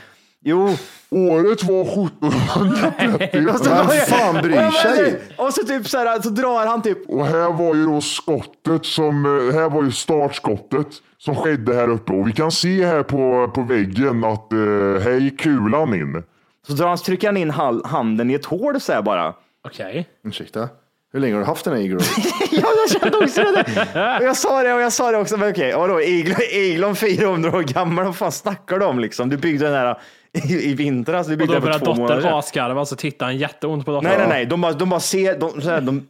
Jo. 0.47 0.69
Året 1.11 1.63
var 1.65 1.83
1730 1.83 3.49
Och 3.49 3.59
så 3.59 3.65
Vem 3.71 3.87
börjar- 3.87 4.01
fan 4.07 4.43
bryr 4.43 4.71
sig? 4.71 5.03
det- 5.05 5.43
Och 5.43 5.55
så 5.55 5.63
typ 5.67 5.89
så 5.89 5.99
här, 5.99 6.21
så 6.23 6.29
drar 6.31 6.67
han 6.67 6.83
typ 6.83 7.09
och 7.11 7.27
här 7.27 7.53
var 7.53 7.75
ju 7.75 7.87
då 7.87 8.01
skottet 8.01 8.85
som, 8.87 9.25
eh, 9.27 9.55
här 9.61 9.71
var 9.71 9.83
ju 9.83 9.91
startskottet 9.93 10.87
som 11.19 11.37
skedde 11.37 11.75
här 11.75 11.91
uppe 11.91 12.13
och 12.13 12.29
vi 12.29 12.33
kan 12.33 12.51
se 12.53 12.87
här 12.87 13.03
på, 13.03 13.51
på 13.55 13.63
väggen 13.63 14.25
att 14.25 14.53
eh, 14.53 14.59
här 15.05 15.21
gick 15.21 15.41
kulan 15.41 15.95
in. 15.95 16.23
Så 16.67 16.73
drar 16.73 16.89
han, 16.89 16.99
trycker 16.99 17.29
han 17.29 17.37
in 17.37 17.51
handen 17.85 18.31
i 18.31 18.35
ett 18.35 18.45
hål 18.45 18.81
så 18.81 18.93
här 18.93 19.03
bara. 19.03 19.35
Okej. 19.65 20.09
Ursäkta? 20.25 20.69
Hur 21.13 21.21
länge 21.21 21.35
har 21.35 21.41
du 21.41 21.47
haft 21.47 21.65
den 21.65 21.75
här 21.75 21.81
iglo? 21.81 22.01
ja, 22.51 22.69
jag 22.87 23.01
kände 23.03 23.19
också 23.19 23.41
det. 23.41 24.19
Och 24.21 24.25
jag 24.25 24.37
sa 24.37 24.63
det 24.63 24.75
och 24.75 24.81
jag 24.81 24.93
sa 24.93 25.11
det 25.11 25.19
också. 25.19 25.37
Men 25.37 25.51
okej, 25.51 25.73
vadå? 25.77 26.01
Iglon 26.53 26.97
400 26.97 27.51
år 27.57 27.63
gammal, 27.63 28.05
vad 28.05 28.17
fan 28.17 28.33
snackar 28.33 28.79
du 28.79 28.85
om 28.85 28.99
liksom? 28.99 29.31
Du 29.31 29.37
byggde 29.37 29.65
den 29.65 29.75
här 29.75 29.99
i, 30.33 30.71
i 30.71 30.75
vintras. 30.75 31.27
Du 31.27 31.33
Och 31.33 31.39
byggde 31.39 31.55
då 31.55 31.61
den 31.61 31.63
för 31.63 31.69
börjar 31.69 31.79
två 31.79 31.95
månader 31.95 32.15
dottern 32.17 32.31
sedan. 32.31 32.39
asgarva 32.39 32.85
så 32.85 32.97
tittar 32.97 33.27
han 33.27 33.37
jätteont 33.37 33.85
på 33.87 33.93
dottern. 33.93 34.09
Nej, 34.11 34.19
nej, 34.19 34.29
nej. 34.29 34.47
De 34.47 34.61
bara, 34.61 34.73
de 34.73 34.91
bara 34.91 35.01
ser, 35.01 35.39
de, 35.39 35.63
så 35.63 35.71
här, 35.71 35.81
de 35.81 36.09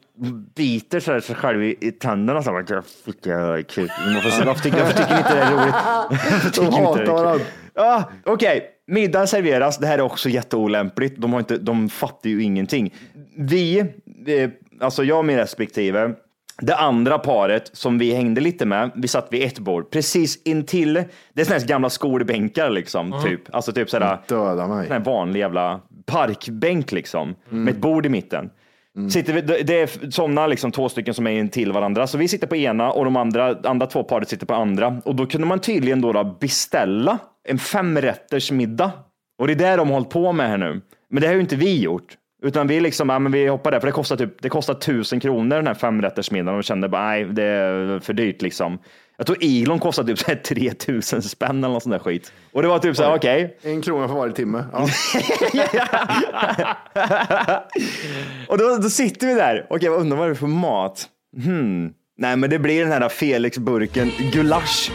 biter 0.54 1.00
så 1.00 1.12
här, 1.12 1.20
sig 1.20 1.36
själva 1.36 1.64
i, 1.64 1.76
i 1.80 1.92
tänderna. 1.92 2.42
Så 2.42 2.50
här, 2.50 2.64
jag 2.68 2.84
fick 3.04 3.26
jag 3.26 3.68
kul. 3.68 3.90
Varför, 4.14 4.62
tycker, 4.62 4.78
varför 4.78 4.96
tycker 4.96 5.12
ni 5.12 5.18
inte 5.18 5.34
det 5.34 5.40
är 5.40 5.50
roligt? 5.52 6.58
Inte 6.58 6.76
hatar 6.76 7.06
varandra. 7.06 7.44
Ja, 7.74 8.10
Okej, 8.24 8.70
middagen 8.86 9.28
serveras. 9.28 9.78
Det 9.78 9.86
här 9.86 9.98
är 9.98 10.02
också 10.02 10.28
jätteolämpligt. 10.28 11.20
De, 11.20 11.32
har 11.32 11.40
inte, 11.40 11.58
de 11.58 11.88
fattar 11.88 12.30
ju 12.30 12.42
ingenting. 12.42 12.94
Vi, 13.36 13.84
alltså 14.80 15.04
jag 15.04 15.18
och 15.18 15.24
min 15.24 15.36
respektive, 15.36 16.14
det 16.60 16.76
andra 16.76 17.18
paret 17.18 17.70
som 17.72 17.98
vi 17.98 18.14
hängde 18.14 18.40
lite 18.40 18.66
med, 18.66 18.90
vi 18.94 19.08
satt 19.08 19.28
vid 19.30 19.42
ett 19.42 19.58
bord 19.58 19.90
precis 19.90 20.42
intill. 20.44 21.04
Det 21.32 21.40
är 21.40 21.44
såna 21.44 21.58
här 21.58 21.66
gamla 21.66 21.90
skolbänkar 21.90 22.70
liksom, 22.70 23.22
typ. 23.24 23.54
Alltså 23.54 23.72
typ 23.72 23.90
sådär. 23.90 24.18
Döda 24.28 24.66
mig. 24.66 24.86
Sån 24.86 24.92
här 24.92 25.04
vanlig 25.04 25.40
jävla 25.40 25.80
parkbänk 26.06 26.92
liksom, 26.92 27.34
med 27.48 27.74
ett 27.74 27.80
bord 27.80 28.06
i 28.06 28.08
mitten. 28.08 28.50
Sitter 29.10 29.32
vi, 29.32 29.62
det 29.62 29.80
är 29.80 30.10
sådana 30.10 30.46
liksom, 30.46 30.72
två 30.72 30.88
stycken 30.88 31.14
som 31.14 31.26
är 31.26 31.30
in 31.30 31.48
till 31.48 31.72
varandra. 31.72 32.06
Så 32.06 32.18
vi 32.18 32.28
sitter 32.28 32.46
på 32.46 32.56
ena 32.56 32.92
och 32.92 33.04
de 33.04 33.16
andra, 33.16 33.56
andra 33.64 33.86
två 33.86 34.04
paret 34.04 34.28
sitter 34.28 34.46
på 34.46 34.54
andra. 34.54 35.00
Och 35.04 35.14
då 35.14 35.26
kunde 35.26 35.46
man 35.46 35.58
tydligen 35.58 36.00
då, 36.00 36.12
då 36.12 36.36
beställa 36.40 37.18
en 37.44 37.58
femrätters 37.58 38.50
middag. 38.50 38.92
Och 39.38 39.46
det 39.46 39.52
är 39.52 39.56
det 39.56 39.76
de 39.76 39.88
har 39.88 39.94
hållit 39.94 40.10
på 40.10 40.32
med 40.32 40.48
här 40.48 40.58
nu. 40.58 40.80
Men 41.10 41.20
det 41.20 41.26
har 41.26 41.34
ju 41.34 41.40
inte 41.40 41.56
vi 41.56 41.80
gjort. 41.80 42.16
Utan 42.42 42.66
vi 42.66 42.80
liksom, 42.80 43.08
ja, 43.08 43.18
men 43.18 43.32
vi 43.32 43.46
hoppar 43.46 43.70
där, 43.70 43.80
för 43.80 43.86
det 43.86 43.92
kostar 43.92 44.16
typ, 44.16 44.42
det 44.42 44.48
kostar 44.48 44.74
tusen 44.74 45.20
kronor 45.20 45.56
den 45.56 45.66
här 45.66 45.74
femrättersmiddagen 45.74 46.54
och 46.54 46.58
vi 46.58 46.62
kände 46.62 46.88
bara, 46.88 47.02
nej, 47.02 47.24
det 47.24 47.42
är 47.42 48.00
för 48.00 48.12
dyrt 48.12 48.42
liksom. 48.42 48.78
Jag 49.16 49.26
tror 49.26 49.38
Elon 49.40 49.78
kostade 49.78 50.08
typ 50.08 50.18
så 50.18 50.26
här 50.26 50.36
3000 50.36 51.22
spänn 51.22 51.64
eller 51.64 51.74
något 51.74 51.82
sånt 51.82 51.92
där 51.92 51.98
skit. 51.98 52.32
Och 52.52 52.62
det 52.62 52.68
var 52.68 52.78
typ 52.78 52.96
så 52.96 53.02
här, 53.02 53.14
okej. 53.14 53.58
En 53.62 53.82
krona 53.82 54.08
för 54.08 54.14
varje 54.14 54.32
timme. 54.32 54.64
Ja. 54.72 54.88
Och 58.48 58.58
då, 58.58 58.76
då 58.76 58.90
sitter 58.90 59.26
vi 59.26 59.34
där. 59.34 59.66
Okej, 59.70 59.88
vad 59.88 60.00
undrar 60.00 60.18
vad 60.18 60.28
det 60.28 60.32
är 60.32 60.34
för 60.34 60.46
mat? 60.46 61.08
Hmm. 61.44 61.92
Nej, 62.18 62.36
men 62.36 62.50
det 62.50 62.58
blir 62.58 62.82
den 62.82 62.92
här 62.92 63.08
Felix-burken 63.08 64.10
gulasch. 64.32 64.90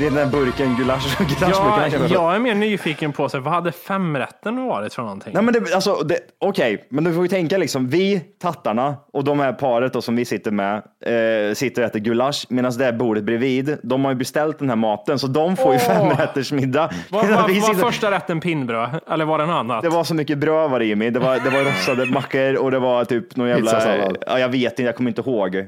Det 0.00 0.06
är 0.06 0.10
den 0.10 0.18
här 0.18 0.26
burken 0.26 0.76
gulasch. 0.76 1.16
Ja, 1.40 1.88
jag 2.08 2.34
är 2.34 2.38
mer 2.38 2.54
nyfiken 2.54 3.12
på, 3.12 3.28
så, 3.28 3.40
vad 3.40 3.52
hade 3.54 3.72
femrätten 3.72 4.64
varit 4.66 4.94
för 4.94 5.02
någonting? 5.02 5.32
Nej, 5.34 5.42
men 5.42 5.54
det, 5.54 5.74
alltså, 5.74 5.94
det, 5.94 6.18
okej, 6.38 6.86
men 6.90 7.04
du 7.04 7.14
får 7.14 7.22
ju 7.22 7.28
tänka 7.28 7.58
liksom, 7.58 7.88
vi 7.88 8.20
tattarna 8.42 8.96
och 9.12 9.24
de 9.24 9.40
här 9.40 9.52
paret 9.52 9.92
då, 9.92 10.02
som 10.02 10.16
vi 10.16 10.24
sitter 10.24 10.50
med, 10.50 10.74
eh, 10.76 11.54
sitter 11.54 11.82
och 11.82 11.88
äter 11.88 12.00
gulasch, 12.00 12.46
medan 12.48 12.72
det 12.78 12.84
här 12.84 12.92
bordet 12.92 13.24
bredvid, 13.24 13.78
de 13.82 14.04
har 14.04 14.12
ju 14.12 14.18
beställt 14.18 14.58
den 14.58 14.68
här 14.68 14.76
maten, 14.76 15.18
så 15.18 15.26
de 15.26 15.56
får 15.56 15.72
ju 15.74 15.80
Åh! 15.82 15.86
femrättersmiddag. 15.86 16.90
Var, 17.10 17.24
var, 17.24 17.48
vi 17.48 17.60
var 17.60 17.68
sitter- 17.68 17.80
första 17.80 18.10
rätten 18.10 18.40
pinnbröd? 18.40 19.00
Eller 19.10 19.24
var 19.24 19.38
det 19.38 19.46
något 19.46 19.54
annat? 19.54 19.82
Det 19.82 19.88
var 19.88 20.04
så 20.04 20.14
mycket 20.14 20.38
bröd 20.38 20.70
var 20.70 20.78
det 20.78 20.84
Jimmy. 20.84 21.10
Det 21.10 21.20
var, 21.20 21.38
det 21.38 21.50
var 21.50 21.64
rostade 21.64 22.06
mackor 22.06 22.56
och 22.56 22.70
det 22.70 22.78
var 22.78 23.04
typ 23.04 23.36
någon 23.36 23.48
jävla... 23.48 24.12
Ja, 24.26 24.38
jag 24.38 24.48
vet 24.48 24.72
inte, 24.72 24.82
jag 24.82 24.96
kommer 24.96 25.10
inte 25.10 25.20
ihåg. 25.20 25.54
Eh, 25.56 25.64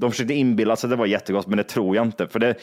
de 0.00 0.10
försökte 0.10 0.34
inbilla 0.34 0.76
sig 0.76 0.88
att 0.88 0.90
det 0.90 0.96
var 0.96 1.06
jättegott, 1.06 1.46
men 1.46 1.56
det 1.56 1.64
tror 1.64 1.96
jag 1.96 2.06
inte. 2.06 2.28
För 2.28 2.38
det, 2.38 2.54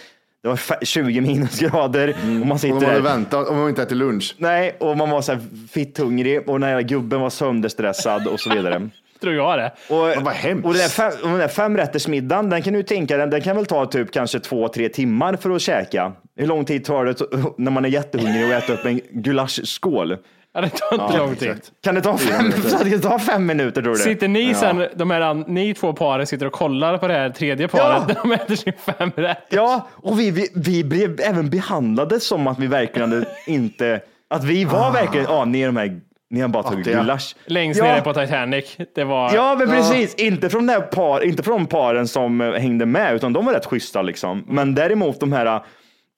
det 0.43 0.47
var 0.47 0.55
fe- 0.55 0.85
20 0.85 1.21
minusgrader 1.21 2.09
och 2.21 2.25
man 2.27 2.41
Och 2.41 2.47
de 2.47 2.59
sitter 2.59 2.73
hade 2.75 2.91
där. 2.93 3.01
väntat 3.01 3.47
om 3.47 3.57
de 3.57 3.69
inte 3.69 3.83
ätit 3.83 3.97
lunch. 3.97 4.35
Nej, 4.37 4.77
och 4.79 4.97
man 4.97 5.09
var 5.09 5.21
så 5.21 5.31
här 5.31 5.41
fitt 5.71 5.97
hungrig 5.97 6.49
och 6.49 6.59
den 6.59 6.69
här 6.69 6.81
gubben 6.81 7.21
var 7.21 7.29
sönderstressad 7.29 8.27
och 8.27 8.39
så 8.39 8.49
vidare. 8.53 8.89
Tror 9.21 9.33
jag 9.33 9.59
det. 9.59 9.71
Och, 9.89 10.23
vad 10.23 10.33
hemskt. 10.33 10.65
och 10.65 10.73
den 10.73 10.81
där, 10.81 10.89
fem, 10.89 11.11
och 11.23 11.29
den 11.29 11.37
där 11.39 11.47
femrättersmiddagen, 11.47 12.49
den 12.49 12.61
kan 12.61 12.73
du 12.73 12.83
tänka, 12.83 13.17
den, 13.17 13.29
den 13.29 13.41
kan 13.41 13.55
väl 13.55 13.65
ta 13.65 13.85
typ 13.85 14.11
kanske 14.11 14.39
två, 14.39 14.67
tre 14.67 14.89
timmar 14.89 15.35
för 15.35 15.49
att 15.49 15.61
käka. 15.61 16.11
Hur 16.35 16.47
lång 16.47 16.65
tid 16.65 16.85
tar 16.85 17.05
det 17.05 17.21
när 17.57 17.71
man 17.71 17.85
är 17.85 17.89
jättehungrig 17.89 18.45
och 18.45 18.51
äter 18.51 18.73
upp 18.73 18.85
en 18.85 19.01
gulaschskål? 19.11 20.17
Ja, 20.53 20.61
det 20.61 20.69
tar 20.69 21.03
inte 21.03 21.17
lång 21.17 21.35
tid. 21.35 21.61
Kan 21.83 21.95
det 21.95 22.01
ta 22.01 22.17
fem, 22.17 22.51
kan 22.51 22.89
det 22.89 22.99
ta 22.99 23.19
fem 23.19 23.45
minuter 23.45 23.81
tror 23.81 23.93
du? 23.93 23.99
Sitter 23.99 24.27
ni 24.27 24.53
sen, 24.53 24.87
de 24.95 25.11
här, 25.11 25.33
ni 25.33 25.73
två 25.73 25.93
paren 25.93 26.27
sitter 26.27 26.45
och 26.45 26.53
kollar 26.53 26.97
på 26.97 27.07
det 27.07 27.13
här 27.13 27.29
tredje 27.29 27.67
paret 27.67 28.03
Ja. 28.07 28.07
när 28.07 28.15
de 28.23 28.31
äter 28.31 28.55
sin 28.55 28.73
femrätt? 28.85 29.43
Ja, 29.49 29.87
och 29.91 30.19
vi, 30.19 30.31
vi, 30.31 30.49
vi 30.55 30.83
blev 30.83 31.19
även 31.21 31.49
behandlade 31.49 32.19
som 32.19 32.47
att 32.47 32.59
vi 32.59 32.67
verkligen 32.67 33.25
inte, 33.47 34.01
att 34.27 34.43
vi 34.43 34.65
var 34.65 34.91
verkligen, 34.91 35.25
ja, 35.29 35.45
ni 35.45 35.61
är 35.61 35.65
de 35.65 35.77
här, 35.77 36.01
ni 36.29 36.41
har 36.41 36.47
bara 36.47 36.63
tagit 36.63 36.85
gulasch. 36.85 37.35
Längst 37.45 37.79
ja. 37.79 37.85
nere 37.85 38.01
på 38.01 38.13
Titanic. 38.13 38.77
Det 38.95 39.03
var... 39.03 39.35
Ja, 39.35 39.55
men 39.59 39.69
precis. 39.69 40.15
Inte, 40.15 40.49
från 40.49 40.71
par, 40.91 41.23
inte 41.23 41.43
från 41.43 41.67
paren 41.67 42.07
som 42.07 42.41
eh, 42.41 42.51
hängde 42.51 42.85
med, 42.85 43.15
utan 43.15 43.33
de 43.33 43.45
var 43.45 43.53
rätt 43.53 43.65
schyssta 43.65 44.01
liksom. 44.01 44.43
Men 44.47 44.75
däremot 44.75 45.19
de 45.19 45.33
här 45.33 45.61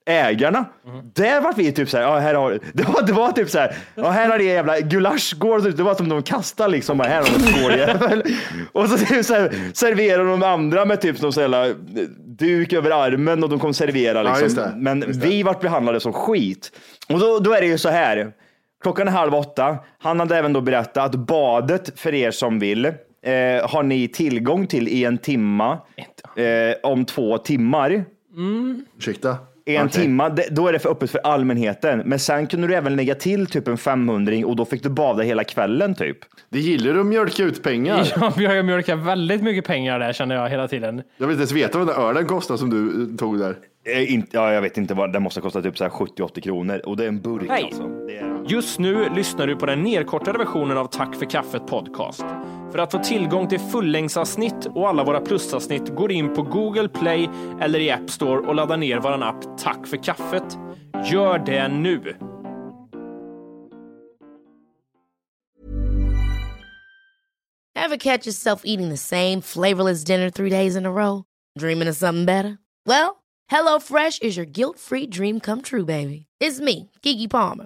ägarna, 0.09 0.65
där 1.13 1.41
var 1.41 1.53
vi 1.53 1.71
typ 1.71 1.89
så 1.89 1.97
här, 1.97 2.03
ja, 2.03 2.17
här 2.17 2.33
har, 2.35 2.59
det, 2.73 2.83
var, 2.83 3.01
det 3.01 3.13
var 3.13 3.31
typ 3.31 3.49
så 3.49 3.59
här, 3.59 3.75
ja, 3.95 4.09
här 4.09 4.29
har 4.29 4.37
det 4.37 4.43
jävla 4.43 4.79
gulaschskål, 4.79 5.63
det 5.63 5.83
var 5.83 5.95
som 5.95 6.09
de 6.09 6.23
kastade 6.23 6.69
liksom, 6.69 6.97
bara, 6.97 7.07
här 7.07 7.17
har 7.17 7.39
de 7.39 7.53
skåljävel. 7.53 8.23
Och 8.71 8.89
så, 8.89 8.97
typ 8.97 9.25
så 9.25 9.33
här, 9.33 9.53
serverar 9.73 10.25
de 10.25 10.43
andra 10.43 10.85
med 10.85 11.01
typ 11.01 11.21
någon 11.21 11.31
jävla 11.31 11.67
eh, 11.67 11.73
duk 12.17 12.73
över 12.73 12.91
armen 12.91 13.43
och 13.43 13.49
de 13.49 13.59
kom 13.59 13.73
servera 13.73 14.23
Ja, 14.23 14.23
liksom. 14.23 14.43
just 14.43 14.55
det. 14.55 14.73
Men 14.77 15.03
vi 15.07 15.43
vart 15.43 15.61
behandlade 15.61 15.99
som 15.99 16.13
skit. 16.13 16.71
Och 17.09 17.19
då, 17.19 17.39
då 17.39 17.53
är 17.53 17.61
det 17.61 17.67
ju 17.67 17.77
så 17.77 17.89
här, 17.89 18.31
klockan 18.83 19.07
är 19.07 19.11
halv 19.11 19.35
åtta. 19.35 19.77
Han 19.99 20.19
hade 20.19 20.37
även 20.37 20.53
då 20.53 20.61
berättat 20.61 20.97
att 21.05 21.15
badet 21.15 21.99
för 21.99 22.13
er 22.13 22.31
som 22.31 22.59
vill 22.59 22.85
eh, 22.85 22.91
har 23.69 23.83
ni 23.83 24.07
tillgång 24.07 24.67
till 24.67 24.87
i 24.87 25.05
en 25.05 25.17
timma 25.17 25.71
eh, 26.35 26.75
om 26.83 27.05
två 27.05 27.37
timmar. 27.37 28.05
Ursäkta? 28.97 29.37
En 29.75 29.85
Okej. 29.85 30.01
timma, 30.01 30.29
då 30.51 30.67
är 30.67 30.73
det 30.73 30.79
för 30.79 30.89
öppet 30.89 31.11
för 31.11 31.19
allmänheten. 31.23 32.01
Men 32.05 32.19
sen 32.19 32.47
kunde 32.47 32.67
du 32.67 32.75
även 32.75 32.95
lägga 32.95 33.15
till 33.15 33.47
typ 33.47 33.67
en 33.67 33.77
500 33.77 34.33
och 34.45 34.55
då 34.55 34.65
fick 34.65 34.83
du 34.83 34.89
bada 34.89 35.23
hela 35.23 35.43
kvällen 35.43 35.95
typ. 35.95 36.17
Det 36.49 36.59
gillar 36.59 36.93
du 36.93 36.99
att 36.99 37.05
mjölka 37.05 37.43
ut 37.43 37.63
pengar. 37.63 38.07
Ja, 38.19 38.33
jag 38.37 38.55
har 38.55 38.63
mjölkat 38.63 38.99
väldigt 38.99 39.43
mycket 39.43 39.65
pengar 39.65 39.99
där 39.99 40.13
känner 40.13 40.35
jag 40.35 40.49
hela 40.49 40.67
tiden. 40.67 41.01
Jag 41.17 41.27
vill 41.27 41.33
inte 41.33 41.41
ens 41.41 41.51
veta 41.51 41.77
vad 41.77 41.87
den 41.87 41.95
ölen 41.95 42.25
kostar 42.25 42.57
som 42.57 42.69
du 42.69 43.11
eh, 43.11 43.17
tog 43.17 43.39
där. 43.39 43.55
Eh, 43.85 44.19
ja, 44.31 44.53
jag 44.53 44.61
vet 44.61 44.77
inte 44.77 44.93
vad, 44.93 45.13
det 45.13 45.19
måste 45.19 45.41
kosta 45.41 45.61
typ 45.61 45.77
så 45.77 45.83
här 45.83 45.91
70-80 45.91 46.41
kronor 46.41 46.81
och 46.85 46.97
det 46.97 47.03
är 47.03 47.07
en 47.07 47.21
burk 47.21 47.49
Hej. 47.49 47.63
alltså. 47.63 47.83
Är... 47.83 48.45
Just 48.47 48.79
nu 48.79 49.09
lyssnar 49.15 49.47
du 49.47 49.55
på 49.55 49.65
den 49.65 49.83
nedkortade 49.83 50.37
versionen 50.37 50.77
av 50.77 50.85
Tack 50.85 51.15
för 51.15 51.25
kaffet 51.25 51.67
podcast. 51.67 52.25
För 52.71 52.79
att 52.79 52.91
få 52.91 52.99
tillgång 52.99 53.47
till 53.47 53.59
fullängdsavsnitt 53.59 54.65
och 54.65 54.89
alla 54.89 55.03
våra 55.03 55.21
plusavsnitt 55.21 55.95
går 55.95 56.11
in 56.11 56.33
på 56.33 56.41
Google 56.41 56.89
Play 56.89 57.29
eller 57.61 57.79
i 57.79 57.91
App 57.91 58.09
Store 58.09 58.47
och 58.47 58.55
laddar 58.55 58.77
ner 58.77 58.99
vår 58.99 59.23
app 59.23 59.57
Tack 59.57 59.87
för 59.87 60.03
kaffet. 60.03 60.57
Gör 61.11 61.39
det 61.39 61.67
nu! 61.67 62.15
Ever 67.75 67.97
catch 67.97 68.27
yourself 68.27 68.61
eating 68.65 68.89
the 68.89 68.97
same 68.97 69.41
flavorless 69.41 70.03
dinner 70.03 70.29
three 70.29 70.49
days 70.49 70.75
in 70.75 70.85
a 70.85 70.91
row? 70.91 71.23
Dreaming 71.59 71.89
of 71.89 71.95
something 71.95 72.25
better? 72.25 72.57
Well, 72.85 73.15
Hello 73.47 73.79
Fresh 73.79 74.21
is 74.21 74.37
your 74.37 74.45
guilt-free 74.45 75.07
dream 75.07 75.39
come 75.39 75.61
true, 75.61 75.85
baby. 75.85 76.25
It's 76.39 76.59
me, 76.59 76.89
Gigi 77.01 77.27
Palmer. 77.27 77.65